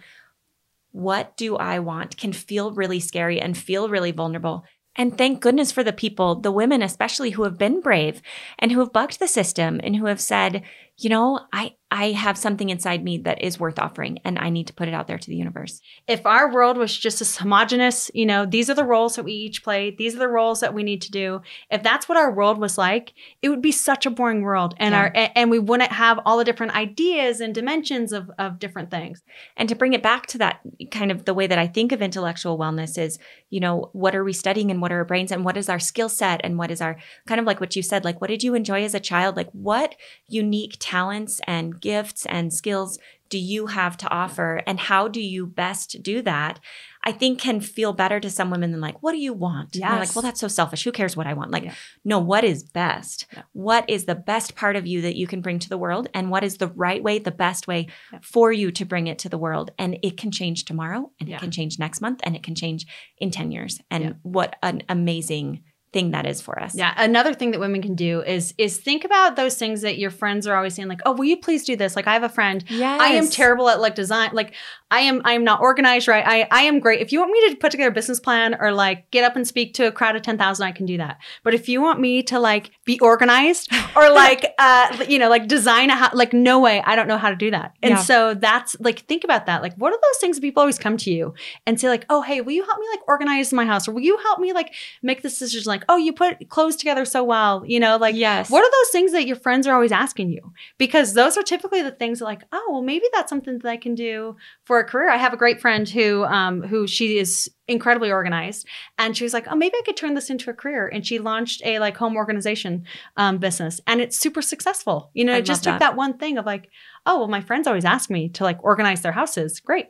what 0.92 1.36
do 1.36 1.56
I 1.56 1.78
want 1.78 2.16
can 2.16 2.32
feel 2.32 2.72
really 2.72 3.00
scary 3.00 3.40
and 3.40 3.56
feel 3.56 3.88
really 3.88 4.10
vulnerable. 4.12 4.64
And 4.98 5.16
thank 5.16 5.40
goodness 5.40 5.70
for 5.70 5.84
the 5.84 5.92
people, 5.92 6.34
the 6.34 6.50
women 6.50 6.82
especially, 6.82 7.30
who 7.30 7.44
have 7.44 7.56
been 7.56 7.80
brave 7.80 8.20
and 8.58 8.72
who 8.72 8.80
have 8.80 8.92
bucked 8.92 9.20
the 9.20 9.28
system 9.28 9.80
and 9.84 9.94
who 9.94 10.06
have 10.06 10.20
said, 10.20 10.64
you 10.98 11.08
know, 11.08 11.40
I, 11.52 11.74
I 11.90 12.10
have 12.10 12.36
something 12.36 12.68
inside 12.68 13.02
me 13.02 13.18
that 13.18 13.40
is 13.40 13.58
worth 13.58 13.78
offering 13.78 14.18
and 14.24 14.38
I 14.38 14.50
need 14.50 14.66
to 14.66 14.74
put 14.74 14.88
it 14.88 14.94
out 14.94 15.06
there 15.06 15.16
to 15.16 15.26
the 15.26 15.36
universe. 15.36 15.80
If 16.06 16.26
our 16.26 16.52
world 16.52 16.76
was 16.76 16.94
just 16.94 17.20
as 17.22 17.36
homogenous, 17.36 18.10
you 18.12 18.26
know, 18.26 18.44
these 18.44 18.68
are 18.68 18.74
the 18.74 18.84
roles 18.84 19.16
that 19.16 19.22
we 19.24 19.32
each 19.32 19.62
play, 19.62 19.94
these 19.96 20.14
are 20.14 20.18
the 20.18 20.28
roles 20.28 20.60
that 20.60 20.74
we 20.74 20.82
need 20.82 21.00
to 21.02 21.10
do. 21.10 21.40
If 21.70 21.82
that's 21.82 22.08
what 22.08 22.18
our 22.18 22.30
world 22.34 22.58
was 22.58 22.76
like, 22.76 23.14
it 23.40 23.48
would 23.48 23.62
be 23.62 23.72
such 23.72 24.04
a 24.06 24.10
boring 24.10 24.42
world 24.42 24.74
and 24.78 24.92
Yeah. 24.92 25.00
our 25.00 25.30
and 25.34 25.50
we 25.50 25.58
wouldn't 25.60 25.92
have 25.92 26.18
all 26.26 26.36
the 26.36 26.44
different 26.44 26.74
ideas 26.74 27.40
and 27.40 27.54
dimensions 27.54 28.12
of 28.12 28.30
of 28.38 28.58
different 28.58 28.90
things. 28.90 29.22
And 29.56 29.68
to 29.68 29.74
bring 29.76 29.92
it 29.92 30.02
back 30.02 30.26
to 30.26 30.38
that 30.38 30.60
kind 30.90 31.10
of 31.10 31.24
the 31.24 31.34
way 31.34 31.46
that 31.46 31.58
I 31.58 31.68
think 31.68 31.92
of 31.92 32.02
intellectual 32.02 32.58
wellness 32.58 32.98
is, 32.98 33.18
you 33.48 33.60
know, 33.60 33.88
what 33.92 34.14
are 34.14 34.24
we 34.24 34.32
studying 34.32 34.70
and 34.70 34.82
what 34.82 34.92
are 34.92 34.98
our 34.98 35.04
brains 35.04 35.32
and 35.32 35.44
what 35.44 35.56
is 35.56 35.68
our 35.68 35.78
skill 35.78 36.08
set 36.08 36.40
and 36.44 36.58
what 36.58 36.70
is 36.70 36.82
our 36.82 36.96
kind 37.26 37.40
of 37.40 37.46
like 37.46 37.60
what 37.60 37.76
you 37.76 37.82
said, 37.82 38.04
like 38.04 38.20
what 38.20 38.28
did 38.28 38.42
you 38.42 38.54
enjoy 38.54 38.82
as 38.84 38.94
a 38.94 39.00
child? 39.00 39.36
Like 39.36 39.50
what 39.52 39.94
unique 40.28 40.76
talents 40.88 41.38
and 41.46 41.78
gifts 41.82 42.24
and 42.26 42.50
skills 42.50 42.98
do 43.28 43.38
you 43.38 43.66
have 43.66 43.94
to 43.98 44.08
offer 44.08 44.62
and 44.66 44.80
how 44.80 45.06
do 45.06 45.20
you 45.20 45.46
best 45.46 46.02
do 46.02 46.22
that? 46.22 46.58
I 47.04 47.12
think 47.12 47.38
can 47.38 47.60
feel 47.60 47.92
better 47.92 48.18
to 48.20 48.30
some 48.30 48.50
women 48.50 48.72
than 48.72 48.80
like, 48.80 49.02
what 49.02 49.12
do 49.12 49.18
you 49.18 49.34
want? 49.34 49.74
They're 49.74 49.82
like, 49.82 50.14
well, 50.16 50.22
that's 50.22 50.40
so 50.40 50.48
selfish. 50.48 50.82
Who 50.84 50.92
cares 50.92 51.14
what 51.14 51.26
I 51.26 51.34
want? 51.34 51.50
Like, 51.50 51.64
Yeah. 51.64 51.74
no, 52.06 52.18
what 52.18 52.42
is 52.42 52.64
best? 52.64 53.26
Yeah. 53.34 53.42
What 53.52 53.84
is 53.88 54.06
the 54.06 54.14
best 54.14 54.56
part 54.56 54.76
of 54.76 54.86
you 54.86 55.02
that 55.02 55.14
you 55.14 55.26
can 55.26 55.42
bring 55.42 55.58
to 55.58 55.68
the 55.68 55.76
world? 55.76 56.08
And 56.14 56.30
what 56.30 56.42
is 56.42 56.56
the 56.56 56.68
right 56.68 57.02
way, 57.02 57.18
the 57.18 57.30
best 57.30 57.68
way 57.68 57.88
Yeah. 58.12 58.20
for 58.22 58.50
you 58.50 58.70
to 58.72 58.84
bring 58.86 59.08
it 59.08 59.18
to 59.20 59.28
the 59.28 59.38
world? 59.38 59.70
And 59.78 59.98
it 60.02 60.16
can 60.16 60.30
change 60.30 60.64
tomorrow 60.64 61.10
and 61.20 61.28
Yeah. 61.28 61.36
it 61.36 61.40
can 61.40 61.50
change 61.50 61.78
next 61.78 62.00
month 62.00 62.20
and 62.24 62.34
it 62.34 62.42
can 62.42 62.54
change 62.54 62.86
in 63.18 63.30
10 63.30 63.52
years. 63.52 63.78
And 63.90 64.04
Yeah. 64.04 64.12
what 64.22 64.56
an 64.62 64.82
amazing 64.88 65.64
thing 65.92 66.10
that 66.10 66.26
is 66.26 66.40
for 66.40 66.60
us. 66.60 66.74
Yeah, 66.74 66.92
another 66.96 67.32
thing 67.34 67.50
that 67.52 67.60
women 67.60 67.80
can 67.82 67.94
do 67.94 68.22
is 68.22 68.54
is 68.58 68.76
think 68.78 69.04
about 69.04 69.36
those 69.36 69.56
things 69.56 69.80
that 69.82 69.98
your 69.98 70.10
friends 70.10 70.46
are 70.46 70.56
always 70.56 70.74
saying 70.74 70.88
like, 70.88 71.00
"Oh, 71.06 71.12
will 71.12 71.24
you 71.24 71.36
please 71.38 71.64
do 71.64 71.76
this?" 71.76 71.96
Like 71.96 72.06
I 72.06 72.12
have 72.12 72.22
a 72.24 72.28
friend 72.28 72.64
Yes. 72.68 73.00
I 73.00 73.08
am 73.08 73.28
terrible 73.28 73.68
at 73.68 73.80
like 73.80 73.94
design. 73.94 74.30
Like 74.32 74.54
I 74.90 75.00
am, 75.00 75.20
I 75.24 75.32
am 75.32 75.44
not 75.44 75.60
organized 75.60 76.08
right. 76.08 76.24
I, 76.26 76.48
I 76.50 76.62
am 76.62 76.78
great. 76.80 77.02
If 77.02 77.12
you 77.12 77.18
want 77.20 77.30
me 77.32 77.50
to 77.50 77.56
put 77.56 77.70
together 77.70 77.90
a 77.90 77.92
business 77.92 78.20
plan 78.20 78.56
or 78.58 78.72
like 78.72 79.10
get 79.10 79.22
up 79.22 79.36
and 79.36 79.46
speak 79.46 79.74
to 79.74 79.86
a 79.86 79.92
crowd 79.92 80.16
of 80.16 80.22
10,000, 80.22 80.64
I 80.66 80.72
can 80.72 80.86
do 80.86 80.96
that. 80.96 81.18
But 81.42 81.52
if 81.52 81.68
you 81.68 81.82
want 81.82 82.00
me 82.00 82.22
to 82.24 82.38
like 82.38 82.70
be 82.86 82.98
organized 83.00 83.70
or 83.94 84.10
like, 84.24 84.46
uh, 84.58 85.04
you 85.06 85.18
know, 85.18 85.28
like 85.28 85.46
design 85.46 85.90
a 85.90 85.94
house, 85.96 86.14
like 86.14 86.32
no 86.32 86.58
way, 86.58 86.82
I 86.86 86.96
don't 86.96 87.06
know 87.06 87.18
how 87.18 87.28
to 87.28 87.36
do 87.36 87.50
that. 87.50 87.74
And 87.82 87.92
Yeah. 87.96 88.02
so 88.02 88.32
that's 88.32 88.76
like, 88.80 89.00
think 89.00 89.24
about 89.24 89.44
that. 89.44 89.60
Like, 89.60 89.74
what 89.76 89.92
are 89.92 89.98
those 90.00 90.18
things 90.22 90.40
people 90.40 90.62
always 90.62 90.78
come 90.78 90.96
to 90.98 91.10
you 91.10 91.34
and 91.66 91.78
say 91.78 91.88
like, 91.90 92.06
oh, 92.08 92.22
hey, 92.22 92.40
will 92.40 92.52
you 92.52 92.64
help 92.64 92.78
me 92.78 92.86
like 92.90 93.06
organize 93.06 93.52
my 93.52 93.66
house? 93.66 93.88
Or 93.88 93.92
will 93.92 94.00
you 94.00 94.16
help 94.18 94.38
me 94.38 94.54
like 94.54 94.72
make 95.02 95.20
this 95.20 95.38
decision? 95.38 95.68
Like, 95.68 95.77
oh, 95.88 95.96
you 95.96 96.12
put 96.12 96.48
clothes 96.48 96.76
together 96.76 97.04
so 97.04 97.22
well, 97.24 97.62
you 97.66 97.80
know, 97.80 97.96
like, 97.96 98.14
yes. 98.14 98.50
what 98.50 98.64
are 98.64 98.70
those 98.70 98.90
things 98.90 99.12
that 99.12 99.26
your 99.26 99.36
friends 99.36 99.66
are 99.66 99.74
always 99.74 99.92
asking 99.92 100.30
you? 100.30 100.52
Because 100.78 101.14
those 101.14 101.36
are 101.36 101.42
typically 101.42 101.82
the 101.82 101.90
things 101.90 102.20
like, 102.20 102.42
oh, 102.52 102.68
well, 102.70 102.82
maybe 102.82 103.06
that's 103.12 103.28
something 103.28 103.58
that 103.58 103.68
I 103.68 103.76
can 103.76 103.94
do 103.94 104.36
for 104.64 104.78
a 104.78 104.84
career. 104.84 105.10
I 105.10 105.16
have 105.16 105.32
a 105.32 105.36
great 105.36 105.60
friend 105.60 105.88
who, 105.88 106.24
um, 106.24 106.62
who 106.62 106.86
she 106.86 107.18
is 107.18 107.50
incredibly 107.66 108.10
organized, 108.10 108.66
and 108.96 109.16
she 109.16 109.24
was 109.24 109.34
like, 109.34 109.46
oh, 109.50 109.56
maybe 109.56 109.74
I 109.76 109.82
could 109.84 109.96
turn 109.96 110.14
this 110.14 110.30
into 110.30 110.50
a 110.50 110.54
career. 110.54 110.88
And 110.88 111.06
she 111.06 111.18
launched 111.18 111.60
a 111.64 111.78
like 111.78 111.96
home 111.96 112.16
organization 112.16 112.84
um, 113.16 113.38
business, 113.38 113.80
and 113.86 114.00
it's 114.00 114.18
super 114.18 114.42
successful. 114.42 115.10
You 115.14 115.24
know, 115.24 115.34
I 115.34 115.38
it 115.38 115.44
just 115.44 115.66
love 115.66 115.74
took 115.74 115.80
that. 115.80 115.90
that 115.90 115.96
one 115.96 116.18
thing 116.18 116.38
of 116.38 116.46
like, 116.46 116.70
oh, 117.04 117.18
well, 117.18 117.28
my 117.28 117.40
friends 117.40 117.66
always 117.66 117.84
ask 117.84 118.08
me 118.10 118.28
to 118.30 118.44
like 118.44 118.62
organize 118.64 119.02
their 119.02 119.12
houses. 119.12 119.60
Great. 119.60 119.88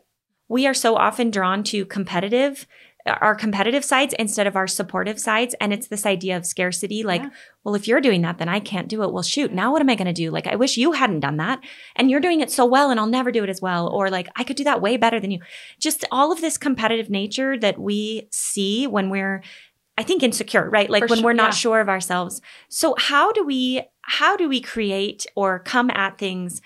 we 0.48 0.66
are 0.66 0.74
so 0.74 0.96
often 0.96 1.31
drawn 1.31 1.62
to 1.62 1.85
competitive 1.85 2.66
our 3.09 3.35
competitive 3.35 3.85
sides 3.85 4.14
instead 4.18 4.47
of 4.47 4.57
our 4.57 4.66
supportive 4.66 5.18
sides. 5.18 5.55
And 5.61 5.73
it's 5.73 5.88
this 5.88 6.07
idea 6.07 6.37
of 6.37 6.47
scarcity 6.47 7.03
like 7.03 7.23
Yeah. 7.23 7.31
well 7.64 7.75
if 7.75 7.88
you're 7.88 8.01
doing 8.01 8.23
that 8.23 8.38
then 8.38 8.49
i 8.49 8.61
can't 8.61 8.88
do 8.88 9.03
it. 9.03 9.12
Well 9.12 9.23
shoot 9.23 9.53
now 9.53 9.73
what 9.73 9.81
am 9.83 9.90
i 9.90 9.94
going 9.94 10.07
to 10.07 10.12
do? 10.12 10.31
Like 10.31 10.47
i 10.47 10.57
wish 10.57 10.77
you 10.77 10.92
hadn't 10.92 11.21
done 11.21 11.37
that. 11.38 11.61
And 11.97 12.11
you're 12.11 12.21
doing 12.21 12.40
it 12.40 12.51
so 12.51 12.64
well 12.66 12.90
and 12.90 12.99
i'll 13.01 13.07
never 13.07 13.33
do 13.33 13.42
it 13.44 13.51
as 13.51 13.61
well. 13.61 13.88
Or 13.88 14.11
like 14.11 14.29
i 14.37 14.44
could 14.44 14.57
do 14.57 14.64
that 14.64 14.81
way 14.81 14.97
better 14.97 15.18
than 15.21 15.31
you. 15.31 15.40
Just 15.81 16.05
all 16.11 16.33
of 16.33 16.40
this 16.40 16.57
competitive 16.59 17.11
nature 17.11 17.59
that 17.59 17.79
we 17.79 18.29
see 18.31 18.87
when 18.87 19.11
we're 19.11 19.42
i 19.97 20.03
think 20.03 20.23
insecure 20.23 20.68
right? 20.71 20.90
Like 20.90 21.03
For 21.05 21.09
when 21.14 21.23
we're 21.25 21.33
not 21.33 21.53
yeah. 21.55 21.62
sure 21.64 21.81
of 21.81 21.88
ourselves. 21.88 22.40
So 22.68 22.94
how 22.99 23.33
do 23.33 23.44
we 23.44 23.83
how 24.03 24.37
do 24.37 24.49
we 24.49 24.61
create 24.61 25.27
or 25.37 25.59
come 25.59 25.90
at 25.90 26.18
things 26.18 26.61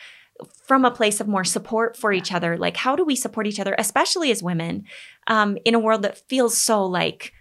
from 0.66 0.84
a 0.84 0.90
place 0.90 1.20
of 1.20 1.28
more 1.28 1.44
support 1.44 1.96
for 1.96 2.12
each 2.12 2.32
other? 2.32 2.56
Like 2.56 2.76
how 2.76 2.96
do 2.96 3.04
we 3.04 3.16
support 3.16 3.46
each 3.46 3.60
other 3.60 3.74
especially 3.78 4.30
as 4.30 4.42
women 4.42 4.84
um, 5.26 5.58
in 5.64 5.74
a 5.74 5.78
world 5.78 6.02
that 6.02 6.28
feels 6.28 6.56
so 6.56 6.84
like 6.84 7.32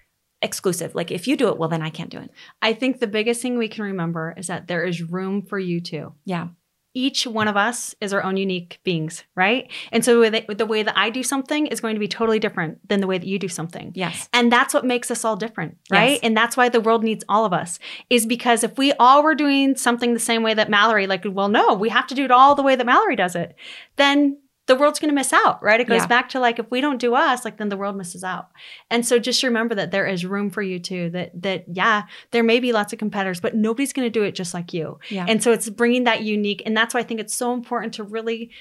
exclusive 0.41 0.95
like 0.95 1.11
if 1.11 1.27
you 1.27 1.37
do 1.37 1.49
it 1.49 1.57
well 1.57 1.69
then 1.69 1.83
i 1.83 1.89
can't 1.89 2.09
do 2.09 2.17
it 2.17 2.31
I 2.63 2.73
think 2.73 2.99
the 2.99 3.05
biggest 3.05 3.43
thing 3.43 3.59
we 3.59 3.67
can 3.67 3.83
remember 3.83 4.33
is 4.35 4.47
that 4.47 4.67
there 4.67 4.83
is 4.83 5.03
room 5.03 5.43
for 5.43 5.59
you 5.59 5.81
too. 5.81 6.13
yeah 6.25 6.47
each 6.93 7.25
one 7.25 7.47
of 7.47 7.55
us 7.55 7.95
is 8.01 8.13
our 8.13 8.21
own 8.23 8.37
unique 8.37 8.79
beings, 8.83 9.23
right? 9.35 9.71
And 9.91 10.03
so 10.03 10.15
the 10.15 10.19
way 10.19 10.29
that, 10.29 10.57
the 10.57 10.65
way 10.65 10.83
that 10.83 10.97
I 10.97 11.09
do 11.09 11.23
something 11.23 11.67
is 11.67 11.79
going 11.79 11.95
to 11.95 11.99
be 11.99 12.07
totally 12.07 12.39
different 12.39 12.87
than 12.87 12.99
the 12.99 13.07
way 13.07 13.17
that 13.17 13.27
you 13.27 13.39
do 13.39 13.47
something. 13.47 13.91
yes 13.95 14.27
And 14.33 14.51
that's 14.51 14.73
what 14.73 14.85
makes 14.85 15.09
us 15.09 15.23
all 15.23 15.35
different, 15.35 15.77
right? 15.89 16.11
Yes. 16.11 16.19
And 16.23 16.35
that's 16.35 16.57
why 16.57 16.69
the 16.69 16.81
world 16.81 17.03
needs 17.03 17.23
all 17.29 17.45
of 17.45 17.53
us. 17.53 17.79
Is 18.09 18.25
because 18.25 18.63
if 18.63 18.77
we 18.77 18.91
all 18.93 19.23
were 19.23 19.35
doing 19.35 19.75
something 19.75 20.13
the 20.13 20.19
same 20.19 20.43
way 20.43 20.53
that 20.53 20.69
Mallory, 20.69 21.07
like, 21.07 21.23
well, 21.25 21.49
no, 21.49 21.73
we 21.73 21.89
have 21.89 22.07
to 22.07 22.15
do 22.15 22.25
it 22.25 22.31
all 22.31 22.55
the 22.55 22.63
way 22.63 22.75
that 22.75 22.85
Mallory 22.85 23.15
does 23.15 23.35
it, 23.35 23.55
then 23.95 24.37
the 24.67 24.75
world's 24.75 24.99
going 24.99 25.09
to 25.09 25.15
miss 25.15 25.33
out, 25.33 25.61
right? 25.63 25.79
It 25.81 25.87
goes 25.87 26.01
Yeah. 26.01 26.07
back 26.07 26.29
to 26.29 26.39
like 26.39 26.59
if 26.59 26.69
we 26.69 26.81
don't 26.81 26.99
do 26.99 27.15
us, 27.15 27.43
like 27.43 27.57
then 27.57 27.69
the 27.69 27.77
world 27.77 27.97
misses 27.97 28.23
out. 28.23 28.49
And 28.89 29.05
so 29.05 29.17
just 29.19 29.41
remember 29.43 29.75
that 29.75 29.91
there 29.91 30.05
is 30.05 30.23
room 30.25 30.49
for 30.51 30.61
you 30.61 30.79
too. 30.79 31.09
That 31.09 31.41
that 31.41 31.65
yeah, 31.71 32.03
there 32.31 32.43
may 32.43 32.59
be 32.59 32.71
lots 32.71 32.93
of 32.93 32.99
competitors, 32.99 33.39
but 33.41 33.55
nobody's 33.55 33.91
going 33.93 34.05
to 34.05 34.09
do 34.19 34.23
it 34.23 34.33
just 34.35 34.53
like 34.53 34.73
you. 34.73 34.99
yeah 35.09 35.25
And 35.27 35.41
so 35.43 35.51
it's 35.51 35.67
bringing 35.69 36.03
that 36.05 36.21
unique, 36.23 36.61
and 36.65 36.77
that's 36.77 36.93
why 36.93 36.99
I 36.99 37.03
think 37.03 37.19
it's 37.19 37.35
so 37.35 37.53
important 37.53 37.95
to 37.95 38.03
really 38.03 38.51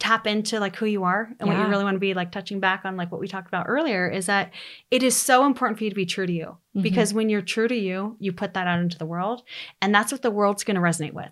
tap 0.00 0.26
into 0.26 0.58
like 0.58 0.74
who 0.74 0.86
you 0.86 1.04
are 1.04 1.30
and 1.38 1.48
what 1.48 1.56
you 1.56 1.66
really 1.68 1.84
want 1.84 1.94
to 1.94 2.00
be 2.00 2.14
like 2.14 2.32
touching 2.32 2.58
back 2.58 2.84
on 2.84 2.96
like 2.96 3.12
what 3.12 3.20
we 3.20 3.28
talked 3.28 3.46
about 3.46 3.66
earlier 3.68 4.08
is 4.08 4.26
that 4.26 4.50
it 4.90 5.04
is 5.04 5.16
so 5.16 5.46
important 5.46 5.78
for 5.78 5.84
you 5.84 5.90
to 5.90 5.94
be 5.94 6.04
true 6.04 6.26
to 6.26 6.32
you 6.32 6.56
Mhm. 6.76 6.82
because 6.82 7.14
when 7.14 7.28
you're 7.28 7.42
true 7.42 7.68
to 7.68 7.76
you 7.76 8.16
you 8.18 8.32
put 8.32 8.54
that 8.54 8.66
out 8.66 8.80
into 8.80 8.98
the 8.98 9.06
world 9.06 9.44
and 9.80 9.94
that's 9.94 10.10
what 10.10 10.22
the 10.22 10.32
world's 10.32 10.64
going 10.64 10.74
to 10.74 10.80
resonate 10.80 11.12
with 11.12 11.30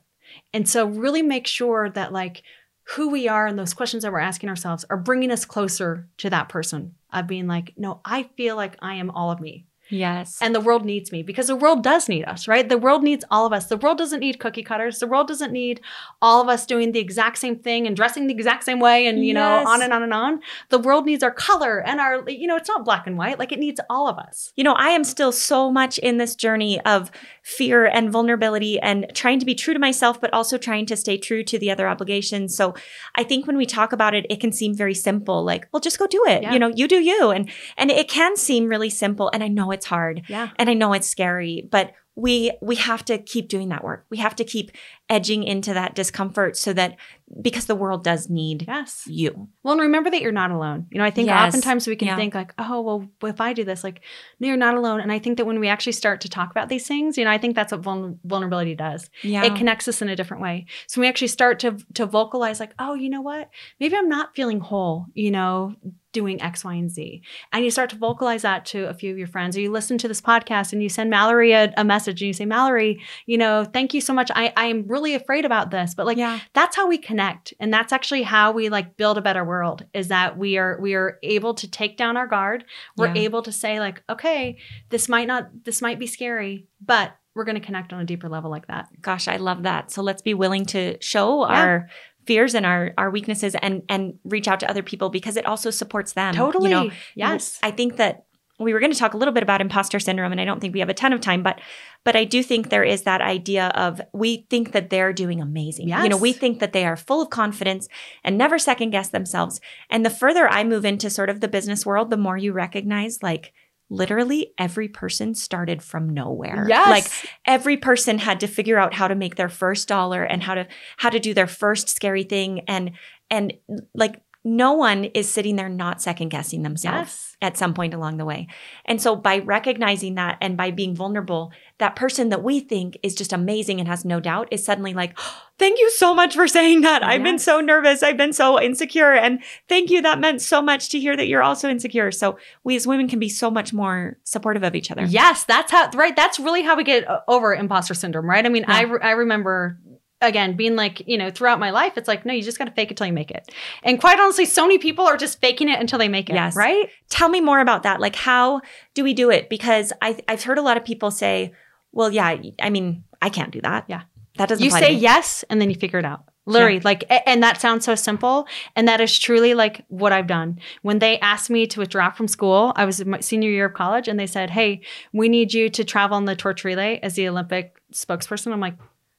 and 0.54 0.68
so 0.68 0.86
really 0.86 1.22
make 1.22 1.48
sure 1.48 1.90
that 1.90 2.12
like 2.12 2.44
who 2.85 3.11
we 3.11 3.29
are 3.29 3.47
and 3.47 3.59
those 3.59 3.75
questions 3.75 4.03
that 4.03 4.12
we're 4.12 4.18
asking 4.18 4.49
ourselves 4.49 4.85
are 4.90 4.97
bringing 4.97 5.31
us 5.31 5.45
closer 5.45 6.09
to 6.18 6.31
that 6.31 6.49
person 6.49 6.95
of 7.12 7.27
being 7.27 7.47
like 7.47 7.73
no 7.77 8.01
i 8.05 8.25
feel 8.37 8.57
like 8.57 8.77
i 8.81 8.95
am 8.95 9.11
all 9.11 9.31
of 9.31 9.40
me 9.40 9.66
yes 9.92 10.38
and 10.40 10.55
the 10.55 10.61
world 10.61 10.85
needs 10.85 11.12
me 11.12 11.22
because 11.22 11.46
the 11.46 11.57
world 11.57 11.83
does 11.85 12.09
need 12.09 12.24
us, 12.24 12.48
right? 12.48 12.68
The 12.68 12.78
world 12.78 13.02
needs 13.02 13.24
all 13.31 13.46
of 13.46 13.52
us. 13.52 13.66
The 13.66 13.76
world 13.76 13.98
doesn't 13.98 14.20
need 14.20 14.40
cookie 14.40 14.62
cutters. 14.62 14.98
The 14.98 15.07
world 15.07 15.28
doesn't 15.28 15.52
need 15.52 15.81
all 16.20 16.40
of 16.40 16.48
us 16.48 16.66
doing 16.66 16.92
the 16.92 16.98
exact 16.98 17.38
same 17.38 17.57
thing 17.57 17.87
and 17.87 17.94
dressing 17.94 18.26
the 18.26 18.35
exact 18.35 18.64
same 18.64 18.81
way 18.81 19.07
and, 19.07 19.24
you 19.24 19.35
know, 19.35 19.64
on 19.66 19.83
and 19.83 19.92
on 19.92 20.02
and 20.02 20.14
on. 20.14 20.40
The 20.70 20.78
world 20.78 21.05
needs 21.07 21.22
our 21.22 21.31
color 21.31 21.78
and 21.87 22.00
our, 22.00 22.28
you 22.28 22.46
know, 22.46 22.57
it's 22.57 22.68
not 22.68 22.85
black 22.85 23.07
and 23.07 23.16
white. 23.18 23.38
Like 23.38 23.52
it 23.52 23.59
needs 23.59 23.81
all 23.90 24.09
of 24.09 24.18
us. 24.18 24.52
you 24.57 24.64
know 24.64 24.72
i 24.74 24.88
am 24.88 25.05
still 25.05 25.33
so 25.33 25.70
much 25.70 25.98
in 25.98 26.16
this 26.18 26.35
journey 26.35 26.81
of 26.94 27.11
fear 27.42 27.87
and 27.87 28.11
vulnerability 28.11 28.78
and 28.81 29.07
trying 29.14 29.38
to 29.38 29.46
be 29.46 29.55
true 29.55 29.74
to 29.74 29.81
myself 29.81 30.20
but 30.20 30.33
also 30.33 30.57
trying 30.59 30.87
to 30.87 30.96
stay 30.96 31.16
true 31.18 31.42
to 31.42 31.59
the 31.59 31.70
other 31.70 31.88
obligations 31.88 32.57
so 32.57 32.74
i 33.16 33.22
think 33.24 33.46
when 33.46 33.57
we 33.57 33.66
talk 33.66 33.92
about 33.92 34.14
it 34.14 34.24
it 34.31 34.40
can 34.40 34.52
seem 34.52 34.74
very 34.74 34.94
simple 34.94 35.44
like 35.44 35.66
well 35.72 35.81
just 35.81 35.98
go 35.98 36.07
do 36.07 36.24
it 36.28 36.42
Yeah. 36.42 36.52
you 36.52 36.59
know 36.59 36.68
you 36.74 36.87
do 36.88 37.00
you 37.00 37.31
and 37.31 37.50
and 37.76 37.90
it 37.90 38.09
can 38.09 38.37
seem 38.37 38.68
really 38.68 38.90
simple 38.90 39.31
and 39.35 39.42
i 39.42 39.48
know 39.48 39.70
it's 39.70 39.82
hard 39.87 40.23
Yeah. 40.29 40.51
and 40.57 40.68
i 40.71 40.75
know 40.75 40.92
it's 40.92 41.09
scary 41.09 41.68
but 41.71 41.92
we 42.14 42.53
we 42.61 42.77
have 42.77 43.05
to 43.07 43.18
keep 43.18 43.49
doing 43.49 43.71
that 43.71 43.83
work 43.83 44.05
we 44.11 44.18
have 44.18 44.37
to 44.37 44.45
keep 44.45 44.71
edging 45.12 45.42
into 45.44 45.75
that 45.75 45.94
discomfort 45.94 46.57
so 46.57 46.72
that 46.72 46.96
because 47.40 47.66
the 47.66 47.75
world 47.75 48.03
does 48.05 48.29
need 48.29 48.64
Yes. 48.68 49.05
you 49.07 49.48
Well, 49.62 49.72
and 49.72 49.81
remember 49.83 50.11
that 50.11 50.20
you're 50.22 50.33
not 50.33 50.51
alone. 50.51 50.87
You 50.90 50.98
know, 50.98 51.05
I 51.05 51.11
think 51.11 51.27
Yes. 51.29 51.48
oftentimes 51.55 51.87
we 51.87 51.96
can 51.96 52.09
Yeah. 52.09 52.16
think 52.16 52.35
like, 52.35 52.53
oh, 52.59 52.81
well, 52.83 53.09
if 53.31 53.40
I 53.40 53.53
do 53.53 53.64
this, 53.64 53.83
like, 53.85 54.01
no, 54.40 54.48
you're 54.48 54.57
not 54.57 54.75
alone. 54.77 55.01
And 55.01 55.11
I 55.12 55.18
think 55.18 55.38
that 55.38 55.46
when 55.46 55.59
we 55.61 55.68
actually 55.68 55.92
start 55.92 56.20
to 56.22 56.29
talk 56.29 56.51
about 56.51 56.68
these 56.68 56.87
things, 56.87 57.16
you 57.16 57.25
know, 57.25 57.31
I 57.31 57.38
think 57.38 57.55
that's 57.55 57.72
what 57.72 57.83
vul- 57.83 58.18
vulnerability 58.25 58.75
does. 58.75 59.09
yeah 59.22 59.44
it 59.44 59.57
connects 59.57 59.88
us 59.88 60.03
in 60.03 60.09
a 60.09 60.16
different 60.16 60.42
way. 60.42 60.66
So 60.87 61.01
we 61.01 61.09
actually 61.09 61.29
start 61.29 61.59
to 61.61 61.77
to 61.94 62.05
vocalize 62.07 62.61
like, 62.61 62.75
oh, 62.79 62.94
you 62.94 63.09
know 63.11 63.22
what? 63.22 63.48
Maybe 63.81 63.96
I'm 63.96 64.09
not 64.09 64.35
feeling 64.37 64.61
whole, 64.61 65.07
you 65.14 65.31
know, 65.31 65.75
doing 66.12 66.42
X, 66.42 66.62
Y, 66.62 66.75
and 66.75 66.90
Z. 66.90 67.22
And 67.53 67.64
you 67.64 67.70
start 67.70 67.88
to 67.90 67.96
vocalize 67.96 68.42
that 68.42 68.66
to 68.66 68.85
a 68.90 68.92
few 68.92 69.11
of 69.11 69.16
your 69.18 69.27
friends, 69.27 69.57
or 69.57 69.61
you 69.62 69.70
listen 69.70 69.96
to 69.98 70.09
this 70.09 70.20
podcast 70.20 70.75
and 70.75 70.83
you 70.83 70.90
send 70.90 71.09
Mallory 71.09 71.53
a, 71.53 71.72
a 71.79 71.85
message 71.85 72.20
and 72.20 72.27
you 72.27 72.35
say, 72.35 72.44
Mallory, 72.44 73.01
you 73.25 73.38
know, 73.38 73.64
thank 73.64 73.94
you 73.94 74.01
so 74.03 74.12
much. 74.12 74.31
I 74.35 74.53
I 74.57 74.66
am 74.66 74.87
really 75.02 75.14
afraid 75.14 75.44
about 75.44 75.70
this, 75.70 75.94
but 75.94 76.06
like 76.06 76.16
yeah 76.16 76.38
that's 76.54 76.76
how 76.76 76.86
we 76.88 76.96
connect 76.98 77.52
and 77.60 77.72
that's 77.72 77.92
actually 77.92 78.22
how 78.22 78.52
we 78.52 78.68
like 78.68 78.96
build 78.96 79.18
a 79.18 79.22
better 79.22 79.44
world 79.44 79.84
is 79.92 80.08
that 80.08 80.38
we 80.38 80.56
are 80.58 80.78
we 80.80 80.94
are 80.94 81.18
able 81.22 81.54
to 81.54 81.68
take 81.70 81.96
down 81.96 82.16
our 82.16 82.26
guard 82.26 82.64
we're 82.96 83.08
Yeah. 83.14 83.22
able 83.22 83.42
to 83.42 83.52
say 83.52 83.80
like 83.80 84.02
okay 84.08 84.58
this 84.90 85.08
might 85.08 85.26
not 85.26 85.48
this 85.64 85.82
might 85.82 85.98
be 85.98 86.06
scary 86.06 86.66
but 86.80 87.16
we're 87.34 87.44
going 87.44 87.60
to 87.60 87.66
connect 87.66 87.92
on 87.92 88.00
a 88.00 88.04
deeper 88.04 88.28
level 88.28 88.50
like 88.50 88.66
that 88.68 88.88
Gosh, 89.00 89.26
I 89.28 89.36
love 89.36 89.62
that. 89.64 89.90
So 89.90 90.02
let's 90.02 90.22
be 90.22 90.34
willing 90.34 90.66
to 90.66 90.98
show 91.00 91.48
Yeah. 91.48 91.58
our 91.62 91.88
fears 92.26 92.54
and 92.54 92.64
our 92.64 92.92
our 92.98 93.10
weaknesses 93.10 93.56
and 93.60 93.82
and 93.88 94.14
reach 94.24 94.46
out 94.48 94.60
to 94.60 94.70
other 94.70 94.82
people 94.82 95.08
because 95.10 95.36
it 95.36 95.44
also 95.46 95.70
supports 95.70 96.12
them. 96.12 96.34
Totally. 96.34 96.70
You 96.70 96.76
know, 96.76 96.90
yes. 97.16 97.58
I 97.62 97.70
think 97.72 97.96
that 97.96 98.26
we 98.62 98.72
were 98.72 98.81
going 98.81 98.92
to 98.92 98.98
talk 98.98 99.14
a 99.14 99.16
little 99.16 99.35
bit 99.35 99.42
about 99.42 99.61
imposter 99.61 100.01
syndrome 100.01 100.33
and 100.33 100.40
I 100.40 100.44
don't 100.44 100.61
think 100.61 100.75
we 100.75 100.81
have 100.81 100.88
a 100.88 100.94
ton 100.94 101.12
of 101.12 101.20
time 101.20 101.42
but 101.42 101.61
but 102.05 102.16
I 102.16 102.25
do 102.25 102.42
think 102.42 102.68
there 102.68 102.83
is 102.83 103.03
that 103.03 103.20
idea 103.20 103.68
of 103.75 104.01
we 104.12 104.46
think 104.51 104.72
that 104.72 104.90
they're 104.90 105.12
doing 105.12 105.40
amazing. 105.40 105.88
You 106.03 106.09
know, 106.09 106.16
we 106.16 106.33
think 106.33 106.59
that 106.59 106.72
they 106.72 106.85
are 106.85 106.96
full 106.96 107.22
of 107.22 107.31
confidence 107.31 107.88
and 108.25 108.37
never 108.37 108.59
second 108.59 108.90
guess 108.90 109.09
themselves. 109.09 109.61
And 109.88 110.05
the 110.05 110.11
further 110.11 110.48
I 110.48 110.64
move 110.64 110.85
into 110.85 111.11
sort 111.11 111.31
of 111.31 111.40
the 111.40 111.48
business 111.48 111.87
world, 111.87 112.11
the 112.11 112.16
more 112.16 112.37
you 112.37 112.53
recognize 112.53 113.22
like 113.22 113.53
literally 113.92 114.55
every 114.59 114.88
person 114.88 115.35
started 115.35 115.83
from 115.83 116.09
nowhere. 116.09 116.64
Yes. 116.68 116.88
Like 116.88 117.31
every 117.46 117.77
person 117.77 118.18
had 118.18 118.40
to 118.40 118.46
figure 118.46 118.79
out 118.79 118.94
how 118.94 119.07
to 119.07 119.14
make 119.14 119.37
their 119.37 119.51
first 119.51 119.87
dollar 119.87 120.25
and 120.25 120.42
how 120.42 120.55
to 120.55 120.66
how 120.96 121.11
to 121.11 121.20
do 121.20 121.35
their 121.35 121.46
first 121.46 121.88
scary 121.88 122.25
thing 122.25 122.61
and 122.66 122.92
and 123.31 123.53
like 123.94 124.21
no 124.44 124.72
one 124.72 125.05
is 125.05 125.31
sitting 125.31 125.57
there 125.57 125.68
not 125.68 126.02
second 126.02 126.31
guessing 126.31 126.62
themselves 126.62 127.37
Yes. 127.37 127.37
at 127.40 127.57
some 127.57 127.74
point 127.74 127.94
along 127.94 128.16
the 128.16 128.24
way. 128.24 128.48
And 128.85 129.00
so 129.00 129.14
by 129.14 129.38
recognizing 129.38 130.16
that 130.16 130.37
and 130.40 130.57
by 130.57 130.72
being 130.72 130.96
vulnerable, 130.96 131.52
that 131.78 131.94
person 131.94 132.31
that 132.31 132.42
we 132.42 132.59
think 132.59 132.98
is 133.05 133.14
just 133.14 133.33
amazing 133.33 133.78
and 133.78 133.88
has 133.88 134.05
no 134.05 134.18
doubt 134.18 134.48
is 134.50 134.64
suddenly 134.64 134.94
like, 134.94 135.16
thank 135.59 135.78
you 135.78 135.90
so 135.92 136.12
much 136.12 136.35
for 136.35 136.48
saying 136.48 136.81
that. 136.81 137.05
I've 137.05 137.22
been 137.22 137.38
so 137.38 137.61
nervous. 137.61 138.02
I've 138.02 138.16
been 138.16 138.33
so 138.33 138.61
insecure. 138.61 139.12
And 139.12 139.40
thank 139.68 139.90
you. 139.90 140.02
That 140.02 140.18
meant 140.18 140.42
so 140.42 140.61
much 140.61 140.88
to 140.88 140.98
hear 140.98 141.16
that 141.16 141.28
you're 141.28 141.42
also 141.42 141.70
insecure. 141.70 142.11
So 142.11 142.37
we 142.64 142.74
as 142.74 142.85
women 142.87 143.07
can 143.09 143.20
be 143.20 143.28
so 143.28 143.48
much 143.48 143.72
more 143.72 144.18
supportive 144.24 144.64
of 144.64 144.74
each 144.74 144.90
other. 144.90 145.05
Yes, 145.05 145.44
that's 145.44 145.70
how 145.70 145.88
right. 145.94 146.16
That's 146.16 146.40
really 146.40 146.62
how 146.62 146.76
we 146.76 146.83
get 146.83 147.09
uh, 147.09 147.20
over 147.28 147.55
imposter 147.55 147.94
syndrome, 147.94 148.28
right? 148.28 148.44
I 148.44 148.48
mean, 148.48 148.64
I 148.66 148.83
re- 148.83 149.00
I 149.02 149.11
remember 149.12 149.78
again 150.22 150.56
being 150.56 150.76
like, 150.76 151.06
you 151.06 151.18
know, 151.18 151.30
throughout 151.30 151.61
my 151.61 151.70
life, 151.70 151.98
it's 151.98 152.08
like, 152.08 152.24
no, 152.24 152.32
you 152.32 152.42
just 152.42 152.58
got 152.58 152.64
to 152.64 152.70
fake 152.72 152.90
it 152.90 152.96
till 152.96 153.06
you 153.06 153.12
make 153.12 153.30
it. 153.30 153.52
And 153.82 154.00
quite 154.00 154.18
honestly, 154.18 154.46
so 154.46 154.62
many 154.62 154.78
people 154.78 155.06
are 155.06 155.16
just 155.16 155.40
faking 155.40 155.68
it 155.68 155.78
until 155.78 155.98
they 155.98 156.08
make 156.08 156.30
it. 156.30 156.35
Yes. 156.35 156.56
right. 156.56 156.88
Tell 157.11 157.28
me 157.28 157.40
more 157.40 157.61
about 157.61 157.82
that. 157.82 158.00
Like, 158.00 158.16
how 158.16 158.61
do 158.94 159.04
we 159.04 159.12
do 159.14 159.30
it? 159.30 159.50
Because 159.50 159.92
I, 160.00 160.18
I've 160.28 160.42
heard 160.42 160.58
a 160.58 160.62
lot 160.62 160.76
of 160.76 160.85
people 160.85 161.11
say, 161.11 161.52
well, 161.92 162.11
yeah, 162.11 162.37
I 162.61 162.70
mean, 162.70 163.04
I 163.20 163.28
can't 163.28 163.50
do 163.50 163.61
that. 163.61 163.85
Yeah. 163.88 164.02
That 164.38 164.48
doesn't 164.48 164.64
You 164.64 164.70
apply 164.70 164.80
to 164.80 164.87
say 164.87 164.92
yes, 164.94 165.44
and 165.50 165.61
then 165.61 165.68
you 165.68 165.76
figure 165.76 165.98
it 165.98 166.04
out. 166.04 166.24
Literally, 166.44 166.80
like, 166.80 167.04
and 167.26 167.40
that 167.42 167.61
sounds 167.61 167.85
so 167.85 167.94
simple, 167.94 168.48
and 168.74 168.88
that 168.88 169.00
is 169.00 169.16
truly 169.16 169.54
like 169.54 169.85
what 169.88 170.12
I've 170.12 170.26
done. 170.26 170.58
When 170.80 170.98
they 170.98 171.20
asked 171.20 171.50
me 171.50 171.68
to 171.68 171.78
withdraw 171.78 172.11
from 172.11 172.26
school, 172.26 172.72
I 172.74 172.85
was 172.85 173.00
in 173.00 173.11
my 173.11 173.20
senior 173.20 173.50
year 173.50 173.66
of 173.66 173.74
college, 173.74 174.08
and 174.08 174.18
they 174.18 174.26
said, 174.26 174.50
"Hey, 174.50 174.80
we 175.12 175.28
need 175.28 175.54
you 175.54 175.68
to 175.68 175.85
travel 175.85 176.16
on 176.16 176.24
the 176.24 176.35
torch 176.35 176.64
relay 176.64 176.98
as 177.00 177.14
the 177.14 177.28
Olympic 177.28 177.80
spokesperson." 177.92 178.52
I'm 178.52 178.58
like, 178.58 178.76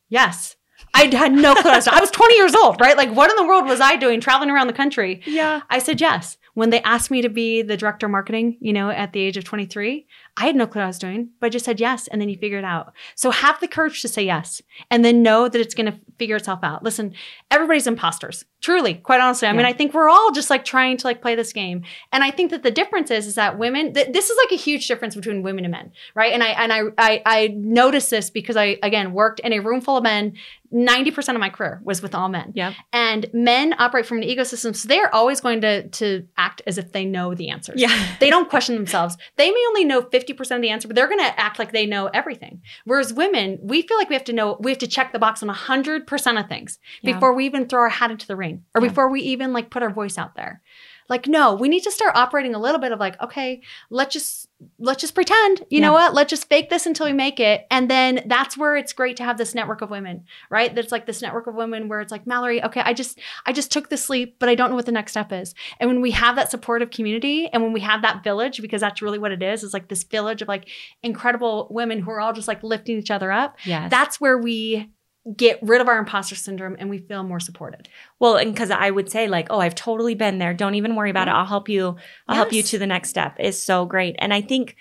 "Yes." 0.10 0.58
I 0.94 1.14
had 1.16 1.34
no 1.34 1.56
clue. 1.56 1.72
I 1.72 2.00
was 2.00 2.12
20 2.12 2.36
years 2.36 2.56
old, 2.56 2.80
right? 2.80 2.96
Like, 2.96 3.12
what 3.12 3.30
in 3.30 3.36
the 3.36 3.46
world 3.46 3.66
was 3.66 3.82
I 3.82 3.96
doing 3.96 4.22
traveling 4.22 4.50
around 4.50 4.68
the 4.68 4.74
country? 4.74 5.22
Yeah. 5.26 5.62
I 5.70 5.80
said 5.80 6.00
yes. 6.00 6.38
When 6.54 6.70
they 6.70 6.82
asked 6.84 7.10
me 7.10 7.24
to 7.24 7.30
be 7.30 7.64
the 7.64 7.76
director 7.76 8.06
of 8.06 8.12
marketing, 8.12 8.58
you 8.60 8.74
know, 8.74 8.92
at 8.92 9.12
the 9.12 9.20
age 9.20 9.38
of 9.38 9.44
23, 9.44 10.06
I 10.36 10.48
had 10.48 10.56
no 10.56 10.66
clue 10.66 10.80
what 10.80 10.86
I 10.86 10.88
was 10.88 10.98
doing, 10.98 11.30
but 11.40 11.48
I 11.48 11.50
just 11.50 11.66
said 11.66 11.80
yes. 11.80 12.08
And 12.08 12.20
then 12.20 12.28
you 12.28 12.38
figure 12.38 12.58
it 12.58 12.66
out. 12.66 12.94
So 13.16 13.30
have 13.30 13.60
the 13.60 13.68
courage 13.68 14.02
to 14.02 14.08
say 14.08 14.26
yes 14.26 14.62
and 14.90 15.06
then 15.06 15.22
know 15.22 15.48
that 15.48 15.62
it's 15.62 15.76
going 15.76 15.92
to 15.92 16.00
figure 16.18 16.36
itself 16.36 16.60
out. 16.64 16.84
Listen, 16.84 17.14
everybody's 17.52 17.86
imposters. 17.86 18.44
Truly, 18.60 18.96
quite 18.96 19.20
honestly. 19.20 19.48
I 19.48 19.52
mean, 19.52 19.66
I 19.66 19.74
think 19.74 19.94
we're 19.94 20.10
all 20.10 20.32
just 20.32 20.50
like 20.50 20.64
trying 20.64 20.96
to 20.98 21.08
like 21.08 21.22
play 21.22 21.36
this 21.36 21.52
game. 21.52 21.84
And 22.14 22.24
I 22.24 22.32
think 22.32 22.50
that 22.52 22.64
the 22.64 22.72
difference 22.72 23.12
is, 23.12 23.28
is 23.28 23.36
that 23.36 23.60
women, 23.60 23.94
th- 23.94 24.14
this 24.14 24.30
is 24.30 24.38
like 24.46 24.58
a 24.58 24.62
huge 24.62 24.88
difference 24.88 25.16
between 25.16 25.44
women 25.44 25.66
and 25.66 25.72
men, 25.72 25.92
right? 26.16 26.32
And 26.32 26.42
I, 26.42 26.48
and 26.48 26.72
I, 26.72 26.82
I, 26.98 27.22
I 27.26 27.48
noticed 27.58 28.10
this 28.10 28.30
because 28.30 28.56
I, 28.56 28.78
again, 28.82 29.12
worked 29.12 29.42
in 29.42 29.52
a 29.52 29.60
room 29.60 29.82
full 29.82 29.98
of 29.98 30.04
men. 30.04 30.34
90% 30.74 31.36
of 31.36 31.40
my 31.40 31.50
career 31.50 31.82
was 31.84 32.02
with 32.02 32.16
all 32.16 32.30
men. 32.30 32.54
Yeah. 32.56 32.74
And 32.94 33.30
men 33.34 33.76
operate 33.78 34.08
from 34.08 34.20
an 34.20 34.24
ecosystem. 34.24 34.76
So 34.76 34.88
they're 34.88 35.14
always 35.14 35.40
going 35.40 35.62
to, 35.62 35.88
to 35.90 36.26
act 36.38 36.62
as 36.66 36.78
if 36.78 36.94
they 36.94 37.06
know 37.06 37.36
the 37.36 37.50
answers. 37.50 37.80
Yeah. 37.80 38.16
They 38.20 38.30
don't 38.30 38.50
question 38.50 38.76
themselves. 38.76 39.18
They 39.36 39.52
may 39.52 39.64
only 39.68 39.86
know 39.86 40.02
50% 40.02 40.23
of 40.30 40.62
the 40.62 40.70
answer, 40.70 40.88
but 40.88 40.96
they're 40.96 41.08
going 41.08 41.20
to 41.20 41.40
act 41.40 41.60
like 41.60 41.72
they 41.72 41.86
know 41.86 42.08
everything. 42.14 42.62
Whereas 42.86 43.14
women, 43.14 43.60
we 43.62 43.82
feel 43.82 43.98
like 43.98 44.10
we 44.10 44.16
have 44.16 44.24
to 44.26 44.34
know, 44.34 44.58
we 44.60 44.72
have 44.72 44.78
to 44.80 44.88
check 44.88 45.12
the 45.12 45.20
box 45.20 45.42
on 45.44 45.50
100% 45.50 46.40
of 46.40 46.50
things 46.50 46.80
Yeah. 47.02 47.14
before 47.14 47.34
we 47.34 47.46
even 47.46 47.68
throw 47.68 47.82
our 47.82 47.90
hat 47.90 48.12
into 48.12 48.28
the 48.28 48.36
ring 48.36 48.64
or 48.76 48.82
Yeah. 48.82 48.88
before 48.90 49.10
we 49.10 49.22
even 49.22 49.54
like 49.54 49.70
put 49.70 49.84
our 49.84 49.90
voice 49.92 50.18
out 50.18 50.36
there. 50.36 50.62
Like, 51.10 51.28
no, 51.28 51.54
we 51.54 51.68
need 51.68 51.84
to 51.84 51.92
start 51.92 52.16
operating 52.16 52.56
a 52.56 52.60
little 52.60 52.80
bit 52.80 52.94
of 52.94 53.00
like, 53.00 53.22
okay, 53.22 53.62
let's 53.90 54.14
just, 54.14 54.48
let's 54.80 55.02
just 55.02 55.16
pretend, 55.16 55.64
you 55.70 55.82
know 55.82 55.94
what? 55.94 56.14
Let's 56.14 56.30
just 56.30 56.50
fake 56.50 56.70
this 56.70 56.86
until 56.86 57.06
we 57.06 57.14
make 57.14 57.40
it. 57.40 57.66
And 57.72 57.90
then 57.90 58.22
that's 58.26 58.58
where 58.58 58.76
it's 58.76 58.94
great 58.94 59.18
to 59.18 59.24
have 59.24 59.38
this 59.38 59.56
network 59.56 59.82
of 59.82 59.90
women, 59.90 60.26
right? 60.50 60.74
That's 60.74 60.92
like 60.92 61.06
this 61.06 61.22
network 61.22 61.48
of 61.48 61.56
women 61.56 61.88
where 61.88 62.02
it's 62.02 62.12
like, 62.12 62.28
Mallory, 62.28 62.64
okay, 62.64 62.82
I 62.84 62.94
just, 62.94 63.20
I 63.46 63.54
just 63.54 63.72
took 63.72 63.90
the 63.90 63.98
sleep, 63.98 64.38
but 64.40 64.50
I 64.50 64.56
don't 64.56 64.70
know 64.70 64.76
what 64.76 64.86
the 64.86 64.92
next 64.92 65.12
step 65.12 65.32
is. 65.32 65.54
And 65.80 65.90
when 65.90 66.02
we 66.02 66.12
have 66.12 66.36
that 66.36 66.52
supportive 66.52 66.90
community 66.90 67.48
and 67.48 67.64
when 67.64 67.74
we 67.74 67.82
have 67.82 68.02
that 68.02 68.24
village, 68.24 68.62
because 68.62 68.82
that's 68.82 69.02
really 69.02 69.20
what 69.20 69.32
it 69.32 69.44
is, 69.44 69.64
is 69.64 69.74
like 69.74 69.88
this 69.88 70.04
village 70.04 70.42
of 70.42 70.48
like 70.48 70.70
incredible 71.02 71.68
women 71.70 72.00
who 72.00 72.12
are 72.12 72.20
all 72.20 72.34
just 72.34 72.48
like 72.48 72.64
lifting 72.64 72.98
each 72.98 73.12
other 73.12 73.32
up. 73.32 73.58
Yeah, 73.66 73.90
That's 73.90 74.20
where 74.20 74.38
we 74.38 74.90
get 75.38 75.58
rid 75.62 75.80
of 75.80 75.88
our 75.88 75.98
imposter 75.98 76.36
syndrome 76.36 76.76
and 76.80 76.90
we 76.90 76.98
feel 76.98 77.24
more 77.24 77.40
supported. 77.40 77.88
Well, 78.20 78.36
and 78.36 78.54
because 78.54 78.72
I 78.72 78.90
would 78.92 79.10
say 79.10 79.28
like, 79.28 79.48
oh, 79.50 79.60
I've 79.60 79.76
totally 79.76 80.16
been 80.16 80.38
there. 80.38 80.54
Don't 80.54 80.76
even 80.76 80.96
worry 80.96 81.10
about 81.10 81.30
it. 81.30 81.32
I'll 81.32 81.46
help 81.46 81.70
you. 81.70 81.96
I'll 82.28 82.36
help 82.36 82.52
you 82.52 82.62
to 82.64 82.78
the 82.78 82.88
next 82.88 83.10
step 83.10 83.38
is 83.40 83.62
so 83.62 83.86
great. 83.86 84.16
And 84.20 84.34
I 84.34 84.42
think 84.42 84.76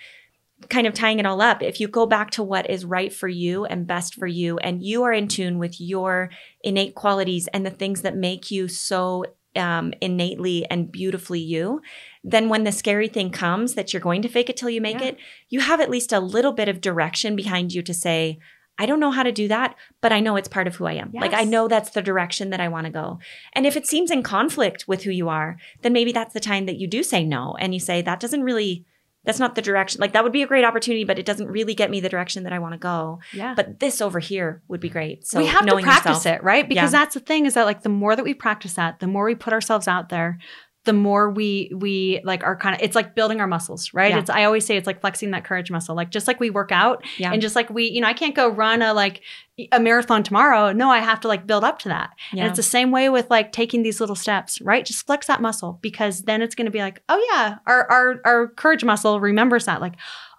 kind 0.69 0.87
of 0.87 0.93
tying 0.93 1.19
it 1.19 1.25
all 1.25 1.41
up, 1.41 1.61
if 1.61 1.79
you 1.79 1.87
go 1.87 2.05
back 2.05 2.31
to 2.31 2.43
what 2.43 2.69
is 2.69 2.83
right 2.85 3.13
for 3.13 3.27
you 3.27 3.65
and 3.65 3.87
best 3.87 4.15
for 4.15 4.27
you, 4.27 4.57
and 4.59 4.81
you 4.83 5.03
are 5.03 5.13
in 5.13 5.27
tune 5.27 5.59
with 5.59 5.79
your 5.79 6.29
innate 6.61 6.95
qualities 6.95 7.47
and 7.53 7.65
the 7.65 7.69
things 7.69 8.01
that 8.01 8.15
make 8.15 8.51
you 8.51 8.67
so 8.67 9.25
um, 9.55 9.93
innately 10.01 10.65
and 10.69 10.91
beautifully 10.91 11.39
you, 11.39 11.81
then 12.23 12.49
when 12.49 12.63
the 12.63 12.71
scary 12.71 13.07
thing 13.07 13.29
comes 13.29 13.75
that 13.75 13.93
you're 13.93 14.01
going 14.01 14.21
to 14.21 14.29
fake 14.29 14.49
it 14.49 14.57
till 14.57 14.69
you 14.69 14.81
make 14.81 14.99
Yeah. 14.99 15.07
it, 15.07 15.17
you 15.49 15.59
have 15.59 15.79
at 15.81 15.89
least 15.89 16.11
a 16.13 16.19
little 16.19 16.53
bit 16.53 16.69
of 16.69 16.81
direction 16.81 17.35
behind 17.35 17.73
you 17.73 17.81
to 17.81 17.93
say, 17.93 18.39
I 18.79 18.85
don't 18.87 18.99
know 18.99 19.11
how 19.11 19.23
to 19.23 19.31
do 19.31 19.47
that, 19.49 19.75
but 20.01 20.11
I 20.11 20.19
know 20.19 20.35
it's 20.35 20.47
part 20.47 20.65
of 20.67 20.75
who 20.75 20.85
I 20.85 20.93
am. 20.93 21.11
Like 21.13 21.33
I 21.33 21.43
know 21.43 21.67
that's 21.67 21.91
the 21.91 22.01
direction 22.01 22.49
that 22.49 22.59
I 22.59 22.69
want 22.69 22.85
to 22.85 22.91
go. 22.91 23.19
And 23.53 23.67
if 23.67 23.77
it 23.77 23.85
seems 23.85 24.09
in 24.09 24.23
conflict 24.23 24.87
with 24.87 25.03
who 25.03 25.11
you 25.11 25.29
are, 25.29 25.57
then 25.83 25.93
maybe 25.93 26.11
that's 26.11 26.33
the 26.33 26.39
time 26.39 26.65
that 26.65 26.77
you 26.77 26.87
do 26.87 27.03
say 27.03 27.23
no 27.23 27.55
and 27.59 27.73
you 27.73 27.79
say, 27.79 28.01
that 28.01 28.19
doesn't 28.19 28.41
really, 28.41 28.83
that's 29.25 29.37
not 29.39 29.53
the 29.53 29.61
direction. 29.61 30.01
Like 30.01 30.13
that 30.13 30.23
would 30.23 30.33
be 30.33 30.41
a 30.41 30.47
great 30.47 30.65
opportunity, 30.65 31.03
but 31.03 31.19
it 31.19 31.25
doesn't 31.25 31.47
really 31.47 31.75
get 31.75 31.91
me 31.91 31.99
the 31.99 32.09
direction 32.09 32.43
that 32.43 32.51
I 32.53 32.57
want 32.59 32.73
to 32.73 32.79
go. 32.79 33.19
Yeah. 33.31 33.53
But 33.55 33.79
this 33.79 34.01
over 34.01 34.19
here 34.19 34.63
would 34.67 34.81
be 34.81 34.89
great. 34.89 35.27
So 35.27 35.39
we 35.39 35.45
have 35.45 35.65
to 35.67 35.75
practice 35.79 36.05
yourself. 36.25 36.25
it, 36.39 36.43
right? 36.43 36.67
Because 36.67 36.91
Yeah. 36.91 36.99
that's 36.99 37.13
the 37.13 37.19
thing 37.19 37.45
is 37.45 37.53
that 37.53 37.65
like 37.65 37.83
the 37.83 37.89
more 37.89 38.15
that 38.15 38.25
we 38.25 38.33
practice 38.33 38.73
that, 38.73 38.99
the 38.99 39.07
more 39.07 39.25
we 39.25 39.35
put 39.35 39.53
ourselves 39.53 39.87
out 39.87 40.09
there, 40.09 40.39
the 40.85 40.93
more 40.93 41.29
we 41.29 41.71
we 41.75 42.19
like 42.25 42.43
are 42.43 42.55
kind 42.57 42.75
of 42.75 42.81
it's 42.81 42.95
like 42.95 43.15
building 43.15 43.39
our 43.39 43.47
muscles, 43.47 43.93
right? 43.93 44.11
Yeah. 44.11 44.19
It's 44.19 44.29
I 44.29 44.43
always 44.43 44.65
say 44.65 44.75
it's 44.75 44.87
like 44.87 44.99
flexing 45.01 45.31
that 45.31 45.45
courage 45.45 45.71
muscle. 45.71 45.95
Like 45.95 46.09
just 46.09 46.27
like 46.27 46.39
we 46.39 46.49
work 46.49 46.71
out 46.73 47.03
Yeah. 47.17 47.31
and 47.31 47.41
just 47.41 47.55
like 47.55 47.69
we, 47.69 47.85
you 47.89 48.01
know, 48.01 48.07
I 48.07 48.13
can't 48.13 48.35
go 48.35 48.49
run 48.49 48.81
a 48.81 48.93
like 48.93 49.21
a 49.71 49.79
marathon 49.79 50.23
tomorrow. 50.23 50.73
No, 50.73 50.89
I 50.89 50.99
have 50.99 51.21
to 51.21 51.27
like 51.29 51.47
build 51.47 51.63
up 51.63 51.79
to 51.79 51.89
that. 51.89 52.09
Yeah. 52.33 52.41
And 52.43 52.49
it's 52.49 52.57
the 52.57 52.63
same 52.63 52.91
way 52.91 53.07
with 53.09 53.29
like 53.29 53.51
taking 53.53 53.83
these 53.83 53.99
little 54.01 54.15
steps, 54.15 54.59
right? 54.61 54.85
Just 54.85 55.05
flex 55.05 55.27
that 55.27 55.41
muscle 55.41 55.79
because 55.81 56.23
then 56.23 56.41
it's 56.41 56.55
going 56.55 56.65
to 56.65 56.71
be 56.71 56.79
like, 56.79 57.01
oh 57.07 57.27
yeah, 57.31 57.57
our 57.65 57.89
our 57.89 58.21
our 58.25 58.47
courage 58.49 58.83
muscle 58.83 59.19
remembers 59.21 59.65
that 59.65 59.79
like 59.79 59.93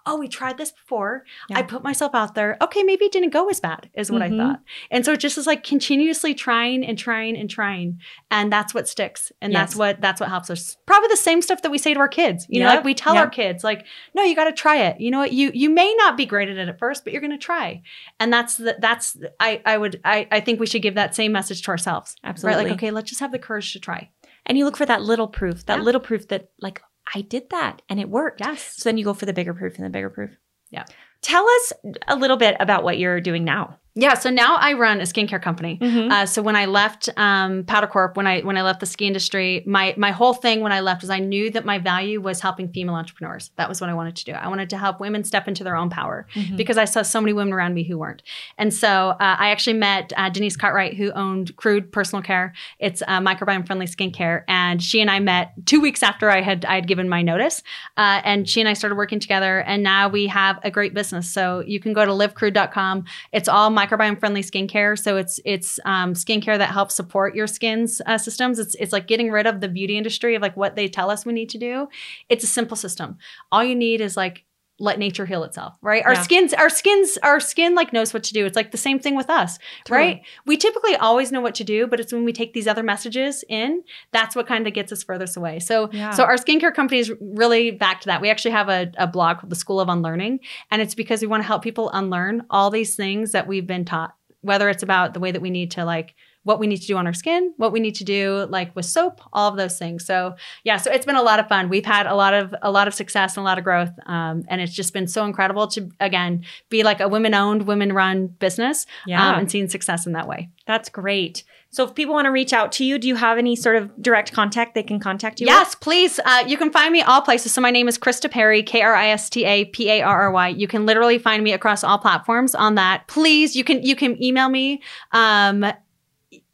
Oh, 0.07 0.17
we 0.17 0.27
tried 0.27 0.57
this 0.57 0.71
before. 0.71 1.23
Yeah. 1.49 1.57
I 1.59 1.63
put 1.63 1.83
myself 1.83 2.13
out 2.13 2.35
there. 2.35 2.57
Okay, 2.61 2.83
maybe 2.83 3.05
it 3.05 3.11
didn't 3.11 3.31
go 3.31 3.49
as 3.49 3.59
bad 3.59 3.89
as 3.95 4.11
what 4.11 4.21
Mhm. 4.21 4.33
I 4.33 4.37
thought. 4.37 4.59
And 4.91 5.03
so 5.05 5.13
it 5.13 5.19
just 5.19 5.37
is 5.37 5.47
like 5.47 5.63
continuously 5.63 6.33
trying 6.35 6.85
and 6.85 6.97
trying 6.97 7.35
and 7.35 7.49
trying. 7.49 7.99
And 8.29 8.51
that's 8.51 8.73
what 8.73 8.87
sticks. 8.87 9.31
And 9.41 9.53
that's 9.53 9.75
what 9.75 10.01
that's 10.01 10.19
what 10.19 10.29
helps 10.29 10.49
us. 10.49 10.77
Probably 10.85 11.07
the 11.09 11.17
same 11.17 11.41
stuff 11.41 11.61
that 11.63 11.71
we 11.71 11.77
say 11.79 11.93
to 11.93 11.99
our 11.99 12.07
kids. 12.07 12.45
You 12.49 12.59
know, 12.61 12.67
like 12.67 12.83
we 12.83 12.93
tell 12.93 13.15
Yep. 13.15 13.23
our 13.23 13.29
kids, 13.29 13.63
like, 13.63 13.85
no, 14.13 14.23
you 14.23 14.35
gotta 14.35 14.51
try 14.51 14.77
it. 14.77 14.99
You 14.99 15.09
know 15.11 15.19
what? 15.19 15.33
You 15.33 15.51
you 15.53 15.69
may 15.69 15.93
not 15.97 16.17
be 16.17 16.25
great 16.25 16.49
at 16.49 16.57
it 16.57 16.69
at 16.69 16.77
first, 16.79 17.03
but 17.03 17.11
you're 17.11 17.21
gonna 17.21 17.37
try. 17.37 17.81
And 18.19 18.31
that's 18.31 18.57
the 18.57 18.75
that's 18.79 19.17
I 19.39 19.61
I 19.65 19.77
would 19.77 19.99
I 20.05 20.27
I 20.31 20.39
think 20.39 20.59
we 20.59 20.67
should 20.67 20.81
give 20.83 20.95
that 20.95 21.15
same 21.15 21.31
message 21.31 21.63
to 21.63 21.71
ourselves. 21.71 22.15
Absolutely. 22.23 22.57
Right? 22.57 22.63
Like, 22.69 22.73
okay, 22.77 22.91
let's 22.91 23.09
just 23.09 23.21
have 23.21 23.31
the 23.31 23.39
courage 23.39 23.73
to 23.73 23.79
try. 23.79 24.09
And 24.45 24.57
you 24.57 24.65
look 24.65 24.77
for 24.77 24.85
that 24.85 25.01
little 25.01 25.27
proof, 25.27 25.65
that 25.65 25.77
Yeah. 25.79 25.83
little 25.83 26.01
proof 26.01 26.27
that 26.27 26.49
like 26.61 26.79
I 27.13 27.21
did 27.21 27.49
that 27.51 27.81
and 27.89 27.99
it 27.99 28.09
worked. 28.09 28.41
Yes. 28.41 28.75
So 28.77 28.89
then 28.89 28.97
you 28.97 29.05
go 29.05 29.13
for 29.13 29.25
the 29.25 29.33
bigger 29.33 29.53
proof 29.53 29.75
and 29.75 29.85
the 29.85 29.89
bigger 29.89 30.09
proof. 30.09 30.31
Yeah. 30.71 30.85
Tell 31.21 31.47
us 31.47 31.73
a 32.07 32.15
little 32.15 32.37
bit 32.37 32.55
about 32.59 32.83
what 32.83 32.97
you're 32.97 33.21
doing 33.21 33.43
now. 33.43 33.79
Yeah. 33.97 34.15
So 34.15 34.29
now 34.29 34.57
I 34.57 34.73
run 34.73 34.99
a 34.99 35.03
skincare 35.03 35.41
company. 35.41 35.77
Mhm. 35.81 36.11
Uh, 36.11 36.25
so 36.25 36.41
when 36.41 36.57
I 36.57 36.65
left 36.65 37.07
um, 37.15 37.63
Powdr 37.63 37.89
Corp, 37.89 38.17
when 38.17 38.27
I 38.27 38.41
when 38.41 38.57
I 38.57 38.61
left 38.61 38.81
the 38.81 38.85
ski 38.85 39.07
industry, 39.07 39.63
my 39.65 39.93
my 39.97 40.11
whole 40.11 40.33
thing 40.33 40.59
when 40.59 40.73
I 40.73 40.81
left 40.81 41.01
was 41.01 41.09
I 41.09 41.19
knew 41.19 41.49
that 41.51 41.63
my 41.63 41.79
value 41.79 42.19
was 42.19 42.41
helping 42.41 42.67
female 42.73 42.95
entrepreneurs. 42.95 43.51
That 43.55 43.69
was 43.69 43.79
what 43.79 43.89
I 43.89 43.93
wanted 43.93 44.17
to 44.17 44.25
do. 44.25 44.33
I 44.33 44.49
wanted 44.49 44.69
to 44.71 44.77
help 44.77 44.99
women 44.99 45.23
step 45.23 45.47
into 45.47 45.63
their 45.63 45.77
own 45.77 45.89
power 45.89 46.27
Mhm. 46.35 46.57
because 46.57 46.77
I 46.77 46.83
saw 46.83 47.03
so 47.03 47.21
many 47.21 47.31
women 47.31 47.53
around 47.53 47.73
me 47.73 47.83
who 47.83 47.97
weren't. 47.97 48.21
And 48.57 48.73
so 48.73 49.11
uh, 49.11 49.15
I 49.39 49.49
actually 49.51 49.77
met 49.77 50.11
uh, 50.17 50.29
Denise 50.29 50.57
Cartwright, 50.57 50.95
who 50.97 51.11
owned 51.13 51.55
Crude 51.55 51.91
Personal 51.93 52.21
Care. 52.21 52.53
It's 52.79 53.01
uh, 53.07 53.21
microbiome 53.21 53.65
friendly 53.65 53.85
skincare, 53.87 54.43
and 54.49 54.83
she 54.83 54.99
and 54.99 55.09
I 55.09 55.19
met 55.19 55.53
two 55.65 55.79
weeks 55.79 56.03
after 56.03 56.29
I 56.29 56.41
had 56.41 56.65
I 56.65 56.75
had 56.75 56.87
given 56.87 57.07
my 57.07 57.21
notice, 57.21 57.63
uh, 57.95 58.19
and 58.25 58.47
she 58.49 58.59
and 58.59 58.67
I 58.67 58.73
started 58.73 58.95
working 58.95 59.21
together. 59.21 59.59
And 59.59 59.83
now 59.83 60.09
we 60.09 60.27
have 60.27 60.59
a 60.63 60.69
great 60.69 60.93
business. 60.93 61.29
So 61.31 61.63
you 61.65 61.79
can 61.79 61.93
go 61.93 62.03
to 62.03 62.11
livecrude.com. 62.11 63.05
It's 63.31 63.47
all 63.47 63.69
microbiome 63.85 64.19
friendly 64.19 64.41
skincare. 64.41 64.97
So 64.97 65.17
it's 65.17 65.39
it's 65.45 65.79
um, 65.85 66.13
skincare 66.13 66.57
that 66.57 66.71
helps 66.71 66.95
support 66.95 67.35
your 67.35 67.47
skin's 67.47 68.01
uh, 68.05 68.17
systems. 68.17 68.59
It's 68.59 68.75
it's 68.75 68.93
like 68.93 69.07
getting 69.07 69.31
rid 69.31 69.45
of 69.45 69.61
the 69.61 69.67
beauty 69.67 69.97
industry 69.97 70.35
of 70.35 70.41
like 70.41 70.55
what 70.55 70.75
they 70.75 70.87
tell 70.87 71.09
us 71.09 71.25
we 71.25 71.33
need 71.33 71.49
to 71.49 71.57
do. 71.57 71.87
It's 72.29 72.43
a 72.43 72.47
simple 72.47 72.77
system. 72.77 73.17
All 73.51 73.63
you 73.63 73.75
need 73.75 74.01
is 74.01 74.15
like 74.15 74.44
let 74.77 74.99
nature 74.99 75.25
heal 75.25 75.43
itself, 75.45 75.77
right? 75.81 76.03
Our 76.05 76.13
Yeah. 76.15 76.21
skins, 76.21 76.53
our 76.53 76.69
skins, 76.69 77.17
our 77.23 77.39
skin 77.39 77.75
like 77.75 77.93
knows 77.93 78.13
what 78.13 78.23
to 78.25 78.33
do. 78.33 78.45
It's 78.45 78.57
like 78.57 78.71
the 78.71 78.77
same 78.77 78.99
thing 78.99 79.15
with 79.15 79.29
us, 79.29 79.57
right? 79.89 80.21
We 80.45 80.57
typically 80.57 80.95
always 80.97 81.31
know 81.31 81.39
what 81.39 81.55
to 81.55 81.63
do, 81.63 81.87
but 81.87 82.01
it's 82.01 82.11
when 82.11 82.25
we 82.25 82.33
take 82.33 82.51
these 82.53 82.67
other 82.67 82.83
messages 82.83 83.43
in, 83.47 83.83
that's 84.11 84.35
what 84.35 84.47
kind 84.47 84.67
of 84.67 84.73
gets 84.73 84.91
us 84.91 85.01
furthest 85.01 85.37
away. 85.37 85.59
So, 85.59 85.89
Yeah. 85.93 86.09
so 86.09 86.23
our 86.25 86.35
skincare 86.35 86.73
company 86.75 86.99
is 86.99 87.11
really 87.21 87.71
back 87.71 88.01
to 88.01 88.07
that. 88.07 88.21
We 88.21 88.29
actually 88.29 88.51
have 88.51 88.67
a, 88.67 88.91
a 88.97 89.07
blog 89.07 89.37
called 89.39 89.49
the 89.49 89.55
School 89.55 89.79
of 89.79 89.87
Unlearning, 89.87 90.41
and 90.69 90.81
it's 90.81 90.93
because 90.95 91.21
we 91.21 91.27
want 91.27 91.41
to 91.43 91.47
help 91.47 91.61
people 91.63 91.89
unlearn 91.91 92.45
all 92.49 92.69
these 92.69 92.95
things 92.95 93.31
that 93.31 93.47
we've 93.47 93.67
been 93.67 93.85
taught, 93.85 94.13
whether 94.41 94.67
it's 94.67 94.83
about 94.83 95.13
the 95.13 95.21
way 95.21 95.31
that 95.31 95.41
we 95.41 95.49
need 95.51 95.71
to 95.71 95.85
like 95.85 96.15
what 96.45 96.59
we 96.59 96.67
need 96.67 96.77
to 96.77 96.87
do 96.87 96.95
on 96.95 97.05
our 97.05 97.13
skin, 97.13 97.53
what 97.57 97.71
we 97.73 97.79
need 97.81 97.95
to 97.95 98.03
do 98.05 98.47
like 98.49 98.73
with 98.75 98.85
soap, 98.85 99.19
all 99.33 99.49
of 99.51 99.57
those 99.57 99.77
things. 99.77 100.05
So 100.05 100.35
yeah, 100.63 100.77
so 100.77 100.89
it's 100.91 101.05
been 101.05 101.15
a 101.17 101.21
lot 101.21 101.39
of 101.39 101.47
fun. 101.49 101.67
We've 101.69 101.85
had 101.85 102.07
a 102.07 102.15
lot 102.15 102.33
of 102.33 102.55
a 102.61 102.71
lot 102.71 102.87
of 102.87 102.93
success 102.93 103.35
and 103.35 103.41
a 103.43 103.45
lot 103.45 103.57
of 103.57 103.63
growth, 103.63 103.91
um, 104.05 104.43
and 104.47 104.61
it's 104.61 104.73
just 104.73 104.93
been 104.93 105.07
so 105.07 105.25
incredible 105.25 105.67
to 105.69 105.89
again 105.99 106.45
be 106.69 106.83
like 106.83 107.01
a 107.01 107.09
women 107.09 107.33
owned, 107.33 107.63
women 107.67 107.91
run 107.91 108.27
business, 108.27 108.85
Yeah. 109.05 109.27
um, 109.29 109.39
and 109.39 109.51
seeing 109.51 109.67
success 109.67 110.05
in 110.07 110.13
that 110.13 110.27
way. 110.27 110.49
That's 110.65 110.87
great. 110.89 111.43
So 111.71 111.83
if 111.83 111.93
people 111.93 112.13
want 112.13 112.23
to 112.25 112.31
reach 112.31 112.53
out 112.53 112.71
to 112.73 112.85
you, 112.85 112.97
do 112.97 113.05
you 113.07 113.15
have 113.15 113.37
any 113.37 113.53
sort 113.57 113.75
of 113.75 113.91
direct 114.01 114.31
contact 114.31 114.75
they 114.75 114.83
can 114.83 114.97
contact 114.97 115.41
you? 115.41 115.45
with? 115.45 115.51
Yes, 115.53 115.75
please. 115.75 116.19
Uh, 116.23 116.43
you 116.47 116.57
can 116.57 116.71
find 116.71 116.93
me 116.93 117.01
all 117.01 117.21
places. 117.21 117.51
So 117.51 117.59
my 117.59 117.69
name 117.69 117.89
is 117.89 117.97
Krista 117.97 118.31
Parry, 118.31 118.63
K 118.63 118.81
R 118.81 118.95
I 118.95 119.09
S 119.09 119.29
T 119.29 119.43
A 119.43 119.65
P 119.65 119.89
A 119.89 120.01
R 120.01 120.21
R 120.23 120.31
Y. 120.31 120.47
You 120.49 120.67
can 120.69 120.85
literally 120.85 121.17
find 121.17 121.43
me 121.43 121.51
across 121.51 121.83
all 121.83 121.97
platforms 121.97 122.55
on 122.55 122.75
that. 122.75 123.05
Please, 123.07 123.57
you 123.57 123.65
can 123.65 123.83
you 123.83 123.95
can 123.95 124.21
email 124.23 124.47
me 124.47 124.81
um, 125.11 125.65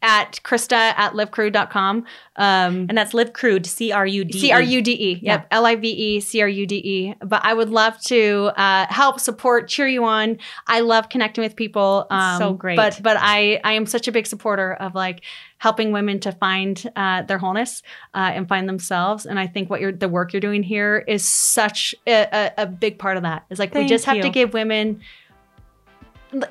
at 0.01 0.39
Krista 0.43 0.73
at 0.73 1.13
livecrude.com. 1.13 2.05
Um, 2.37 2.85
And 2.89 2.97
that's 2.97 3.13
Live 3.13 3.33
Crude, 3.33 3.65
C 3.65 3.91
R 3.91 4.05
U 4.05 4.25
D. 4.25 4.39
C 4.39 4.51
R 4.51 4.61
U 4.61 4.81
D 4.81 4.91
E. 4.91 5.19
Yeah. 5.21 5.33
Yep. 5.33 5.47
L 5.51 5.65
I 5.65 5.75
V 5.75 5.89
E 5.89 6.19
C 6.19 6.41
R 6.41 6.47
U 6.47 6.65
D 6.65 6.75
E. 6.75 7.13
But 7.19 7.41
I 7.43 7.53
would 7.53 7.69
love 7.69 7.99
to 8.03 8.51
uh, 8.57 8.87
help, 8.89 9.19
support, 9.19 9.67
cheer 9.67 9.87
you 9.87 10.03
on. 10.05 10.37
I 10.67 10.79
love 10.79 11.09
connecting 11.09 11.43
with 11.43 11.55
people. 11.55 12.07
Um, 12.09 12.37
So 12.39 12.53
great. 12.53 12.77
But 12.77 12.99
but 13.03 13.17
I 13.19 13.59
I 13.63 13.73
am 13.73 13.85
such 13.85 14.07
a 14.07 14.11
big 14.11 14.25
supporter 14.27 14.73
of 14.73 14.95
like 14.95 15.21
helping 15.57 15.91
women 15.91 16.19
to 16.19 16.31
find 16.31 16.89
uh, 16.95 17.21
their 17.21 17.37
wholeness 17.37 17.83
uh, 18.15 18.31
and 18.33 18.47
find 18.47 18.67
themselves. 18.67 19.27
And 19.27 19.37
I 19.37 19.45
think 19.45 19.69
what 19.69 19.79
you're 19.79 19.91
the 19.91 20.09
work 20.09 20.33
you're 20.33 20.39
doing 20.39 20.63
here 20.63 21.03
is 21.07 21.27
such 21.27 21.93
a, 22.07 22.27
a, 22.57 22.63
a 22.63 22.65
big 22.65 22.97
part 22.97 23.17
of 23.17 23.23
that. 23.23 23.45
It's 23.51 23.59
like 23.59 23.71
we 23.73 23.81
Thank 23.81 23.89
just 23.89 24.05
have 24.05 24.21
to 24.21 24.29
give 24.29 24.53
women. 24.53 25.01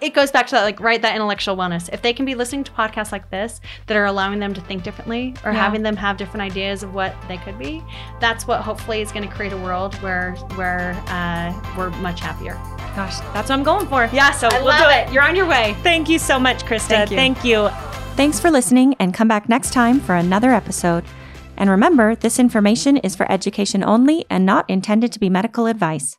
It 0.01 0.13
goes 0.15 0.31
back 0.31 0.47
to 0.49 0.57
that, 0.57 0.63
like, 0.65 0.79
right, 0.81 1.01
that 1.01 1.15
intellectual 1.15 1.57
wellness. 1.57 1.89
If 1.93 2.03
they 2.03 2.13
can 2.13 2.27
be 2.27 2.35
listening 2.35 2.65
to 2.65 2.73
podcasts 2.73 3.13
like 3.13 3.31
this 3.31 3.61
that 3.87 3.97
are 3.97 4.05
allowing 4.05 4.39
them 4.39 4.53
to 4.55 4.61
think 4.61 4.83
differently 4.83 5.35
or 5.45 5.53
Yeah. 5.53 5.59
having 5.59 5.83
them 5.83 5.97
have 5.97 6.17
different 6.19 6.43
ideas 6.43 6.83
of 6.83 6.93
what 6.93 7.15
they 7.29 7.39
could 7.39 7.59
be, 7.59 7.83
that's 8.21 8.47
what 8.47 8.61
hopefully 8.61 9.01
is 9.01 9.11
going 9.11 9.27
to 9.27 9.35
create 9.35 9.53
a 9.53 9.57
world 9.57 9.95
where 10.03 10.33
where 10.57 10.93
uh, 11.09 11.53
we're 11.79 11.91
much 12.03 12.21
happier. 12.21 12.55
Gosh, 12.95 13.19
that's 13.33 13.49
what 13.49 13.53
I'm 13.53 13.63
going 13.63 13.87
for. 13.87 14.09
Yeah, 14.13 14.33
so 14.33 14.49
I 14.49 14.59
we'll 14.59 14.67
love 14.67 14.81
do 14.83 14.89
it. 14.91 15.13
You're 15.13 15.23
on 15.23 15.35
your 15.37 15.47
way. 15.47 15.75
Thank 15.83 16.09
you 16.09 16.19
so 16.19 16.39
much, 16.39 16.65
Krista. 16.65 16.89
Thank 17.09 17.11
you. 17.11 17.17
Thank 17.17 17.45
you. 17.45 17.69
Thanks 18.17 18.39
for 18.39 18.51
listening 18.51 18.95
and 18.99 19.15
come 19.15 19.29
back 19.29 19.49
next 19.49 19.73
time 19.73 20.01
for 20.01 20.15
another 20.15 20.51
episode. 20.51 21.05
And 21.57 21.71
remember, 21.71 22.15
this 22.15 22.39
information 22.39 22.97
is 22.99 23.17
for 23.17 23.31
education 23.31 23.83
only 23.85 24.27
and 24.29 24.45
not 24.45 24.69
intended 24.69 25.13
to 25.13 25.19
be 25.19 25.31
medical 25.31 25.67
advice. 25.67 26.17